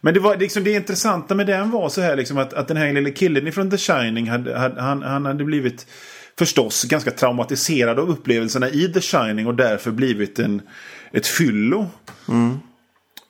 Men 0.02 0.14
det, 0.14 0.20
var, 0.20 0.38
liksom, 0.38 0.64
det 0.64 0.72
intressanta 0.72 1.36
med 1.36 1.48
den 1.48 1.72
var 1.72 1.90
så 1.90 2.02
här 2.02 2.16
liksom, 2.16 2.38
att, 2.38 2.54
att 2.54 2.68
den 2.68 2.78
här 2.78 2.94
lilla 2.94 3.10
killen 3.12 3.52
från 3.52 3.70
The 3.72 3.78
Shining 3.78 4.30
hade, 4.30 4.58
hade, 4.60 4.82
han, 4.82 5.04
han 5.04 5.26
hade 5.26 5.44
blivit 5.44 5.88
förstås 6.40 6.84
ganska 6.84 7.12
traumatiserad 7.12 8.00
av 8.00 8.10
upplevelserna 8.10 8.70
i 8.70 8.94
The 8.94 9.02
Shining 9.02 9.48
och 9.48 9.56
därför 9.56 9.92
blivit 9.92 10.40
en, 10.40 10.62
ett 11.14 11.28
fyllo. 11.28 11.88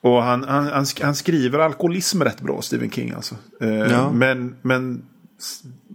Och 0.00 0.22
han, 0.22 0.44
han, 0.44 0.66
han, 0.66 0.84
sk- 0.84 1.04
han 1.04 1.14
skriver 1.14 1.58
alkoholism 1.58 2.22
rätt 2.22 2.40
bra, 2.40 2.62
Stephen 2.62 2.90
King 2.90 3.10
alltså. 3.16 3.34
Eh, 3.60 3.68
Ja. 3.74 4.10
Men, 4.12 4.56
men 4.62 5.02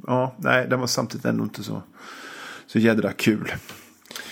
ja, 0.07 0.35
nej, 0.39 0.67
den 0.69 0.79
var 0.79 0.87
samtidigt 0.87 1.25
ändå 1.25 1.43
inte 1.43 1.63
så, 1.63 1.83
så 2.67 2.79
jädra 2.79 3.11
kul. 3.11 3.53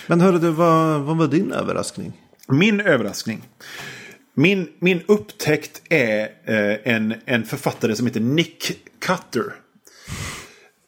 Men 0.06 0.20
hörru 0.20 0.38
du, 0.38 0.50
vad, 0.50 1.00
vad 1.00 1.16
var 1.16 1.26
din 1.26 1.52
överraskning? 1.52 2.12
Min 2.48 2.80
överraskning. 2.80 3.48
Min, 4.34 4.68
min 4.78 5.02
upptäckt 5.06 5.82
är 5.88 6.20
eh, 6.44 6.94
en, 6.94 7.14
en 7.24 7.44
författare 7.44 7.96
som 7.96 8.06
heter 8.06 8.20
Nick 8.20 8.72
Cutter. 9.00 9.54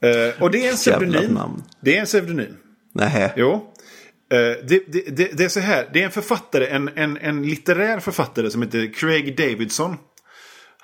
Eh, 0.03 0.43
och 0.43 0.51
det 0.51 0.67
är 0.67 0.71
en 0.71 0.77
pseudonym. 0.77 1.39
Det 1.81 1.97
är 1.97 2.01
en 2.01 2.07
pseudonym. 2.07 2.57
Nej. 2.93 3.33
Jo. 3.37 3.73
Eh, 4.33 4.39
det, 4.39 4.93
det, 4.93 5.17
det, 5.17 5.37
det 5.37 5.45
är 5.45 5.49
så 5.49 5.61
här. 5.61 5.91
Det 5.93 6.01
är 6.01 6.05
en 6.05 6.11
författare, 6.11 6.67
en, 6.67 6.91
en, 6.95 7.17
en 7.17 7.43
litterär 7.43 8.01
författare 8.01 8.51
som 8.51 8.63
heter 8.63 8.93
Craig 8.95 9.37
Davidson. 9.37 9.97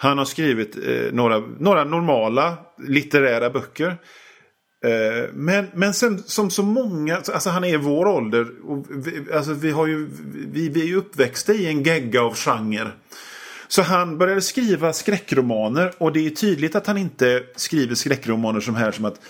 Han 0.00 0.18
har 0.18 0.24
skrivit 0.24 0.76
eh, 0.76 1.12
några, 1.12 1.38
några 1.38 1.84
normala 1.84 2.56
litterära 2.88 3.50
böcker. 3.50 3.96
Eh, 4.84 5.30
men, 5.32 5.66
men 5.74 5.94
sen 5.94 6.18
som 6.18 6.50
så 6.50 6.62
många, 6.62 7.16
alltså 7.16 7.50
han 7.50 7.64
är 7.64 7.74
i 7.74 7.76
vår 7.76 8.06
ålder. 8.06 8.46
Och 8.64 8.86
vi, 8.88 9.32
alltså 9.34 9.52
vi, 9.52 9.70
har 9.70 9.86
ju, 9.86 10.08
vi, 10.52 10.68
vi 10.68 10.82
är 10.82 10.86
ju 10.86 10.96
uppväxta 10.96 11.52
i 11.52 11.66
en 11.66 11.82
gegga 11.82 12.22
av 12.22 12.34
genre. 12.34 12.90
Så 13.68 13.82
han 13.82 14.18
började 14.18 14.40
skriva 14.40 14.92
skräckromaner 14.92 15.92
och 15.98 16.12
det 16.12 16.26
är 16.26 16.30
tydligt 16.30 16.76
att 16.76 16.86
han 16.86 16.98
inte 16.98 17.42
skriver 17.56 17.94
skräckromaner 17.94 18.60
som 18.60 18.74
här 18.74 18.92
som 18.92 19.04
att 19.04 19.20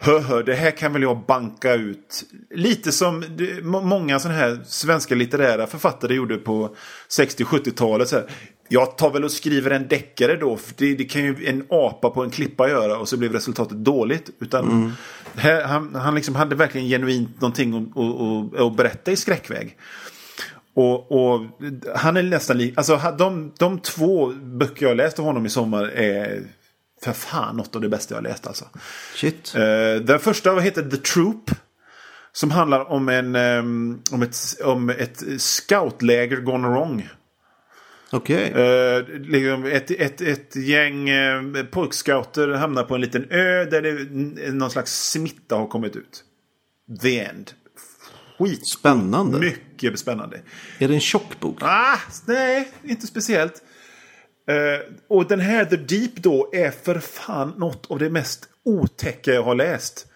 Höhö, 0.00 0.42
det 0.42 0.54
här 0.54 0.70
kan 0.70 0.92
väl 0.92 1.02
jag 1.02 1.26
banka 1.26 1.74
ut. 1.74 2.24
Lite 2.50 2.92
som 2.92 3.24
många 3.62 4.18
sådana 4.18 4.38
här 4.38 4.60
svenska 4.66 5.14
litterära 5.14 5.66
författare 5.66 6.14
gjorde 6.14 6.36
på 6.36 6.76
60-70-talet. 7.18 8.28
Jag 8.68 8.96
tar 8.98 9.10
väl 9.10 9.24
och 9.24 9.32
skriver 9.32 9.70
en 9.70 9.88
deckare 9.88 10.36
då. 10.36 10.56
För 10.56 10.74
det, 10.76 10.94
det 10.94 11.04
kan 11.04 11.24
ju 11.24 11.46
en 11.46 11.66
apa 11.68 12.10
på 12.10 12.22
en 12.24 12.30
klippa 12.30 12.68
göra 12.68 12.98
och 12.98 13.08
så 13.08 13.16
blev 13.16 13.32
resultatet 13.32 13.78
dåligt. 13.78 14.30
Utan 14.40 14.92
här, 15.36 15.64
han, 15.64 15.94
han 15.94 16.14
liksom 16.14 16.34
hade 16.34 16.54
verkligen 16.54 16.88
genuint 16.88 17.40
någonting 17.40 17.92
att, 18.58 18.76
berätta 18.76 19.10
i 19.10 19.16
skräckväg. 19.16 19.76
Och, 20.74 21.12
och 21.12 21.46
han 21.94 22.16
är 22.16 22.22
nästan 22.22 22.58
lik, 22.58 22.78
alltså 22.78 23.00
de, 23.18 23.52
de 23.58 23.78
två 23.78 24.32
böcker 24.32 24.86
jag 24.86 24.96
läst 24.96 25.18
av 25.18 25.24
honom 25.24 25.46
i 25.46 25.48
sommar 25.48 25.84
är 25.84 26.42
för 27.02 27.12
fan 27.12 27.56
något 27.56 27.74
av 27.76 27.82
det 27.82 27.88
bästa 27.88 28.14
jag 28.14 28.22
har 28.22 28.28
läst 28.28 28.46
alltså. 28.46 28.64
Shit. 29.14 29.54
Eh, 29.54 30.02
den 30.02 30.18
första 30.18 30.60
heter 30.60 30.82
The 30.82 30.96
Troop. 30.96 31.50
Som 32.32 32.50
handlar 32.50 32.90
om, 32.90 33.08
en, 33.08 33.34
ehm, 33.34 34.02
om, 34.10 34.22
ett, 34.22 34.36
om 34.64 34.90
ett 34.90 35.22
scoutläger 35.38 36.36
gone 36.36 36.68
wrong. 36.68 37.08
Okej. 38.10 38.52
Eh, 38.52 39.04
liksom 39.08 39.64
ett, 39.64 39.90
ett, 39.90 40.20
ett 40.20 40.56
gäng 40.56 41.08
eh, 41.08 41.64
pojkscouter 41.70 42.48
hamnar 42.48 42.84
på 42.84 42.94
en 42.94 43.00
liten 43.00 43.26
ö 43.30 43.64
där 43.64 43.82
det, 43.82 44.52
någon 44.52 44.70
slags 44.70 45.10
smitta 45.10 45.56
har 45.56 45.66
kommit 45.66 45.96
ut. 45.96 46.24
The 47.02 47.20
End. 47.20 47.52
Skit. 48.38 48.66
Spännande. 48.66 49.38
Mycket 49.38 49.98
spännande. 49.98 50.40
Är 50.78 50.88
det 50.88 50.94
en 50.94 51.00
tjock 51.00 51.40
bok? 51.40 51.58
Ah, 51.60 51.98
nej, 52.26 52.68
inte 52.84 53.06
speciellt. 53.06 53.62
Eh, 54.48 54.94
och 55.08 55.28
den 55.28 55.40
här 55.40 55.64
The 55.64 55.76
Deep 55.76 56.16
då 56.16 56.50
är 56.52 56.70
för 56.70 56.98
fan 56.98 57.54
något 57.56 57.90
av 57.90 57.98
det 57.98 58.10
mest 58.10 58.48
otäcka 58.64 59.32
jag 59.32 59.42
har 59.42 59.54
läst. 59.54 60.06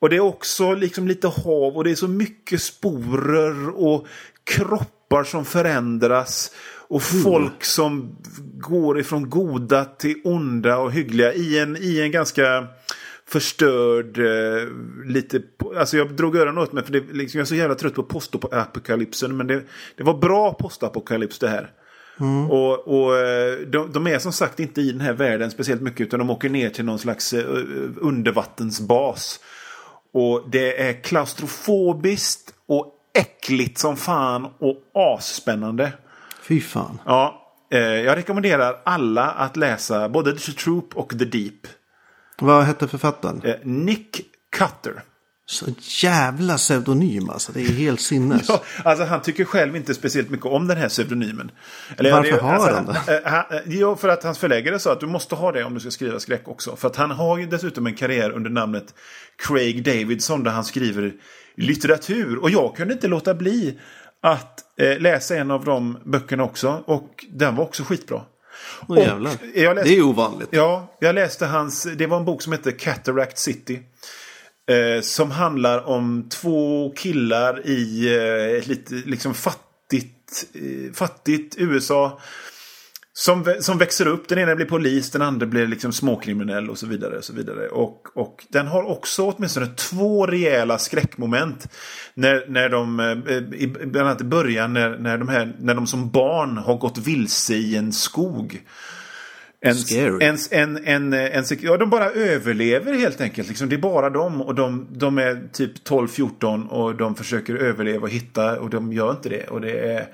Och 0.00 0.10
det 0.10 0.16
är 0.16 0.20
också 0.20 0.74
liksom 0.74 1.08
lite 1.08 1.28
hav 1.28 1.76
och 1.76 1.84
det 1.84 1.90
är 1.90 1.94
så 1.94 2.08
mycket 2.08 2.62
sporer 2.62 3.68
och 3.68 4.06
kroppar 4.44 5.24
som 5.24 5.44
förändras. 5.44 6.52
Och 6.88 7.02
folk 7.02 7.64
som 7.64 8.16
går 8.58 9.00
ifrån 9.00 9.30
goda 9.30 9.84
till 9.84 10.20
onda 10.24 10.78
och 10.78 10.92
hyggliga 10.92 11.32
i 11.32 11.58
en, 11.58 11.76
i 11.76 12.00
en 12.00 12.10
ganska 12.10 12.66
förstörd, 13.26 14.18
eh, 14.18 14.68
lite, 15.06 15.42
alltså 15.76 15.96
jag 15.96 16.16
drog 16.16 16.36
öronen 16.36 16.58
åt 16.58 16.72
mig 16.72 16.84
för 16.84 16.92
det, 16.92 17.12
liksom, 17.12 17.38
jag 17.38 17.44
är 17.44 17.48
så 17.48 17.54
jävla 17.54 17.74
trött 17.74 17.94
på 17.94 18.02
postapokalypsen. 18.02 19.36
Men 19.36 19.46
det, 19.46 19.62
det 19.96 20.02
var 20.02 20.14
bra 20.14 20.52
postapokalyps 20.52 21.38
det 21.38 21.48
här. 21.48 21.70
Och, 22.50 22.88
och 22.88 23.16
eh, 23.16 23.58
de, 23.58 23.92
de 23.92 24.06
är 24.06 24.18
som 24.18 24.32
sagt 24.32 24.60
inte 24.60 24.80
i 24.80 24.92
den 24.92 25.00
här 25.00 25.12
världen 25.12 25.50
speciellt 25.50 25.82
mycket 25.82 26.00
utan 26.00 26.18
de 26.18 26.30
åker 26.30 26.48
ner 26.48 26.70
till 26.70 26.84
någon 26.84 26.98
slags 26.98 27.32
eh, 27.32 27.44
undervattensbas. 27.96 29.40
Och 30.12 30.50
det 30.50 30.88
är 30.88 31.02
klaustrofobiskt 31.02 32.54
och 32.66 32.94
äckligt 33.14 33.78
som 33.78 33.96
fan 33.96 34.46
och 34.58 34.82
asspännande. 34.94 35.92
Fy 36.48 36.60
fan. 36.60 36.98
Ja, 37.06 37.42
eh, 37.72 37.78
jag 37.80 38.16
rekommenderar 38.16 38.76
alla 38.84 39.30
att 39.30 39.56
läsa 39.56 40.08
både 40.08 40.38
The 40.38 40.52
Troop 40.52 40.96
och 40.96 41.10
The 41.18 41.24
Deep. 41.24 41.54
Vad 42.40 42.64
hette 42.64 42.88
författaren? 42.88 43.40
Eh, 43.44 43.54
Nick 43.62 44.20
Cutter. 44.56 45.02
Så 45.46 45.66
jävla 46.06 46.56
pseudonym 46.56 47.30
alltså. 47.30 47.52
Det 47.52 47.60
är 47.60 47.68
helt 47.72 48.00
sinnes. 48.00 48.48
Ja, 48.48 48.62
alltså 48.84 49.04
han 49.04 49.22
tycker 49.22 49.44
själv 49.44 49.76
inte 49.76 49.94
speciellt 49.94 50.30
mycket 50.30 50.46
om 50.46 50.66
den 50.68 50.76
här 50.76 50.88
pseudonymen. 50.88 51.50
Eller, 51.96 52.12
Varför 52.12 52.32
det- 52.32 52.40
har 52.40 52.52
alltså, 52.54 52.74
han 52.74 52.96
det? 53.06 53.18
eh, 53.24 53.30
han, 53.32 53.44
eh, 53.50 53.62
Jo, 53.66 53.96
för 53.96 54.08
att 54.08 54.24
hans 54.24 54.38
förläggare 54.38 54.78
sa 54.78 54.92
att 54.92 55.00
du 55.00 55.06
måste 55.06 55.34
ha 55.34 55.52
det 55.52 55.64
om 55.64 55.74
du 55.74 55.80
ska 55.80 55.90
skriva 55.90 56.20
skräck 56.20 56.48
också. 56.48 56.76
För 56.76 56.88
att 56.88 56.96
han 56.96 57.10
har 57.10 57.38
ju 57.38 57.46
dessutom 57.46 57.86
en 57.86 57.94
karriär 57.94 58.30
under 58.30 58.50
namnet 58.50 58.94
Craig 59.36 59.84
Davidson 59.84 60.44
där 60.44 60.50
han 60.50 60.64
skriver 60.64 61.12
litteratur. 61.56 62.36
Och 62.42 62.50
jag 62.50 62.76
kunde 62.76 62.94
inte 62.94 63.08
låta 63.08 63.34
bli 63.34 63.78
att 64.22 64.60
eh, 64.80 64.98
läsa 64.98 65.36
en 65.36 65.50
av 65.50 65.64
de 65.64 65.98
böckerna 66.04 66.44
också. 66.44 66.82
Och 66.86 67.24
den 67.30 67.56
var 67.56 67.64
också 67.64 67.82
skitbra. 67.84 68.22
Åh, 68.88 68.98
jävlar. 68.98 69.32
jag 69.54 69.74
läste- 69.76 69.88
Det 69.90 69.96
är 69.96 70.02
ovanligt. 70.02 70.48
Ja, 70.52 70.96
jag 71.00 71.14
läste 71.14 71.46
hans, 71.46 71.82
det 71.96 72.06
var 72.06 72.16
en 72.16 72.24
bok 72.24 72.42
som 72.42 72.52
heter 72.52 72.70
Cataract 72.70 73.38
City. 73.38 73.80
Eh, 74.70 75.00
som 75.02 75.30
handlar 75.30 75.88
om 75.88 76.28
två 76.30 76.92
killar 76.96 77.66
i 77.66 78.06
eh, 78.60 78.68
lite 78.68 78.94
liksom 78.94 79.34
fattigt, 79.34 80.44
eh, 80.54 80.92
fattigt 80.94 81.54
USA. 81.58 82.20
Som, 83.18 83.54
som 83.60 83.78
växer 83.78 84.06
upp. 84.06 84.28
Den 84.28 84.38
ena 84.38 84.56
blir 84.56 84.66
polis, 84.66 85.10
den 85.10 85.22
andra 85.22 85.46
blir 85.46 85.66
liksom 85.66 85.92
småkriminell 85.92 86.70
och 86.70 86.78
så 86.78 86.86
vidare. 86.86 87.16
Och, 87.16 87.24
så 87.24 87.32
vidare. 87.32 87.68
Och, 87.68 88.06
och 88.14 88.44
den 88.48 88.66
har 88.66 88.82
också 88.82 89.22
åtminstone 89.22 89.66
två 89.66 90.26
rejäla 90.26 90.78
skräckmoment. 90.78 91.68
När, 92.14 92.44
när 92.48 92.68
de, 92.68 93.00
eh, 93.00 93.60
i, 93.60 93.66
bland 93.66 94.08
annat 94.08 94.20
i 94.20 94.24
början, 94.24 94.72
när, 94.72 94.98
när, 94.98 95.18
de 95.18 95.28
här, 95.28 95.52
när 95.60 95.74
de 95.74 95.86
som 95.86 96.10
barn 96.10 96.56
har 96.56 96.76
gått 96.76 96.98
vilse 96.98 97.54
i 97.54 97.76
en 97.76 97.92
skog. 97.92 98.62
En. 99.60 99.76
En, 100.20 100.36
en, 100.50 100.76
en, 100.84 101.12
en, 101.12 101.44
ja, 101.60 101.76
de 101.76 101.90
bara 101.90 102.10
överlever 102.10 102.92
helt 102.92 103.20
enkelt. 103.20 103.48
Liksom, 103.48 103.68
det 103.68 103.76
är 103.76 103.80
bara 103.80 104.10
dem 104.10 104.42
och 104.42 104.54
de, 104.54 104.86
de 104.90 105.18
är 105.18 105.48
typ 105.52 105.88
12-14 105.88 106.68
och 106.68 106.96
de 106.96 107.14
försöker 107.14 107.54
överleva 107.54 108.02
och 108.02 108.10
hitta 108.10 108.60
och 108.60 108.70
de 108.70 108.92
gör 108.92 109.10
inte 109.10 109.28
det. 109.28 109.46
Och 109.46 109.60
det 109.60 109.78
är 109.78 110.06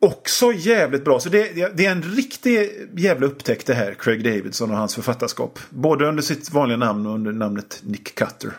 också 0.00 0.52
jävligt 0.52 1.04
bra. 1.04 1.20
Så 1.20 1.28
det, 1.28 1.76
det 1.76 1.86
är 1.86 1.92
en 1.92 2.02
riktig 2.02 2.70
jävla 2.96 3.26
upptäckt 3.26 3.66
det 3.66 3.74
här, 3.74 3.94
Craig 3.94 4.24
Davidson 4.24 4.70
och 4.70 4.76
hans 4.76 4.94
författarskap. 4.94 5.58
Både 5.70 6.08
under 6.08 6.22
sitt 6.22 6.50
vanliga 6.50 6.78
namn 6.78 7.06
och 7.06 7.14
under 7.14 7.32
namnet 7.32 7.80
Nick 7.82 8.14
Cutter. 8.14 8.52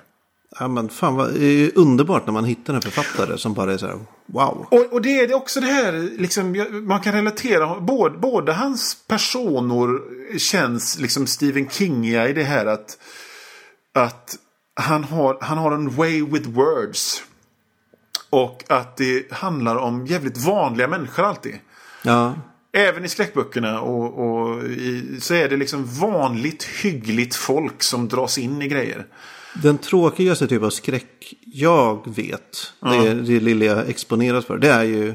Ja, 0.60 0.68
men 0.68 0.90
fan 0.90 1.16
vad 1.16 1.30
underbart 1.76 2.26
när 2.26 2.34
man 2.34 2.46
hittar 2.46 2.74
en 2.74 2.82
författare 2.82 3.38
som 3.38 3.54
bara 3.54 3.74
är 3.74 3.78
så 3.78 3.88
här 3.88 4.00
wow. 4.26 4.68
Och, 4.72 4.94
och 4.94 5.02
det 5.02 5.20
är 5.20 5.34
också 5.34 5.60
det 5.60 5.68
här, 5.68 6.10
liksom, 6.18 6.66
man 6.88 7.00
kan 7.00 7.14
relatera, 7.14 7.80
både, 7.80 8.18
både 8.18 8.54
hans 8.54 8.98
personer 9.08 10.00
känns 10.38 11.00
liksom 11.00 11.28
Stephen 11.28 11.70
Kingiga 11.70 12.30
i 12.30 12.34
det 12.34 12.44
här 12.44 12.66
att, 12.66 12.98
att 13.94 14.36
han, 14.76 15.04
har, 15.04 15.38
han 15.42 15.58
har 15.58 15.72
en 15.72 15.96
way 15.96 16.26
with 16.26 16.50
words. 16.50 17.24
Och 18.30 18.64
att 18.68 18.98
det 18.98 19.32
handlar 19.32 19.76
om 19.76 20.06
jävligt 20.06 20.46
vanliga 20.46 20.88
människor 20.88 21.24
alltid. 21.24 21.60
Ja, 22.04 22.36
Även 22.72 23.06
i 23.06 23.10
skräckböckerna 23.10 23.82
och, 23.82 24.20
och 24.20 24.64
i, 24.64 25.18
så 25.22 25.34
är 25.34 25.50
det 25.50 25.58
liksom 25.58 25.86
vanligt 25.86 26.64
hyggligt 26.64 27.36
folk 27.36 27.84
som 27.84 28.08
dras 28.08 28.38
in 28.38 28.62
i 28.62 28.68
grejer. 28.68 29.06
den 29.64 29.78
tråkigaste 29.78 30.48
typ 30.48 30.64
av 30.64 30.70
skräck 30.70 31.34
jag 31.46 32.16
vet, 32.16 32.74
det, 32.82 32.88
är 32.88 33.16
det 33.16 33.40
lilla 33.40 33.66
jag 33.66 33.90
exponeras 33.90 34.46
för, 34.46 34.58
det 34.58 34.70
är 34.70 34.84
ju 34.84 35.14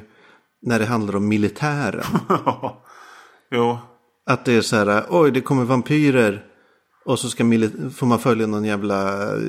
när 0.62 0.78
det 0.78 0.86
handlar 0.86 1.16
om 1.16 1.28
militären. 1.28 2.04
jo. 3.50 3.78
Att 4.26 4.44
det 4.44 4.52
är 4.52 4.60
så 4.60 4.76
här, 4.76 5.04
oj 5.08 5.30
det 5.30 5.40
kommer 5.40 5.64
vampyrer. 5.64 6.44
Och 7.04 7.18
så 7.18 7.28
ska 7.28 7.44
får 7.94 8.06
man 8.06 8.18
följa 8.18 8.46
någon 8.46 8.64
jävla, 8.64 9.22
eh, 9.36 9.42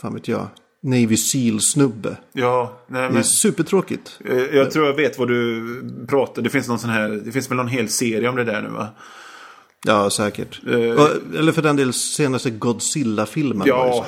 fan 0.00 0.14
vet 0.14 0.28
jag, 0.28 0.46
Navy 0.82 1.16
Seal-snubbe. 1.16 2.16
Ja, 2.32 2.80
nej, 2.86 3.00
Det 3.02 3.06
är 3.08 3.10
men, 3.10 3.24
supertråkigt. 3.24 4.18
eh, 4.24 4.36
jag 4.36 4.70
tror 4.70 4.86
jag 4.86 4.94
vet 4.94 5.18
vad 5.18 5.28
du 5.28 5.64
pratar. 6.08 6.42
Det 6.42 6.50
finns 6.50 6.68
någon 6.68 6.78
sån 6.78 6.90
här, 6.90 7.08
det 7.08 7.32
finns 7.32 7.50
väl 7.50 7.56
någon 7.56 7.68
hel 7.68 7.88
serie 7.88 8.28
om 8.28 8.36
det 8.36 8.44
där 8.44 8.62
nu 8.62 8.68
va? 8.68 8.88
Ja, 9.86 10.10
säkert. 10.10 10.60
Och, 10.64 11.36
eller 11.38 11.52
för 11.52 11.62
den 11.62 11.76
del 11.76 11.92
senaste 11.92 12.50
Godzilla-filmen. 12.50 13.66
Ja. 13.66 14.06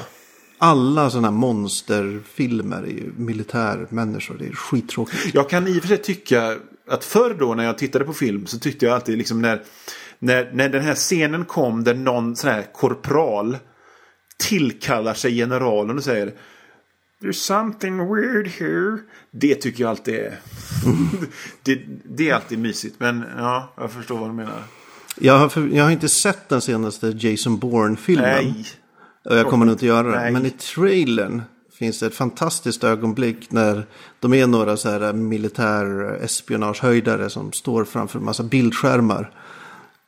Alla 0.58 1.10
sådana 1.10 1.28
här 1.28 1.32
monsterfilmer 1.32 2.82
är 2.82 2.86
ju 2.86 3.12
militärmänniskor. 3.16 4.36
Det 4.38 4.46
är 4.46 4.52
skittråkigt. 4.52 5.34
Jag 5.34 5.50
kan 5.50 5.66
i 5.68 5.78
och 5.78 5.82
för 5.82 5.88
sig 5.88 5.98
tycka 5.98 6.56
att 6.88 7.04
förr 7.04 7.36
då 7.38 7.54
när 7.54 7.64
jag 7.64 7.78
tittade 7.78 8.04
på 8.04 8.12
film 8.12 8.46
så 8.46 8.58
tyckte 8.58 8.86
jag 8.86 8.94
alltid 8.94 9.18
liksom 9.18 9.42
när, 9.42 9.62
när, 10.18 10.50
när 10.52 10.68
den 10.68 10.82
här 10.82 10.94
scenen 10.94 11.44
kom 11.44 11.84
där 11.84 11.94
någon 11.94 12.36
sån 12.36 12.50
här 12.50 12.66
korpral 12.74 13.56
tillkallar 14.36 15.14
sig 15.14 15.34
generalen 15.36 15.96
och 15.98 16.04
säger 16.04 16.32
There's 17.24 17.40
something 17.40 18.14
weird 18.14 18.48
here. 18.48 18.98
Det 19.30 19.54
tycker 19.54 19.84
jag 19.84 19.90
alltid 19.90 20.14
är... 20.14 20.38
det, 21.62 21.80
det 22.04 22.30
är 22.30 22.34
alltid 22.34 22.58
mysigt. 22.58 22.96
Men 22.98 23.24
ja, 23.36 23.72
jag 23.76 23.92
förstår 23.92 24.18
vad 24.18 24.28
du 24.28 24.34
menar. 24.34 24.62
Jag 25.20 25.38
har, 25.38 25.68
jag 25.72 25.84
har 25.84 25.90
inte 25.90 26.08
sett 26.08 26.48
den 26.48 26.60
senaste 26.60 27.06
Jason 27.06 27.58
Bourne-filmen. 27.58 28.24
Nej. 28.24 28.66
Och 29.24 29.36
jag 29.36 29.46
kommer 29.46 29.66
nog 29.66 29.74
inte 29.74 29.86
göra 29.86 30.10
det. 30.10 30.18
Nej. 30.18 30.32
Men 30.32 30.46
i 30.46 30.50
trailern 30.50 31.42
finns 31.78 32.00
det 32.00 32.06
ett 32.06 32.14
fantastiskt 32.14 32.84
ögonblick 32.84 33.50
när 33.50 33.86
de 34.20 34.34
är 34.34 34.46
några 34.46 34.76
så 34.76 34.90
här 34.90 35.12
militär 35.12 37.28
som 37.28 37.52
står 37.52 37.84
framför 37.84 38.18
en 38.18 38.24
massa 38.24 38.42
bildskärmar. 38.42 39.30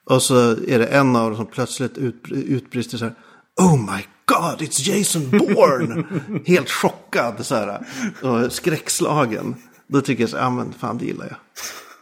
Och 0.04 0.22
så 0.22 0.50
är 0.50 0.78
det 0.78 0.86
en 0.86 1.16
av 1.16 1.30
dem 1.30 1.36
som 1.36 1.46
plötsligt 1.46 1.98
ut, 1.98 2.24
utbrister 2.30 2.98
så 2.98 3.04
här. 3.04 3.14
Oh 3.60 3.76
my 3.76 4.02
God, 4.26 4.62
it's 4.62 4.88
Jason 4.88 5.30
Bourne! 5.30 6.04
Helt 6.46 6.70
chockad 6.70 7.46
så 7.46 7.54
här. 7.54 7.86
Och 8.22 8.52
skräckslagen. 8.52 9.54
Då 9.86 10.00
tycker 10.00 10.22
jag 10.22 10.30
så 10.30 10.36
ja 10.36 10.50
men 10.50 10.72
fan 10.72 10.98
det 10.98 11.04
gillar 11.04 11.26
jag. 11.26 11.36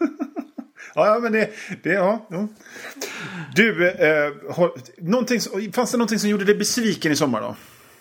Ja, 0.97 1.19
men 1.23 1.33
det... 1.33 1.51
det 1.83 1.93
ja, 1.93 2.27
ja. 2.31 2.49
Du, 3.55 3.89
eh, 3.89 4.55
har, 4.55 4.73
någonting, 4.99 5.41
fanns 5.73 5.91
det 5.91 5.97
någonting 5.99 6.19
som 6.19 6.31
gjorde 6.31 6.45
dig 6.45 6.55
besviken 6.55 7.13
i 7.13 7.17
sommar 7.17 7.41
då? 7.41 7.57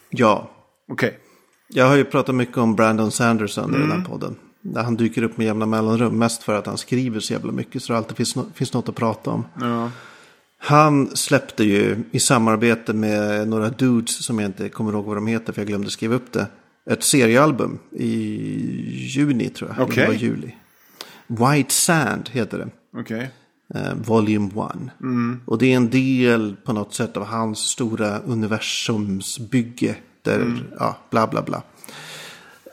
Ja, 0.09 0.49
Okej. 0.91 1.19
Jag 1.67 1.85
har 1.85 1.95
ju 1.95 2.05
pratat 2.05 2.35
mycket 2.35 2.57
om 2.57 2.75
Brandon 2.75 3.11
Sanderson 3.11 3.75
i 3.75 3.79
den 3.79 3.91
här 3.91 4.05
podden. 4.05 4.35
Där 4.61 4.83
han 4.83 4.95
dyker 4.95 5.23
upp 5.23 5.37
med 5.37 5.45
jämna 5.47 5.65
mellanrum. 5.65 6.19
Mest 6.19 6.43
för 6.43 6.55
att 6.55 6.65
han 6.65 6.77
skriver 6.77 7.19
så 7.19 7.33
jävla 7.33 7.51
mycket 7.51 7.83
så 7.83 7.93
det 7.93 7.97
alltid 7.97 8.17
finns, 8.17 8.35
no- 8.35 8.53
finns 8.53 8.73
något 8.73 8.89
att 8.89 8.95
prata 8.95 9.31
om. 9.31 9.45
Ja. 9.61 9.91
Han 10.65 11.15
släppte 11.15 11.63
ju 11.63 11.97
i 12.11 12.19
samarbete 12.19 12.93
med 12.93 13.47
några 13.47 13.69
dudes 13.69 14.25
som 14.25 14.39
jag 14.39 14.49
inte 14.49 14.69
kommer 14.69 14.91
ihåg 14.91 15.05
vad 15.05 15.17
de 15.17 15.27
heter 15.27 15.53
för 15.53 15.61
jag 15.61 15.67
glömde 15.67 15.89
skriva 15.89 16.15
upp 16.15 16.31
det. 16.31 16.47
Ett 16.89 17.03
seriealbum 17.03 17.79
i 17.91 18.07
juni 19.15 19.49
tror 19.49 19.73
jag. 19.77 19.87
Okej. 19.87 20.07
Var 20.07 20.13
juli. 20.13 20.55
White 21.27 21.73
Sand 21.73 22.29
heter 22.31 22.57
det. 22.57 22.99
Okej. 22.99 23.29
Eh, 23.75 23.93
Volume 23.95 24.47
1. 24.47 25.41
Och 25.45 25.57
det 25.57 25.73
är 25.73 25.75
en 25.75 25.89
del 25.89 26.55
på 26.63 26.73
något 26.73 26.93
sätt 26.93 27.17
av 27.17 27.25
hans 27.25 27.59
stora 27.59 28.19
universumsbygge. 28.19 29.95
Där, 30.21 30.63
ja, 30.79 30.97
bla 31.09 31.27
bla 31.27 31.41
bla. 31.41 31.63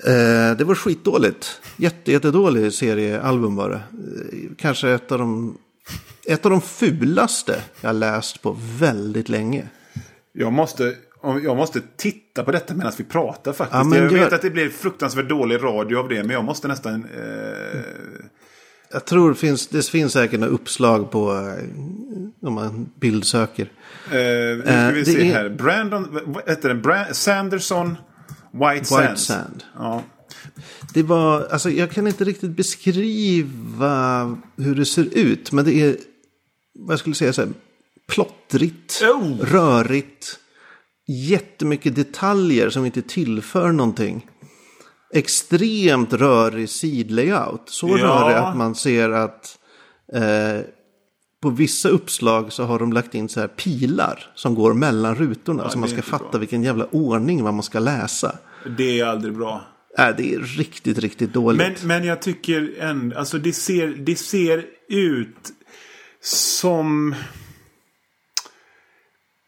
Eh, 0.06 0.56
det 0.56 0.64
var 0.64 0.74
skitdåligt. 0.74 1.60
Jätte, 1.76 2.12
jättedålig 2.12 2.72
seriealbum 2.72 3.56
var 3.56 3.70
det. 3.70 3.76
Eh, 3.76 4.50
kanske 4.56 4.90
ett 4.90 5.12
av 5.12 5.18
de, 5.18 5.58
ett 6.32 6.44
av 6.44 6.50
de 6.50 6.60
fulaste 6.60 7.62
jag 7.80 7.96
läst 7.96 8.42
på 8.42 8.56
väldigt 8.78 9.28
länge. 9.28 9.68
Jag 10.32 10.52
måste, 10.52 10.94
jag 11.44 11.56
måste 11.56 11.80
titta 11.96 12.44
på 12.44 12.52
detta 12.52 12.74
medan 12.74 12.92
vi 12.96 13.04
pratar 13.04 13.52
faktiskt. 13.52 13.82
Ja, 13.90 13.96
jag 13.96 14.12
gör- 14.12 14.18
vet 14.24 14.32
att 14.32 14.42
det 14.42 14.50
blir 14.50 14.68
fruktansvärt 14.68 15.28
dålig 15.28 15.62
radio 15.62 15.96
av 15.96 16.08
det, 16.08 16.22
men 16.22 16.30
jag 16.30 16.44
måste 16.44 16.68
nästan... 16.68 17.04
Eh, 17.04 17.80
Jag 18.92 19.04
tror 19.04 19.28
det 19.28 19.34
finns, 19.36 19.66
det 19.68 19.86
finns 19.88 20.12
säkert 20.12 20.40
några 20.40 20.52
uppslag 20.52 21.10
på 21.10 21.32
eh, 21.32 22.48
om 22.48 22.54
man 22.54 22.88
bildsöker. 23.00 23.62
eh, 23.62 24.10
nu 24.12 24.62
ska 24.64 24.72
Eh, 24.72 24.92
vi 24.92 25.00
det 25.00 25.04
se 25.06 25.30
är- 25.30 25.34
här. 25.34 25.48
Brandon, 25.48 26.08
vad 26.26 26.48
heter 26.48 26.68
den? 26.68 26.82
Brand, 26.82 27.16
Sanderson 27.16 27.96
White, 28.52 28.74
White 28.74 28.84
Sands. 28.84 29.24
Sand. 29.26 29.64
Ja. 29.78 30.02
Det 30.94 31.02
var, 31.02 31.46
alltså 31.50 31.70
jag 31.70 31.90
kan 31.90 32.06
inte 32.06 32.24
riktigt 32.24 32.50
beskriva 32.50 34.36
hur 34.56 34.74
det 34.74 34.84
ser 34.86 35.18
ut. 35.18 35.52
Men 35.52 35.64
det 35.64 35.72
är, 35.74 35.96
vad 36.80 36.92
jag 36.92 37.00
skulle 37.00 37.14
säga 37.14 37.32
så 37.32 37.40
här, 37.42 37.50
plottrigt, 38.08 39.02
Oh! 39.02 39.38
rörigt. 39.40 40.38
Jättemycket 41.08 41.94
detaljer 41.94 42.70
som 42.70 42.86
inte 42.86 43.02
tillför 43.02 43.72
någonting. 43.72 44.26
Extremt 45.14 46.12
rörig 46.12 46.68
sidlayout. 46.68 47.62
Så 47.66 47.88
Ja. 47.88 47.96
rörig 47.96 48.36
att 48.36 48.56
man 48.56 48.74
ser 48.74 49.10
att 49.10 49.58
eh, 50.14 50.60
på 51.42 51.50
vissa 51.50 51.88
uppslag 51.88 52.52
så 52.52 52.64
har 52.64 52.78
de 52.78 52.92
lagt 52.92 53.14
in 53.14 53.28
så 53.28 53.40
här 53.40 53.48
pilar 53.48 54.32
som 54.34 54.54
går 54.54 54.74
mellan 54.74 55.14
rutorna. 55.14 55.70
så 55.70 55.78
man 55.78 55.88
ska 55.88 56.02
fatta 56.02 56.28
bra. 56.30 56.38
vilken 56.40 56.62
jävla 56.62 56.84
ordning 56.84 57.42
vad 57.44 57.54
man 57.54 57.62
ska 57.62 57.78
läsa. 57.78 58.38
Det 58.76 59.00
är 59.00 59.04
aldrig 59.06 59.34
bra. 59.36 59.62
Äh, 59.98 60.08
det 60.16 60.34
är 60.34 60.38
riktigt, 60.38 60.98
riktigt 60.98 61.32
dåligt. 61.32 61.58
Men, 61.82 61.88
men 61.88 62.04
jag 62.08 62.22
tycker 62.22 62.74
ändå, 62.78 63.18
alltså 63.18 63.38
det 63.38 63.52
ser, 63.52 63.88
det 63.88 64.16
ser 64.16 64.64
ut 64.88 65.52
som 66.22 67.14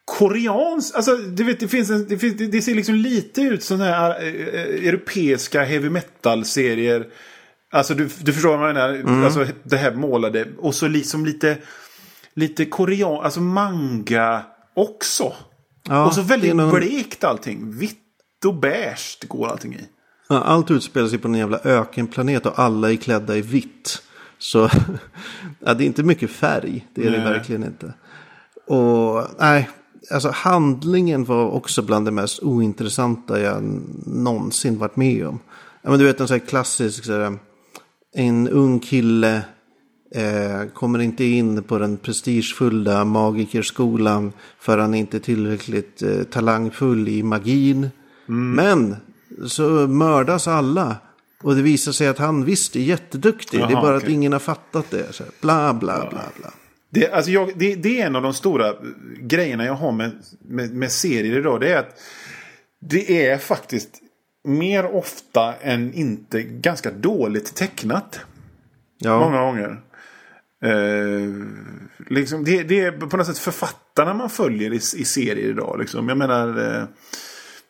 koreans, 0.05 0.91
alltså 0.91 1.15
du 1.15 1.43
vet 1.43 1.59
det 1.59 1.67
finns 1.67 1.89
en, 1.89 2.07
det, 2.07 2.17
finns, 2.17 2.37
det 2.51 2.61
ser 2.61 2.75
liksom 2.75 2.95
lite 2.95 3.41
ut 3.41 3.63
som 3.63 3.79
här 3.81 4.23
eh, 4.23 4.27
eh, 4.27 4.87
europeiska 4.87 5.63
heavy 5.63 5.89
metal-serier. 5.89 7.07
Alltså 7.71 7.93
du, 7.93 8.09
du 8.21 8.33
förstår 8.33 8.57
vad 8.57 8.69
jag 8.69 8.73
menar, 8.75 8.89
Mm. 8.89 9.23
alltså 9.23 9.47
det 9.63 9.77
här 9.77 9.91
målade. 9.95 10.47
Och 10.57 10.75
så 10.75 10.87
liksom 10.87 11.25
lite, 11.25 11.57
lite 12.33 12.65
korean, 12.65 13.23
alltså 13.25 13.41
manga 13.41 14.43
också. 14.75 15.33
Ja, 15.89 16.05
och 16.05 16.13
så 16.13 16.21
väldigt 16.21 16.55
någon- 16.55 16.79
blekt 16.79 17.23
allting. 17.23 17.71
Vitt 17.77 17.99
och 18.45 18.55
beige 18.55 19.17
går 19.27 19.47
allting 19.47 19.73
i. 19.73 19.81
Ja, 20.29 20.43
allt 20.43 20.71
utspelar 20.71 21.07
sig 21.07 21.17
på 21.19 21.27
en 21.27 21.35
jävla 21.35 21.59
ökenplanet 21.63 22.45
och 22.45 22.59
alla 22.59 22.91
är 22.91 22.95
klädda 22.95 23.35
i 23.37 23.41
vitt. 23.41 24.01
Så 24.37 24.69
ja, 25.59 25.73
det 25.73 25.83
är 25.83 25.85
inte 25.85 26.03
mycket 26.03 26.31
färg. 26.31 26.87
Det 26.93 27.07
är 27.07 27.11
det 27.11 27.17
Nej. 27.17 27.33
verkligen 27.33 27.63
inte. 27.63 27.93
Och 28.67 29.27
nej, 29.39 29.69
alltså 30.11 30.29
handlingen 30.29 31.23
var 31.23 31.51
också 31.51 31.81
bland 31.81 32.05
det 32.05 32.11
mest 32.11 32.43
ointressanta 32.43 33.39
jag 33.39 33.63
någonsin 34.05 34.77
varit 34.77 34.95
med 34.95 35.27
om. 35.27 35.39
Ja, 35.81 35.89
men 35.89 35.99
du 35.99 36.05
vet 36.05 36.19
en 36.19 36.27
sån 36.27 36.39
här 36.39 36.47
klassisk, 36.47 37.05
så 37.05 37.13
här, 37.13 37.37
en 38.15 38.49
ung 38.49 38.79
kille 38.79 39.41
eh, 40.15 40.67
kommer 40.73 40.99
inte 40.99 41.23
in 41.23 41.63
på 41.63 41.77
den 41.77 41.97
prestigefulla 41.97 43.05
magikerskolan 43.05 44.33
för 44.59 44.77
han 44.77 44.93
är 44.93 44.99
inte 44.99 45.19
tillräckligt 45.19 46.01
eh, 46.01 46.23
talangfull 46.23 47.07
i 47.07 47.23
magin. 47.23 47.89
Men 48.25 48.95
så 49.47 49.63
mördas 49.87 50.47
alla. 50.47 50.95
Och 51.43 51.55
det 51.55 51.61
visar 51.61 51.91
sig 51.91 52.07
att 52.07 52.17
han 52.17 52.45
visst 52.45 52.75
är 52.75 52.79
jätteduktig. 52.79 53.59
det 53.59 53.65
är 53.65 53.81
bara 53.81 53.95
att 53.95 54.03
okej. 54.03 54.13
ingen 54.13 54.31
har 54.31 54.39
fattat 54.39 54.91
det. 54.91 55.13
Så 55.13 55.23
här, 55.23 55.31
bla, 55.41 55.73
bla, 55.73 56.07
bla, 56.09 56.23
bla. 56.37 56.53
Det, 56.89 57.11
alltså 57.11 57.31
jag, 57.31 57.51
det, 57.55 57.75
det, 57.75 58.01
är 58.01 58.05
en 58.05 58.15
av 58.15 58.21
de 58.21 58.33
stora 58.33 58.73
grejerna 59.19 59.65
jag 59.65 59.73
har 59.73 59.91
med, 59.91 60.11
med, 60.41 60.73
med 60.73 60.91
serier 60.91 61.37
idag. 61.37 61.61
Det 61.61 61.71
är 61.71 61.77
att 61.77 61.99
det 62.81 63.27
är 63.27 63.37
faktiskt 63.37 63.89
mer 64.43 64.85
ofta 64.85 65.53
än 65.61 65.93
inte 65.93 66.43
ganska 66.43 66.91
dåligt 66.91 67.55
tecknat. 67.55 68.19
Ja. 68.99 69.19
Många 69.19 69.41
gånger. 69.41 69.81
Eh, 70.63 71.29
liksom 72.09 72.43
det, 72.43 72.63
det, 72.63 72.79
är 72.79 72.91
på 72.91 73.17
något 73.17 73.27
sätt 73.27 73.37
författarna 73.37 74.13
man 74.13 74.29
följer 74.29 74.73
i, 74.73 74.75
i 74.75 75.05
serier 75.05 75.49
idag. 75.49 75.79
Liksom. 75.79 76.09
Jag 76.09 76.17
menar 76.17 76.77
eh, 76.77 76.83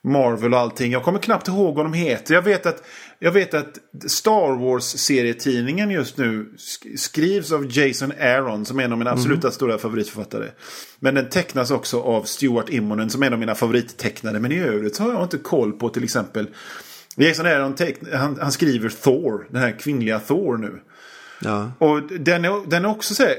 Marvel 0.04 0.54
och 0.54 0.60
allting. 0.60 0.92
Jag 0.92 1.04
kommer 1.04 1.20
knappt 1.20 1.48
ihåg 1.48 1.76
vad 1.76 1.86
de 1.86 1.94
heter. 1.94 2.34
Jag 2.34 2.42
vet 2.42 2.66
att, 2.66 2.84
jag 3.24 3.32
vet 3.32 3.54
att 3.54 3.78
Star 4.08 4.56
Wars-serietidningen 4.58 5.92
just 5.92 6.18
nu 6.18 6.54
skrivs 6.98 7.52
av 7.52 7.78
Jason 7.78 8.12
Aaron 8.20 8.66
som 8.66 8.80
är 8.80 8.84
en 8.84 8.92
av 8.92 8.98
mina 8.98 9.10
mm. 9.10 9.20
absoluta 9.20 9.52
stora 9.52 9.78
favoritförfattare. 9.78 10.50
Men 11.00 11.16
den 11.16 11.30
tecknas 11.30 11.72
också 11.72 12.02
av 12.02 12.24
Stuart 12.24 12.70
Immonen 12.70 13.10
som 13.10 13.24
är 13.24 13.28
en 13.28 13.34
av 13.34 13.40
mina 13.40 13.56
favorittecknare. 13.56 14.40
Men 14.40 14.52
i 14.52 14.60
övrigt 14.60 14.96
så 14.96 15.04
har 15.04 15.14
jag 15.14 15.24
inte 15.24 15.38
koll 15.38 15.72
på 15.72 15.90
till 15.90 16.04
exempel 16.04 16.48
Jason 17.16 17.46
Aaron 17.46 17.76
han, 18.14 18.40
han 18.42 18.52
skriver 18.52 18.90
Thor, 18.90 19.48
den 19.50 19.62
här 19.62 19.80
kvinnliga 19.80 20.20
Thor 20.20 20.58
nu. 20.58 20.82
Ja. 21.42 21.72
Och 21.80 22.02
den 22.04 22.46
är, 22.46 22.70
den 22.70 22.86
är 22.86 22.90
också 22.90 23.14
så 23.14 23.24
här, 23.24 23.36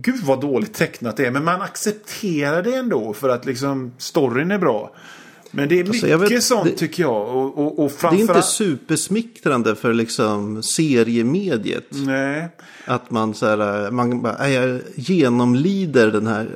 Gud 0.00 0.24
vad 0.24 0.40
dåligt 0.40 0.74
tecknat 0.74 1.16
det 1.16 1.26
är. 1.26 1.30
Men 1.30 1.44
man 1.44 1.62
accepterar 1.62 2.62
det 2.62 2.74
ändå 2.74 3.12
för 3.12 3.28
att 3.28 3.46
liksom 3.46 3.94
storyn 3.98 4.50
är 4.50 4.58
bra. 4.58 4.94
Men 5.56 5.68
det 5.68 5.80
är 5.80 5.84
alltså, 5.84 6.06
mycket 6.06 6.30
vet, 6.30 6.42
sånt 6.42 6.64
det, 6.64 6.76
tycker 6.76 7.02
jag. 7.02 7.28
Och, 7.36 7.58
och, 7.58 7.84
och 7.84 7.92
framförallt... 7.92 8.26
Det 8.26 8.32
är 8.32 8.36
inte 8.36 8.48
supersmickrande 8.48 9.74
för 9.74 9.92
liksom 9.92 10.62
seriemediet. 10.62 11.86
Nej. 11.90 12.48
Att 12.84 13.10
man 13.10 13.34
så 13.34 13.46
här, 13.46 13.90
man 13.90 14.22
bara, 14.22 14.50
jag 14.50 14.80
genomlider 14.94 16.10
den 16.10 16.26
här 16.26 16.48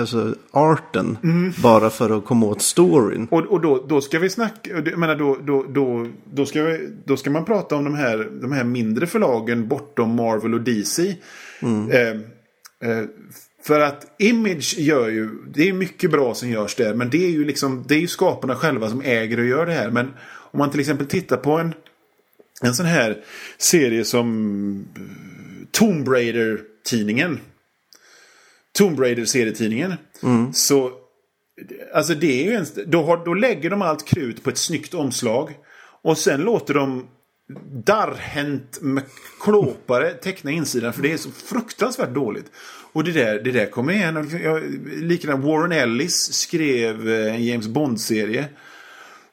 alltså, 0.00 0.34
arten 0.50 1.18
mm. 1.22 1.52
bara 1.62 1.90
för 1.90 2.18
att 2.18 2.24
komma 2.24 2.46
åt 2.46 2.62
storyn. 2.62 3.28
Och, 3.30 3.40
och 3.40 3.60
då, 3.60 3.86
då 3.88 4.00
ska 4.00 4.18
vi 4.18 4.30
snacka, 4.30 4.70
jag 4.84 4.98
menar 4.98 5.16
då, 5.16 5.38
då, 5.44 5.64
då, 5.68 6.06
då, 6.32 6.46
ska 6.46 6.62
vi, 6.62 6.88
då 7.04 7.16
ska 7.16 7.30
man 7.30 7.44
prata 7.44 7.76
om 7.76 7.84
de 7.84 7.94
här, 7.94 8.30
de 8.40 8.52
här 8.52 8.64
mindre 8.64 9.06
förlagen 9.06 9.68
bortom 9.68 10.16
Marvel 10.16 10.54
och 10.54 10.60
DC. 10.60 11.16
Mm. 11.62 11.90
Eh, 11.90 12.08
eh, 12.90 13.04
för 13.66 13.80
att 13.80 14.14
Image 14.18 14.74
gör 14.78 15.08
ju, 15.08 15.30
det 15.54 15.68
är 15.68 15.72
mycket 15.72 16.10
bra 16.10 16.34
som 16.34 16.48
görs 16.48 16.74
där. 16.74 16.94
Men 16.94 17.10
det 17.10 17.24
är 17.24 17.30
ju 17.30 17.44
liksom, 17.44 17.84
det 17.88 17.94
är 17.94 17.98
ju 17.98 18.06
skaparna 18.06 18.56
själva 18.56 18.90
som 18.90 19.00
äger 19.00 19.38
och 19.38 19.46
gör 19.46 19.66
det 19.66 19.72
här. 19.72 19.90
Men 19.90 20.06
om 20.26 20.58
man 20.58 20.70
till 20.70 20.80
exempel 20.80 21.06
tittar 21.06 21.36
på 21.36 21.52
en, 21.52 21.74
en 22.62 22.74
sån 22.74 22.86
här 22.86 23.24
serie 23.58 24.04
som 24.04 24.88
Tomb 25.70 26.08
Raider-tidningen. 26.08 27.40
Tomb 28.72 29.00
Raider-serietidningen. 29.00 29.94
Mm. 30.22 30.52
Så 30.52 30.92
Alltså 31.94 32.14
det 32.14 32.42
är 32.42 32.50
ju 32.50 32.56
en, 32.56 32.66
då, 32.86 33.02
har, 33.02 33.24
då 33.24 33.34
lägger 33.34 33.70
de 33.70 33.82
allt 33.82 34.04
krut 34.04 34.44
på 34.44 34.50
ett 34.50 34.58
snyggt 34.58 34.94
omslag. 34.94 35.58
Och 36.02 36.18
sen 36.18 36.40
låter 36.40 36.74
de 36.74 37.08
darrhänt 37.84 38.78
med 38.80 39.02
klåpare 39.40 40.14
teckna 40.14 40.50
insidan. 40.50 40.92
För 40.92 41.02
det 41.02 41.12
är 41.12 41.16
så 41.16 41.30
fruktansvärt 41.30 42.14
dåligt. 42.14 42.50
Och 42.94 43.04
det 43.04 43.12
där, 43.12 43.40
det 43.44 43.50
där 43.50 43.66
kommer 43.66 43.92
igen. 43.92 44.30
Likadant 44.96 45.44
Warren 45.44 45.72
Ellis 45.72 46.32
skrev 46.32 47.08
eh, 47.08 47.34
en 47.34 47.44
James 47.44 47.66
Bond-serie. 47.66 48.44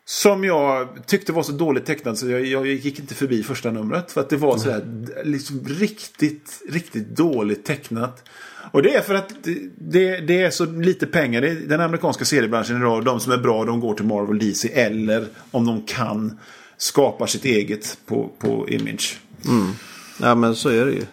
Som 0.05 0.43
jag 0.43 0.87
tyckte 1.05 1.31
var 1.31 1.43
så 1.43 1.51
dåligt 1.51 1.85
tecknad 1.85 2.17
så 2.17 2.29
jag, 2.29 2.45
jag 2.45 2.67
gick 2.67 2.99
inte 2.99 3.15
förbi 3.15 3.43
första 3.43 3.71
numret. 3.71 4.11
För 4.11 4.21
att 4.21 4.29
det 4.29 4.37
var 4.37 4.57
sådär 4.57 4.85
liksom 5.23 5.65
riktigt, 5.67 6.61
riktigt 6.69 7.15
dåligt 7.15 7.65
tecknat. 7.65 8.29
Och 8.71 8.83
det 8.83 8.95
är 8.95 9.01
för 9.01 9.15
att 9.15 9.29
det, 9.75 10.17
det 10.17 10.41
är 10.41 10.49
så 10.49 10.65
lite 10.65 11.07
pengar. 11.07 11.45
i 11.45 11.55
den 11.55 11.81
amerikanska 11.81 12.25
seriebranschen 12.25 12.77
idag. 12.77 13.05
De 13.05 13.19
som 13.19 13.31
är 13.31 13.37
bra 13.37 13.65
de 13.65 13.79
går 13.79 13.93
till 13.93 14.05
Marvel 14.05 14.39
DC. 14.39 14.73
Eller 14.73 15.27
om 15.51 15.65
de 15.65 15.83
kan 15.83 16.39
skapar 16.77 17.27
sitt 17.27 17.45
eget 17.45 17.97
på, 18.05 18.31
på 18.39 18.69
image. 18.69 19.19
Mm. 19.45 19.71
Ja 20.19 20.35
men 20.35 20.55
så 20.55 20.69
är 20.69 20.85
det 20.85 20.91
ju. 20.91 21.05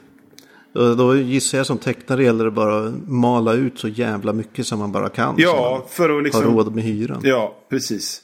Då 0.97 1.17
gissar 1.17 1.59
jag 1.59 1.67
som 1.67 1.79
tecknare 1.79 2.25
gäller 2.25 2.45
det 2.45 2.51
bara 2.51 2.87
att 2.87 2.95
mala 3.09 3.53
ut 3.53 3.79
så 3.79 3.89
jävla 3.89 4.33
mycket 4.33 4.67
som 4.67 4.79
man 4.79 4.93
bara 4.93 5.09
kan. 5.09 5.35
Ja, 5.39 5.87
för 5.91 6.19
att 6.19 6.25
liksom... 6.25 6.45
Ha 6.45 6.51
råd 6.51 6.75
med 6.75 6.85
hyran. 6.85 7.21
Ja, 7.25 7.67
precis. 7.71 8.23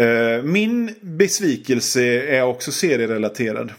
Uh, 0.00 0.44
min 0.44 0.94
besvikelse 1.02 2.02
är 2.22 2.42
också 2.42 2.72
serierelaterad. 2.72 3.72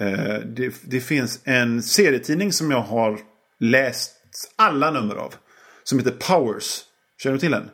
Uh, 0.00 0.46
det, 0.56 0.74
det, 0.90 1.00
finns 1.00 1.40
en 1.44 1.82
serietidning 1.82 2.52
som 2.52 2.70
jag 2.70 2.80
har 2.80 3.18
läst 3.60 4.12
alla 4.56 4.90
nummer 4.90 5.14
av. 5.14 5.34
Som 5.84 5.98
heter 5.98 6.10
Powers. 6.10 6.80
Känner 7.22 7.34
du 7.34 7.40
till 7.40 7.50
den? 7.50 7.68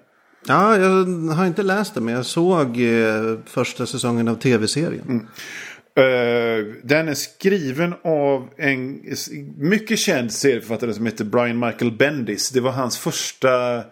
Ja, 0.46 0.78
jag 0.78 1.04
har 1.34 1.46
inte 1.46 1.62
läst 1.62 1.94
det 1.94 2.00
men 2.00 2.14
jag 2.14 2.26
såg 2.26 2.80
eh, 2.80 3.38
första 3.46 3.86
säsongen 3.86 4.28
av 4.28 4.34
tv-serien. 4.34 5.04
Mm. 5.08 5.26
Eh, 5.98 6.64
den 6.82 7.08
är 7.08 7.14
skriven 7.14 7.94
av 8.04 8.48
en 8.56 9.02
mycket 9.56 9.98
känd 9.98 10.32
serieförfattare 10.32 10.94
som 10.94 11.06
heter 11.06 11.24
Brian 11.24 11.58
Michael 11.58 11.92
Bendis. 11.92 12.50
Det 12.50 12.60
var 12.60 12.70
hans 12.70 12.98
första 12.98 13.84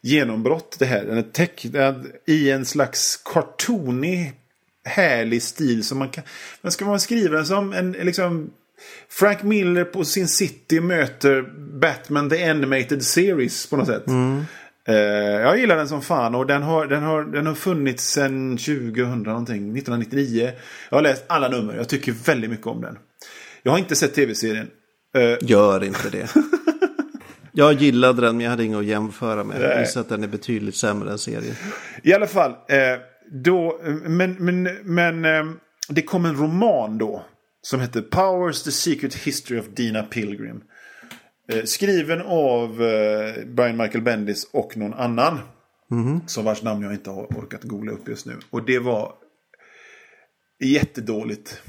genombrott 0.00 0.76
det 0.78 0.86
här. 0.86 1.04
Den 1.04 1.18
är 1.18 1.22
tecknad 1.22 2.06
i 2.26 2.50
en 2.50 2.64
slags 2.64 3.16
kartonig 3.24 4.32
härlig 4.84 5.42
stil. 5.42 5.84
Som 5.84 5.98
man 5.98 6.08
kan, 6.08 6.24
men 6.62 6.72
ska 6.72 6.84
man 6.84 7.00
skriva 7.00 7.36
den 7.36 7.46
som 7.46 7.72
en 7.72 7.92
liksom 7.92 8.50
Frank 9.08 9.42
Miller 9.42 9.84
på 9.84 10.04
sin 10.04 10.28
City 10.28 10.80
möter 10.80 11.42
Batman 11.80 12.30
The 12.30 12.50
Animated 12.50 13.04
Series 13.04 13.66
på 13.66 13.76
något 13.76 13.86
sätt. 13.86 14.06
Mm. 14.06 14.44
Uh, 14.88 14.94
jag 14.96 15.58
gillar 15.58 15.76
den 15.76 15.88
som 15.88 16.02
fan 16.02 16.34
och 16.34 16.46
den 16.46 16.62
har, 16.62 16.86
den 16.86 17.02
har, 17.02 17.24
den 17.24 17.46
har 17.46 17.54
funnits 17.54 18.04
sedan 18.04 18.56
2000 18.56 19.22
någonting, 19.22 19.56
1999. 19.56 20.52
Jag 20.90 20.96
har 20.96 21.02
läst 21.02 21.24
alla 21.26 21.48
nummer, 21.48 21.74
jag 21.74 21.88
tycker 21.88 22.12
väldigt 22.12 22.50
mycket 22.50 22.66
om 22.66 22.80
den. 22.80 22.98
Jag 23.62 23.72
har 23.72 23.78
inte 23.78 23.96
sett 23.96 24.14
tv-serien. 24.14 24.70
Uh, 25.16 25.36
Gör 25.40 25.84
inte 25.84 26.10
det. 26.10 26.34
jag 27.52 27.72
gillade 27.72 28.20
den 28.22 28.36
men 28.36 28.44
jag 28.44 28.50
hade 28.50 28.64
inget 28.64 28.78
att 28.78 28.84
jämföra 28.84 29.44
med. 29.44 29.62
Jag 29.62 29.80
gissar 29.80 30.00
att 30.00 30.08
den 30.08 30.24
är 30.24 30.28
betydligt 30.28 30.76
sämre 30.76 31.10
än 31.10 31.18
serien. 31.18 31.54
I 32.02 32.12
alla 32.12 32.26
fall, 32.26 32.50
uh, 32.50 33.00
då, 33.44 33.80
men, 34.04 34.36
men, 34.38 34.62
men 34.82 35.22
det 35.88 36.02
kom 36.02 36.24
en 36.24 36.36
roman 36.36 36.98
då. 36.98 37.24
Som 37.62 37.80
heter 37.80 38.00
Powers 38.02 38.62
The 38.62 38.70
Secret 38.70 39.14
History 39.14 39.60
of 39.60 39.66
Dina 39.66 40.02
Pilgrim. 40.02 40.60
Eh, 41.52 41.64
skriven 41.64 42.22
av 42.22 42.82
eh, 42.82 43.44
Brian 43.46 43.76
Michael 43.76 44.04
Bendis 44.04 44.48
och 44.52 44.76
någon 44.76 44.94
annan. 44.94 45.38
Mm. 45.90 46.20
Som 46.26 46.44
vars 46.44 46.62
namn 46.62 46.82
jag 46.82 46.92
inte 46.92 47.10
har 47.10 47.24
orkat 47.24 47.62
googla 47.62 47.92
upp 47.92 48.08
just 48.08 48.26
nu. 48.26 48.36
Och 48.50 48.66
det 48.66 48.78
var 48.78 49.14
jättedåligt. 50.64 51.62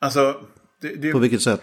Alltså. 0.00 0.40
Det, 0.80 0.94
det, 0.94 1.12
På 1.12 1.18
vilket 1.18 1.42
sätt? 1.42 1.62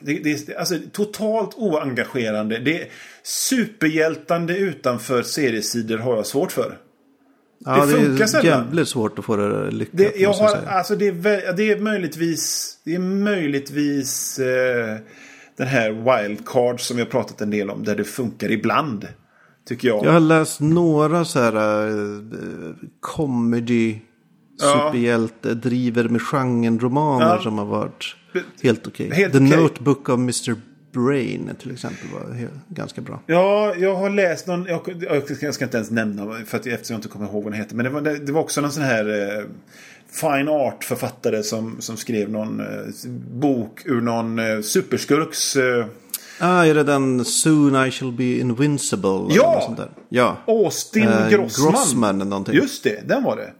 Det, 0.00 0.18
det, 0.18 0.56
alltså, 0.56 0.78
totalt 0.92 1.54
oengagerande. 1.54 2.58
Det 2.58 2.88
superhjältande 3.22 4.56
utanför 4.56 5.22
seriesidor 5.22 5.98
har 5.98 6.16
jag 6.16 6.26
svårt 6.26 6.52
för. 6.52 6.78
Ja, 7.58 7.86
det 7.86 7.92
funkar 7.92 8.26
sällan. 8.26 8.44
Det 8.44 8.52
är 8.52 8.58
jävligt 8.58 8.88
svårt 8.88 9.18
att 9.18 9.24
få 9.24 9.36
det 9.36 9.70
lyckat. 9.70 9.96
Det, 9.96 10.16
jag 10.16 10.32
har, 10.32 10.56
alltså 10.66 10.96
det, 10.96 11.06
är, 11.06 11.52
det 11.52 11.70
är 11.70 11.78
möjligtvis, 11.78 12.74
det 12.84 12.94
är 12.94 12.98
möjligtvis 12.98 14.38
eh, 14.38 14.98
den 15.58 15.66
här 15.66 15.90
wildcard 15.90 16.80
som 16.80 16.96
vi 16.96 17.02
har 17.02 17.10
pratat 17.10 17.40
en 17.40 17.50
del 17.50 17.70
om. 17.70 17.84
Där 17.84 17.96
det 17.96 18.04
funkar 18.04 18.50
ibland. 18.50 19.08
Tycker 19.68 19.88
jag. 19.88 20.04
Jag 20.04 20.12
har 20.12 20.20
läst 20.20 20.60
några 20.60 21.24
så 21.24 21.40
här 21.40 21.88
uh, 21.88 22.74
comedy 23.00 23.98
superhjälte 24.60 25.54
driver 25.54 26.08
med 26.08 26.22
genren-romaner 26.22 27.26
ja. 27.26 27.42
som 27.42 27.58
har 27.58 27.64
varit 27.64 28.16
helt 28.62 28.86
okej. 28.86 29.06
Okay. 29.06 29.30
The 29.30 29.38
okay. 29.38 29.56
Notebook 29.56 30.08
of 30.08 30.18
Mr. 30.18 30.56
Brain 30.92 31.50
till 31.60 31.70
exempel 31.70 32.08
var 32.12 32.48
ganska 32.68 33.00
bra. 33.00 33.20
Ja, 33.26 33.74
jag 33.74 33.94
har 33.94 34.10
läst 34.10 34.46
någon, 34.46 34.64
jag, 34.64 35.06
jag, 35.40 35.54
ska 35.54 35.64
inte 35.64 35.76
ens 35.76 35.90
nämna 35.90 36.44
för 36.46 36.58
att, 36.58 36.66
eftersom 36.66 36.94
jag 36.94 36.98
inte 36.98 37.08
kommer 37.08 37.26
ihåg 37.26 37.44
vad 37.44 37.52
den 37.52 37.60
heter. 37.60 37.76
Men 37.76 37.84
det 37.84 37.90
var, 37.90 38.00
det, 38.00 38.18
det 38.18 38.32
var 38.32 38.40
också 38.40 38.60
någon 38.60 38.72
sån 38.72 38.82
här 38.82 39.38
eh, 39.38 39.44
fine 40.12 40.48
art-författare 40.48 41.42
som, 41.42 41.80
som 41.80 41.96
skrev 41.96 42.30
någon 42.30 42.60
eh, 42.60 42.66
bok 43.30 43.82
ur 43.84 44.00
någon 44.00 44.38
eh, 44.38 44.60
superskurks... 44.60 45.56
Eh... 45.56 45.86
Ah, 46.40 46.64
är 46.64 46.74
det 46.74 46.82
den 46.82 47.24
Soon 47.24 47.86
I 47.86 47.90
shall 47.90 48.12
be 48.12 48.24
invincible? 48.24 49.26
Ja! 49.30 49.60
Sånt 49.64 49.76
där? 49.76 49.90
Ja! 50.08 50.36
Austin 50.46 51.08
eh, 51.08 51.28
Grossman. 51.28 51.72
Grossman 51.72 52.18
någonting. 52.18 52.54
Just 52.54 52.84
det, 52.84 53.08
den 53.08 53.22
var 53.22 53.36
det. 53.36 53.52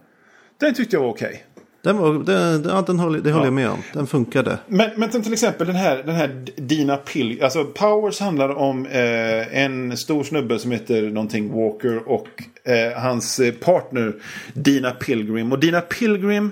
Den 0.59 0.73
tyckte 0.73 0.95
jag 0.95 1.01
var 1.01 1.09
okej. 1.09 1.27
Okay. 1.27 1.39
Den 1.81 1.97
var, 1.97 2.13
den, 2.13 2.63
ja, 2.63 2.81
den 2.81 2.99
håller, 2.99 3.19
det 3.19 3.31
håller 3.31 3.43
ja. 3.43 3.47
jag 3.47 3.53
med 3.53 3.69
om. 3.69 3.83
Den 3.93 4.07
funkade. 4.07 4.59
Men, 4.67 4.89
men 4.95 5.09
till 5.09 5.33
exempel 5.33 5.67
den 5.67 5.75
här, 5.75 6.03
den 6.05 6.15
här 6.15 6.45
Dina 6.55 6.97
Pill. 6.97 7.43
Alltså 7.43 7.65
Powers 7.65 8.19
handlar 8.19 8.49
om 8.49 8.85
eh, 8.85 9.57
en 9.57 9.97
stor 9.97 10.23
snubbe 10.23 10.59
som 10.59 10.71
heter 10.71 11.01
någonting 11.01 11.53
Walker. 11.53 12.09
Och 12.09 12.27
eh, 12.63 13.01
hans 13.01 13.41
partner 13.59 14.15
Dina 14.53 14.91
Pilgrim. 14.91 15.51
Och 15.51 15.59
Dina 15.59 15.81
Pilgrim 15.81 16.51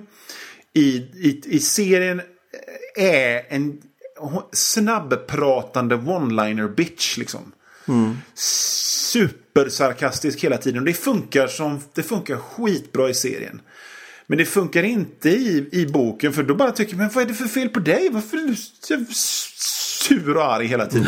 i, 0.73 0.97
i, 0.97 1.41
i 1.45 1.59
serien 1.59 2.21
är 2.95 3.41
en 3.49 3.77
snabbpratande 4.53 5.95
one-liner 5.95 6.75
bitch 6.75 7.17
liksom. 7.17 7.51
Supersarkastisk 8.33 10.43
hela 10.43 10.57
tiden. 10.57 10.79
Och 10.79 10.85
det 10.85 10.93
funkar, 10.93 11.47
som, 11.47 11.79
det 11.93 12.03
funkar 12.03 12.37
skitbra 12.37 13.09
i 13.09 13.13
serien. 13.13 13.61
Men 14.27 14.37
det 14.37 14.45
funkar 14.45 14.83
inte 14.83 15.29
i, 15.29 15.69
i 15.71 15.85
boken 15.85 16.33
för 16.33 16.43
då 16.43 16.55
bara 16.55 16.71
tycker 16.71 16.95
man 16.95 17.09
vad 17.13 17.23
är 17.23 17.27
det 17.27 17.33
för 17.33 17.45
fel 17.45 17.69
på 17.69 17.79
dig? 17.79 18.09
Varför 18.11 18.37
är 18.37 18.47
du 18.97 19.05
sur 19.13 20.37
och 20.37 20.53
arg 20.53 20.67
hela 20.67 20.85
tiden? 20.85 21.07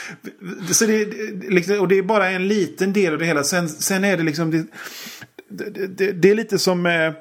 så 0.70 0.86
det, 0.86 1.04
det- 1.04 1.50
liksom, 1.50 1.80
och 1.80 1.88
det 1.88 1.98
är 1.98 2.02
bara 2.02 2.30
en 2.30 2.48
liten 2.48 2.92
del 2.92 3.12
av 3.12 3.18
det 3.18 3.26
hela. 3.26 3.44
Sen, 3.44 3.68
sen 3.68 4.04
är 4.04 4.16
det 4.16 4.22
liksom... 4.22 4.50
Det, 4.50 4.66
det, 5.48 5.86
det, 5.86 6.12
det 6.12 6.30
är 6.30 6.34
lite 6.34 6.58
som... 6.58 6.86
Eh, 6.86 7.12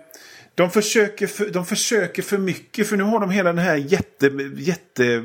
de 0.55 0.71
försöker, 0.71 1.27
för, 1.27 1.49
de 1.49 1.65
försöker 1.65 2.21
för 2.23 2.37
mycket 2.37 2.87
för 2.87 2.97
nu 2.97 3.03
har 3.03 3.19
de 3.19 3.29
hela 3.29 3.53
den 3.53 3.65
här 3.65 3.75
jätte... 3.75 4.31
jätte 4.55 5.23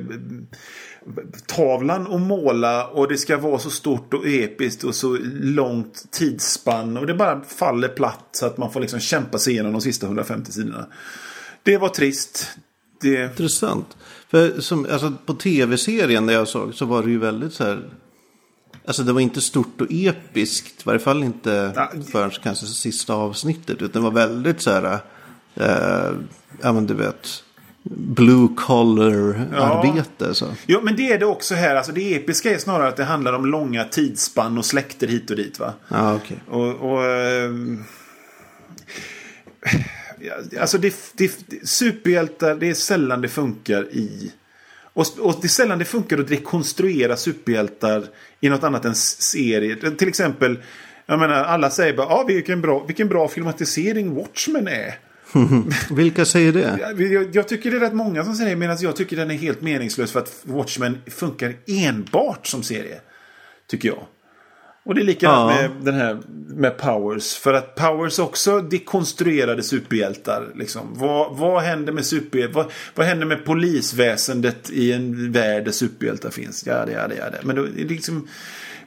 tavlan 1.46 2.14
att 2.14 2.20
måla 2.20 2.86
och 2.86 3.08
det 3.08 3.18
ska 3.18 3.36
vara 3.38 3.58
så 3.58 3.70
stort 3.70 4.14
och 4.14 4.26
episkt 4.26 4.84
och 4.84 4.94
så 4.94 5.18
långt 5.42 6.04
tidsspann 6.10 6.96
och 6.96 7.06
det 7.06 7.14
bara 7.14 7.40
faller 7.44 7.88
platt 7.88 8.28
så 8.32 8.46
att 8.46 8.58
man 8.58 8.72
får 8.72 8.80
liksom 8.80 9.00
kämpa 9.00 9.38
sig 9.38 9.52
igenom 9.52 9.72
de 9.72 9.80
sista 9.80 10.06
150 10.06 10.52
sidorna. 10.52 10.86
Det 11.62 11.76
var 11.78 11.88
trist. 11.88 12.48
Det... 13.00 13.24
Intressant. 13.24 13.96
För 14.28 14.60
som, 14.60 14.86
alltså, 14.92 15.12
på 15.26 15.34
tv-serien 15.34 16.26
där 16.26 16.34
jag 16.34 16.48
såg 16.48 16.74
så 16.74 16.84
var 16.86 17.02
det 17.02 17.10
ju 17.10 17.18
väldigt 17.18 17.52
så 17.52 17.64
här. 17.64 17.90
Alltså 18.84 19.02
det 19.02 19.12
var 19.12 19.20
inte 19.20 19.40
stort 19.40 19.80
och 19.80 19.86
episkt. 19.90 20.80
I 20.80 20.82
varje 20.84 20.98
fall 21.00 21.24
inte 21.24 21.72
Ja. 21.76 21.90
förrän 22.12 22.30
kanske 22.30 22.66
sista 22.66 23.14
avsnittet. 23.14 23.82
Utan 23.82 24.02
det 24.02 24.10
var 24.10 24.14
väldigt 24.14 24.62
så 24.62 24.70
här. 24.70 24.98
Eh, 25.54 26.14
ja 26.62 26.72
men 26.72 26.86
du 26.86 26.94
vet. 26.94 27.42
Blue 27.90 28.48
collar 28.56 29.46
arbete. 29.54 30.34
Så. 30.34 30.46
Jo, 30.66 30.80
men 30.82 30.96
det 30.96 31.12
är 31.12 31.18
det 31.18 31.26
också 31.26 31.54
här. 31.54 31.76
Alltså, 31.76 31.92
det 31.92 32.14
episka 32.14 32.54
är 32.54 32.58
snarare 32.58 32.88
att 32.88 32.96
det 32.96 33.04
handlar 33.04 33.32
om 33.32 33.46
långa 33.46 33.84
tidsspann 33.84 34.58
och 34.58 34.64
släkter 34.64 35.06
hit 35.06 35.30
och 35.30 35.36
dit. 35.36 35.58
va? 35.58 35.72
Ja 35.88 36.14
okej. 36.14 36.36
Och, 36.48 36.92
och 36.92 37.04
ja, 40.20 40.60
alltså 40.60 40.78
det, 40.78 40.94
det, 41.12 41.32
superhjältar, 41.62 42.54
det 42.54 42.70
är 42.70 42.74
sällan 42.74 43.20
det 43.20 43.28
funkar 43.28 43.82
i... 43.82 44.32
Och, 44.92 45.06
och 45.18 45.34
det 45.40 45.46
är 45.46 45.48
sällan 45.48 45.78
det 45.78 45.84
funkar 45.84 46.18
att 46.18 46.30
rekonstruera 46.30 47.16
superhjältar 47.16 48.04
i 48.40 48.48
något 48.48 48.64
annat 48.64 48.84
än 48.84 48.94
serier. 48.94 49.90
Till 49.96 50.08
exempel, 50.08 50.58
jag 51.06 51.18
menar, 51.18 51.44
alla 51.44 51.70
säger 51.70 51.96
bara 51.96 52.06
ah, 52.06 52.24
vilken, 52.24 52.60
bra, 52.60 52.84
vilken 52.86 53.08
bra 53.08 53.28
filmatisering 53.28 54.14
Watchmen 54.14 54.68
är. 54.68 54.98
Vilka 55.90 56.24
säger 56.24 56.52
det? 56.52 56.94
Jag, 56.98 57.36
jag, 57.36 57.48
tycker 57.48 57.70
det 57.70 57.76
är 57.76 57.80
rätt 57.80 57.94
många 57.94 58.24
som 58.24 58.34
säger 58.34 58.50
det, 58.50 58.56
medan 58.56 58.76
jag 58.80 58.96
tycker 58.96 59.16
den 59.16 59.30
är 59.30 59.34
helt 59.34 59.60
meningslös 59.60 60.12
för 60.12 60.20
att 60.20 60.32
Watchmen 60.42 60.98
funkar 61.06 61.54
enbart 61.66 62.46
som 62.46 62.62
serie. 62.62 63.00
Tycker 63.70 63.88
jag. 63.88 64.06
Och 64.84 64.94
det 64.94 65.00
är 65.00 65.04
likadant 65.04 65.52
Ja. 65.60 65.68
med 65.68 65.70
den 65.84 65.94
här 65.94 66.22
med 66.48 66.78
Powers. 66.78 67.36
För 67.36 67.52
att 67.54 67.74
Powers 67.74 68.18
också 68.18 68.60
dekonstruerade 68.60 69.62
superhjältar. 69.62 70.48
Liksom. 70.54 70.94
Vad, 70.94 71.36
vad 71.36 71.62
händer 71.62 71.92
med 71.92 72.06
superhjältar? 72.06 72.54
Vad, 72.54 72.72
vad 72.94 73.06
händer 73.06 73.26
med 73.26 73.44
polisväsendet 73.44 74.70
i 74.70 74.92
en 74.92 75.32
värld 75.32 75.64
där 75.64 75.72
superhjältar 75.72 76.30
finns? 76.30 76.66
Ja, 76.66 76.86
det, 76.86 76.92
ja, 76.92 77.08
det, 77.08 77.14
ja, 77.14 77.30
det. 77.30 77.38
Men 77.42 77.56
då, 77.56 77.66
liksom, 77.76 78.28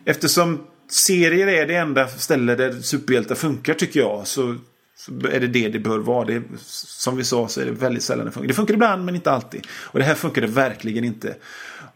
eftersom 0.05 0.59
serier 0.91 1.47
är 1.47 1.67
det 1.67 1.75
enda 1.75 2.07
ställe 2.07 2.55
där 2.55 2.71
superhjältar 2.81 3.35
funkar 3.35 3.73
tycker 3.73 3.99
jag. 3.99 4.27
Så, 4.27 4.55
så 4.99 5.11
är 5.31 5.39
det 5.39 5.47
det 5.47 5.69
det 5.69 5.79
bör 5.79 5.97
vara. 5.99 6.25
Det, 6.25 6.33
är- 6.33 6.43
som 6.65 7.17
vi 7.17 7.23
sa 7.23 7.47
så 7.47 7.61
är 7.61 7.65
det 7.65 7.71
väldigt 7.71 8.03
sällan 8.03 8.25
det 8.25 8.31
funkar. 8.31 8.47
Det 8.47 8.53
funkar 8.53 8.73
ibland 8.73 9.05
men 9.05 9.15
inte 9.15 9.31
alltid. 9.31 9.67
Och 9.71 9.99
det 9.99 10.05
här 10.05 10.15
funkar 10.15 10.41
det 10.41 10.47
verkligen 10.47 11.03
inte. 11.03 11.35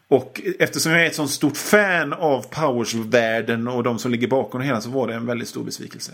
Och 0.08 0.41
eftersom 0.60 0.91
jag 0.91 1.01
är 1.01 1.08
ett 1.08 1.16
sånt 1.16 1.32
stort 1.32 1.58
fan 1.58 2.14
av 2.14 2.41
Powers-världen 2.49 3.68
och 3.68 3.84
de 3.84 3.99
som 3.99 4.12
ligger 4.12 4.28
bakom 4.28 4.62
det 4.62 4.68
hela 4.68 4.82
så 4.82 4.89
var 4.89 5.08
det 5.08 5.14
en 5.14 5.26
väldigt 5.26 5.47
stor 5.47 5.64
besvikelse. 5.64 6.12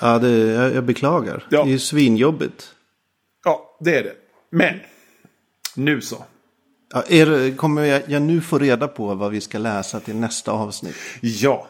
Ja, 0.00 0.18
det, 0.18 0.30
jag, 0.30 0.74
jag 0.74 0.84
beklagar. 0.84 1.46
Ja. 1.50 1.62
Det 1.64 1.68
är 1.68 1.72
ju 1.72 1.78
svinjobbigt. 1.78 2.70
Ja, 3.44 3.76
det 3.80 3.96
är 3.98 4.02
det. 4.02 4.14
Men, 4.50 4.74
nu 5.74 6.00
så. 6.00 6.24
Ja, 6.94 7.02
är, 7.08 7.56
kommer 7.56 7.82
jag, 7.84 8.02
jag 8.06 8.22
nu 8.22 8.40
få 8.40 8.58
reda 8.58 8.88
på 8.88 9.14
vad 9.14 9.30
vi 9.30 9.40
ska 9.40 9.58
läsa 9.58 10.00
till 10.00 10.16
nästa 10.16 10.52
avsnitt? 10.52 10.94
Ja. 11.20 11.68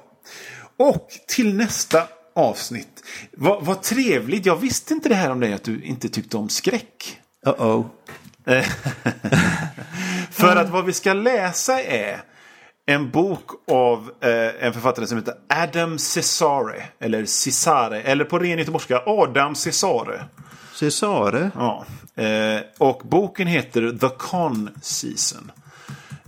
Och 0.76 1.08
till 1.28 1.54
nästa 1.56 2.08
avsnitt. 2.36 3.04
Vad, 3.32 3.64
vad 3.64 3.82
trevligt. 3.82 4.46
Jag 4.46 4.56
visste 4.56 4.94
inte 4.94 5.08
det 5.08 5.14
här 5.14 5.30
om 5.30 5.40
dig 5.40 5.52
att 5.52 5.64
du 5.64 5.82
inte 5.82 6.08
tyckte 6.08 6.36
om 6.36 6.48
skräck. 6.48 7.20
Uh-oh. 7.46 7.84
För 10.30 10.56
att 10.56 10.70
vad 10.70 10.84
vi 10.84 10.92
ska 10.92 11.12
läsa 11.12 11.82
är 11.82 12.22
en 12.86 13.10
bok 13.10 13.50
av 13.70 14.10
eh, 14.20 14.66
en 14.66 14.72
författare 14.72 15.06
som 15.06 15.18
heter 15.18 15.34
Adam 15.48 15.98
Cesare. 15.98 16.82
Eller 16.98 17.24
Cesare. 17.24 18.02
Eller 18.02 18.24
på 18.24 18.38
ren 18.38 18.58
göteborgska 18.58 19.02
Adam 19.06 19.54
Cesare. 19.54 20.24
Cesare? 20.74 21.50
Ja. 21.54 21.84
Eh, 22.22 22.60
och 22.78 23.02
boken 23.04 23.46
heter 23.46 23.98
The 24.00 24.08
Con 24.08 24.70
Season. 24.82 25.52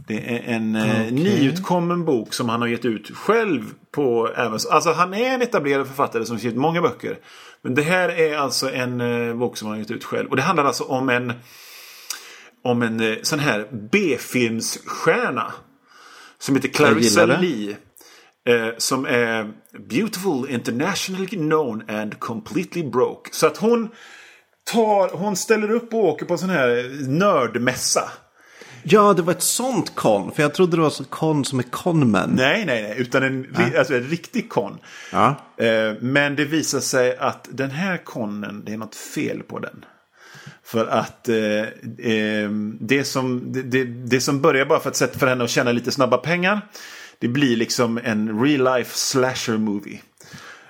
Det 0.09 0.34
är 0.34 0.54
en 0.54 0.76
eh, 0.76 1.12
nyutkommen 1.12 2.04
bok 2.04 2.34
som 2.34 2.48
han 2.48 2.61
har 2.61 2.68
gett 2.68 2.84
ut 2.84 3.16
själv 3.16 3.64
på 3.90 4.28
Amazon. 4.36 4.72
Alltså 4.72 4.92
han 4.92 5.14
är 5.14 5.34
en 5.34 5.42
etablerad 5.42 5.86
författare 5.86 6.24
som 6.24 6.38
skrivit 6.38 6.59
många 6.59 6.82
böcker. 6.82 7.18
Men 7.62 7.74
det 7.74 7.82
här 7.82 8.09
är 8.09 8.36
alltså 8.36 8.70
en 8.72 9.00
eh, 9.00 9.34
bok 9.34 9.56
som 9.56 9.68
han 9.68 9.76
har 9.76 9.80
gett 9.80 9.90
ut 9.90 10.04
själv. 10.04 10.28
Och 10.30 10.36
det 10.36 10.42
handlar 10.42 10.64
alltså 10.64 10.84
om 10.84 11.09
en 11.09 11.32
om 12.64 12.82
en 12.82 13.00
eh, 13.00 13.16
sån 13.22 13.38
här 13.38 13.68
B-filmsstjärna. 13.92 15.52
Som 16.38 16.56
heter 16.56 16.68
Clarissa. 16.68 17.26
Lee. 17.26 17.76
Eh, 18.48 18.68
som 18.78 19.06
är 19.06 19.52
beautiful, 19.88 20.50
internationally 20.50 21.26
known 21.26 21.82
and 21.88 22.18
completely 22.18 22.82
broke. 22.82 23.30
Så 23.32 23.46
att 23.46 23.56
hon 23.56 23.88
tar, 24.72 25.09
hon 25.09 25.36
ställer 25.36 25.70
upp 25.70 25.94
och 25.94 26.04
åker 26.04 26.26
på 26.26 26.32
en 26.32 26.38
sån 26.38 26.50
här 26.50 26.90
nördmässa. 27.09 28.11
Ja, 28.91 29.12
det 29.14 29.22
var 29.22 29.32
ett 29.32 29.43
sånt 29.43 29.95
kon. 29.95 30.32
För 30.32 30.43
jag 30.43 30.55
trodde 30.55 30.76
det 30.76 30.80
var 30.82 30.91
så 30.91 31.05
kon 31.05 31.45
som 31.45 31.59
är 31.59 31.62
conman. 31.62 32.30
Nej, 32.36 32.64
nej, 32.66 32.82
nej. 32.82 32.95
Utan 32.99 33.22
en, 33.22 33.45
ri- 33.47 33.78
alltså 33.78 33.95
en 33.95 34.03
riktig 34.03 34.49
kon. 34.49 34.78
Ja. 35.12 35.34
Eh, 35.57 35.95
men 36.01 36.36
det 36.36 36.45
visar 36.45 36.80
sig 36.80 37.16
att 37.16 37.49
den 37.51 37.70
här 37.70 37.97
konnen, 38.05 38.62
det 38.66 38.72
är 38.72 38.76
något 38.76 38.95
fel 38.95 39.43
på 39.43 39.59
den. 39.59 39.84
För 40.64 40.86
att 40.86 41.28
eh, 41.28 41.36
eh, 42.12 42.51
det, 42.80 43.05
som, 43.05 43.53
det, 43.53 43.62
det, 43.62 43.84
det 43.84 44.20
som 44.20 44.41
börjar 44.41 44.66
bara 44.66 44.80
för 44.80 44.91
att 44.91 44.97
sätta 44.97 45.18
för 45.18 45.26
henne 45.26 45.45
att 45.45 45.51
tjäna 45.51 45.72
lite 45.72 45.91
snabba 45.91 46.16
pengar. 46.18 46.61
Det 47.18 47.28
blir 47.28 47.57
liksom 47.57 48.01
en 48.05 48.43
real 48.45 48.76
life 48.76 48.99
slasher 48.99 49.57
movie. 49.59 50.01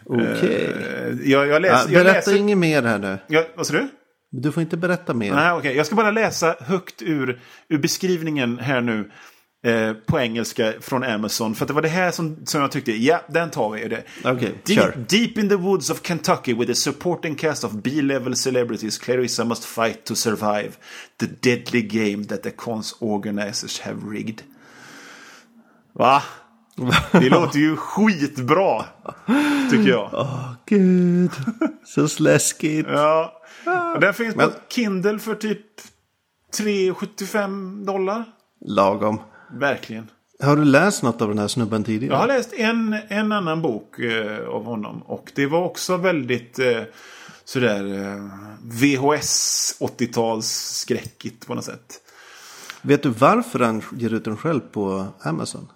Okej. 0.04 0.74
Eh, 0.90 1.30
jag, 1.30 1.46
jag, 1.48 1.62
läs, 1.62 1.70
Ja, 1.72 1.78
jag 1.92 2.04
berätta 2.04 2.18
läser... 2.30 2.36
inget 2.36 2.58
mer 2.58 2.82
här 2.82 2.98
nu. 2.98 3.18
Jag, 3.26 3.44
vad 3.56 3.66
sa 3.66 3.72
du? 3.72 3.88
Du 4.30 4.52
får 4.52 4.60
inte 4.60 4.76
berätta 4.76 5.14
mer. 5.14 5.34
Nej, 5.34 5.52
okej. 5.52 5.76
Jag 5.76 5.86
ska 5.86 5.94
bara 5.94 6.10
läsa 6.10 6.56
högt 6.60 7.02
ur, 7.02 7.40
ur 7.68 7.78
beskrivningen 7.78 8.58
här 8.58 8.80
nu. 8.80 9.10
Eh, 9.64 9.92
på 9.92 10.20
engelska 10.20 10.72
från 10.80 11.04
Amazon. 11.04 11.54
För 11.54 11.64
att 11.64 11.68
det 11.68 11.74
var 11.74 11.82
det 11.82 11.88
här 11.88 12.10
som, 12.10 12.46
som 12.46 12.60
jag 12.60 12.72
tyckte, 12.72 12.92
ja, 12.92 13.20
den 13.28 13.50
tar 13.50 13.70
vi. 13.70 13.88
Det. 13.88 14.04
Kör. 14.74 14.90
deep, 14.96 15.08
deep 15.08 15.38
in 15.38 15.48
the 15.48 15.56
woods 15.56 15.90
of 15.90 16.06
Kentucky 16.06 16.54
with 16.54 16.70
a 16.70 16.74
supporting 16.74 17.34
cast 17.34 17.64
of 17.64 17.72
B-level 17.72 18.36
celebrities, 18.36 18.98
Clarissa 18.98 19.44
must 19.44 19.64
fight 19.64 20.04
to 20.04 20.14
survive 20.14 20.70
the 21.20 21.26
deadly 21.26 21.82
game 21.82 22.24
that 22.24 22.42
the 22.42 22.50
cons 22.50 22.96
organizers 23.00 23.80
have 23.80 24.10
rigged. 24.10 24.42
Va? 25.92 26.22
Det 27.12 27.28
låter 27.30 27.58
ju 27.58 27.76
skitbra, 27.76 28.84
tycker 29.70 29.88
jag. 29.88 30.10
Åh, 30.12 30.52
gud. 30.66 31.30
Så 31.84 32.22
läskigt. 32.22 32.86
Ja. 32.88 33.37
Den 34.00 34.14
finns 34.14 34.36
Men- 34.36 34.50
på 34.50 34.56
Kindle 34.68 35.18
för 35.18 35.34
typ 35.34 35.60
3,75 36.58 37.84
dollar. 37.86 38.24
Lagom. 38.60 39.20
Verkligen. 39.52 40.10
Har 40.42 40.56
du 40.56 40.64
läst 40.64 41.02
något 41.02 41.22
av 41.22 41.28
den 41.28 41.38
här 41.38 41.48
snubben 41.48 41.84
tidigare? 41.84 42.14
Jag 42.14 42.20
har 42.20 42.26
läst 42.26 42.52
en, 42.52 42.96
en 43.08 43.32
annan 43.32 43.62
bok 43.62 43.98
eh, 43.98 44.48
av 44.48 44.64
honom. 44.64 45.02
Och 45.02 45.32
det 45.34 45.46
var 45.46 45.64
också 45.64 45.96
väldigt 45.96 46.58
eh, 46.58 46.82
sådär 47.44 47.84
eh, 48.14 48.24
VHS 48.62 49.74
80-tals-skräckigt 49.80 51.46
på 51.46 51.54
något 51.54 51.64
sätt. 51.64 52.00
Vet 52.82 53.02
du 53.02 53.08
varför 53.08 53.58
han 53.58 53.82
ger 53.96 54.14
ut 54.14 54.24
den 54.24 54.36
själv 54.36 54.60
på 54.60 55.06
Amazon? 55.22 55.68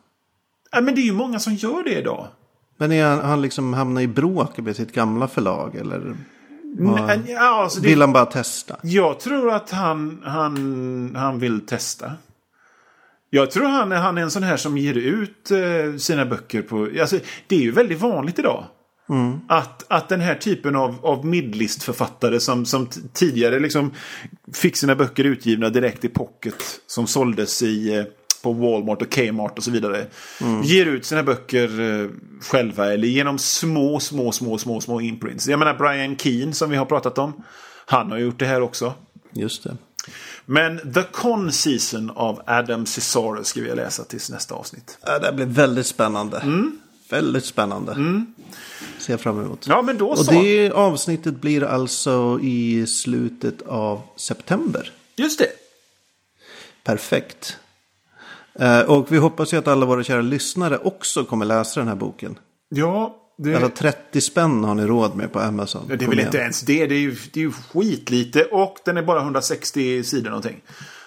Ja, 0.73 0.81
men 0.81 0.95
det 0.95 1.01
är 1.01 1.05
ju 1.07 1.13
många 1.13 1.39
som 1.39 1.55
gör 1.55 1.85
det 1.85 1.99
idag. 1.99 2.27
Men 2.77 2.93
är 2.93 3.05
han, 3.07 3.21
han 3.21 3.43
liksom 3.43 3.75
hamnar 3.75 4.01
i 4.01 4.07
bråk 4.09 4.59
med 4.59 4.77
sitt 4.77 4.93
gamla 4.93 5.29
förlag? 5.29 5.77
Eller 5.77 6.17
Nej, 6.79 7.21
Ja, 7.29 7.63
alltså 7.63 7.81
det, 7.81 7.89
vill 7.89 8.01
han 8.01 8.13
bara 8.13 8.27
testa? 8.27 8.77
Jag 8.83 9.21
tror 9.21 9.51
att 9.51 9.71
han, 9.71 10.23
han, 10.25 11.13
han 11.17 11.39
vill 11.39 11.67
testa. 11.67 12.13
Jag 13.31 13.51
tror 13.51 13.65
han, 13.65 13.93
han 13.93 14.19
är 14.19 14.23
en 14.23 14.31
sån 14.31 14.43
här 14.43 14.57
som 14.57 14.79
ger 14.79 14.95
ut 14.95 15.51
eh, 15.51 15.97
sina 15.99 16.27
böcker 16.27 16.63
på... 16.63 16.89
Alltså, 17.01 17.19
det 17.47 17.57
är 17.57 17.61
ju 17.61 17.71
väldigt 17.71 18.01
vanligt 18.01 18.39
idag. 18.39 18.65
Mm. 19.09 19.41
Att, 19.49 19.85
att 19.89 20.09
den 20.09 20.21
här 20.21 20.35
typen 20.35 20.77
av, 20.77 21.07
av 21.07 21.27
midlistförfattare 21.27 22.41
som, 22.41 22.67
som 22.67 22.89
tidigare 23.13 23.61
liksom 23.61 23.91
fick 24.53 24.77
sina 24.77 24.95
böcker 24.95 25.25
utgivna 25.25 25.71
direkt 25.71 26.05
i 26.05 26.09
pocket. 26.09 26.55
Som 26.87 27.07
såldes 27.07 27.63
i, 27.63 27.97
eh, 27.97 28.05
på 28.43 28.53
Walmart 28.53 29.03
och 29.03 29.11
Kmart 29.11 29.59
och 29.59 29.65
så 29.65 29.71
vidare. 29.71 30.07
Mm. 30.41 30.63
Ger 30.63 30.87
ut 30.87 31.07
sina 31.07 31.23
böcker 31.23 31.81
eh, 31.81 32.09
själva 32.41 32.93
eller 32.93 33.09
genom 33.09 33.39
små, 33.39 34.01
små, 34.01 34.33
små, 34.33 34.59
små, 34.59 34.81
små 34.81 35.01
imprints. 35.01 35.49
Jag 35.49 35.59
menar 35.59 35.75
Brian 35.75 36.17
Keane 36.17 36.53
som 36.53 36.71
vi 36.71 36.77
har 36.77 36.85
pratat 36.85 37.19
om. 37.19 37.43
Han 37.87 38.11
har 38.11 38.19
gjort 38.19 38.39
det 38.39 38.47
här 38.47 38.61
också. 38.61 38.95
Just 39.33 39.65
det. 39.65 39.77
Men 40.47 40.93
The 40.95 41.03
Con 41.03 41.53
Season 41.53 42.11
av 42.11 42.43
Adam 42.47 42.87
Cesare 42.87 43.45
ska 43.45 43.61
vi 43.61 43.75
läsa 43.75 44.05
tills 44.05 44.31
nästa 44.31 44.55
avsnitt. 44.55 44.99
Det 45.23 45.33
blir 45.33 45.47
väldigt 45.47 45.87
spännande. 45.87 46.39
Mm. 46.39 46.79
Väldigt 47.11 47.45
spännande. 47.45 47.93
Mm. 47.93 48.35
Ser 48.99 49.13
jag 49.13 49.21
fram 49.21 49.41
emot. 49.41 49.67
Ja, 49.69 49.83
men 49.83 49.99
då 49.99 50.09
Och 50.09 50.19
så. 50.19 50.33
det 50.33 50.71
avsnittet 50.71 51.41
blir 51.41 51.65
alltså 51.65 52.39
i 52.43 52.87
slutet 52.87 53.63
av 53.63 54.03
september. 54.17 54.93
Just 55.17 55.39
det. 55.39 55.49
Perfekt. 56.85 57.59
Eh, 58.55 58.81
och 58.81 59.13
vi 59.13 59.19
hoppas 59.19 59.53
ju 59.53 59.57
att 59.57 59.69
alla 59.69 59.87
våra 59.87 60.03
kära 60.03 60.23
lyssnare 60.23 60.79
också 60.79 61.25
kommer 61.25 61.45
läsa 61.47 61.81
den 61.81 61.89
här 61.89 61.97
boken. 61.97 62.39
Ja, 62.69 63.17
det... 63.39 63.55
Alltså 63.55 63.71
30 63.71 64.21
spänn 64.21 64.65
har 64.65 64.75
ni 64.75 64.87
råd 64.87 65.17
med 65.17 65.33
på 65.33 65.41
Amazon. 65.41 65.87
Ja, 65.89 65.97
det 65.97 66.05
är 66.05 66.09
väl 66.09 66.21
inte 66.21 66.39
ens 66.39 66.61
det. 66.61 66.87
Det 66.87 66.95
är, 66.95 66.99
ju, 66.99 67.17
det 67.33 67.41
är 67.41 67.45
ju 67.45 67.53
skitlite. 67.53 68.45
Och 68.45 68.77
den 68.85 68.97
är 68.97 69.03
bara 69.03 69.21
160 69.21 70.05
sidor 70.05 70.31
någonting. 70.31 70.61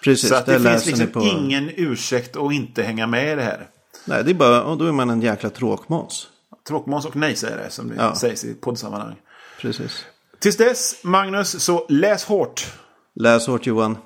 Precis, 0.03 0.29
Så 0.29 0.35
att 0.35 0.45
det 0.45 0.59
finns 0.59 0.85
liksom 0.85 1.07
på... 1.07 1.21
ingen 1.21 1.71
ursäkt 1.75 2.37
att 2.37 2.53
inte 2.53 2.83
hänga 2.83 3.07
med 3.07 3.33
i 3.33 3.35
det 3.35 3.43
här. 3.43 3.67
Nej, 4.05 4.23
det 4.23 4.31
är 4.31 4.35
bara, 4.35 4.63
och 4.63 4.77
då 4.77 4.85
är 4.85 4.91
man 4.91 5.09
en 5.09 5.21
jäkla 5.21 5.49
tråkmåns. 5.49 6.27
Tråkmåns 6.67 7.05
och 7.05 7.15
nej-sägare 7.15 7.69
som 7.69 7.87
det 7.87 7.95
ja. 7.97 8.15
sägs 8.15 8.45
i 8.45 8.53
poddsammanhang. 8.53 9.15
Precis. 9.61 10.05
Tills 10.39 10.57
dess, 10.57 10.95
Magnus, 11.03 11.63
så 11.63 11.85
läs 11.89 12.23
hårt. 12.23 12.73
Läs 13.15 13.47
hårt 13.47 13.65
Johan. 13.65 13.97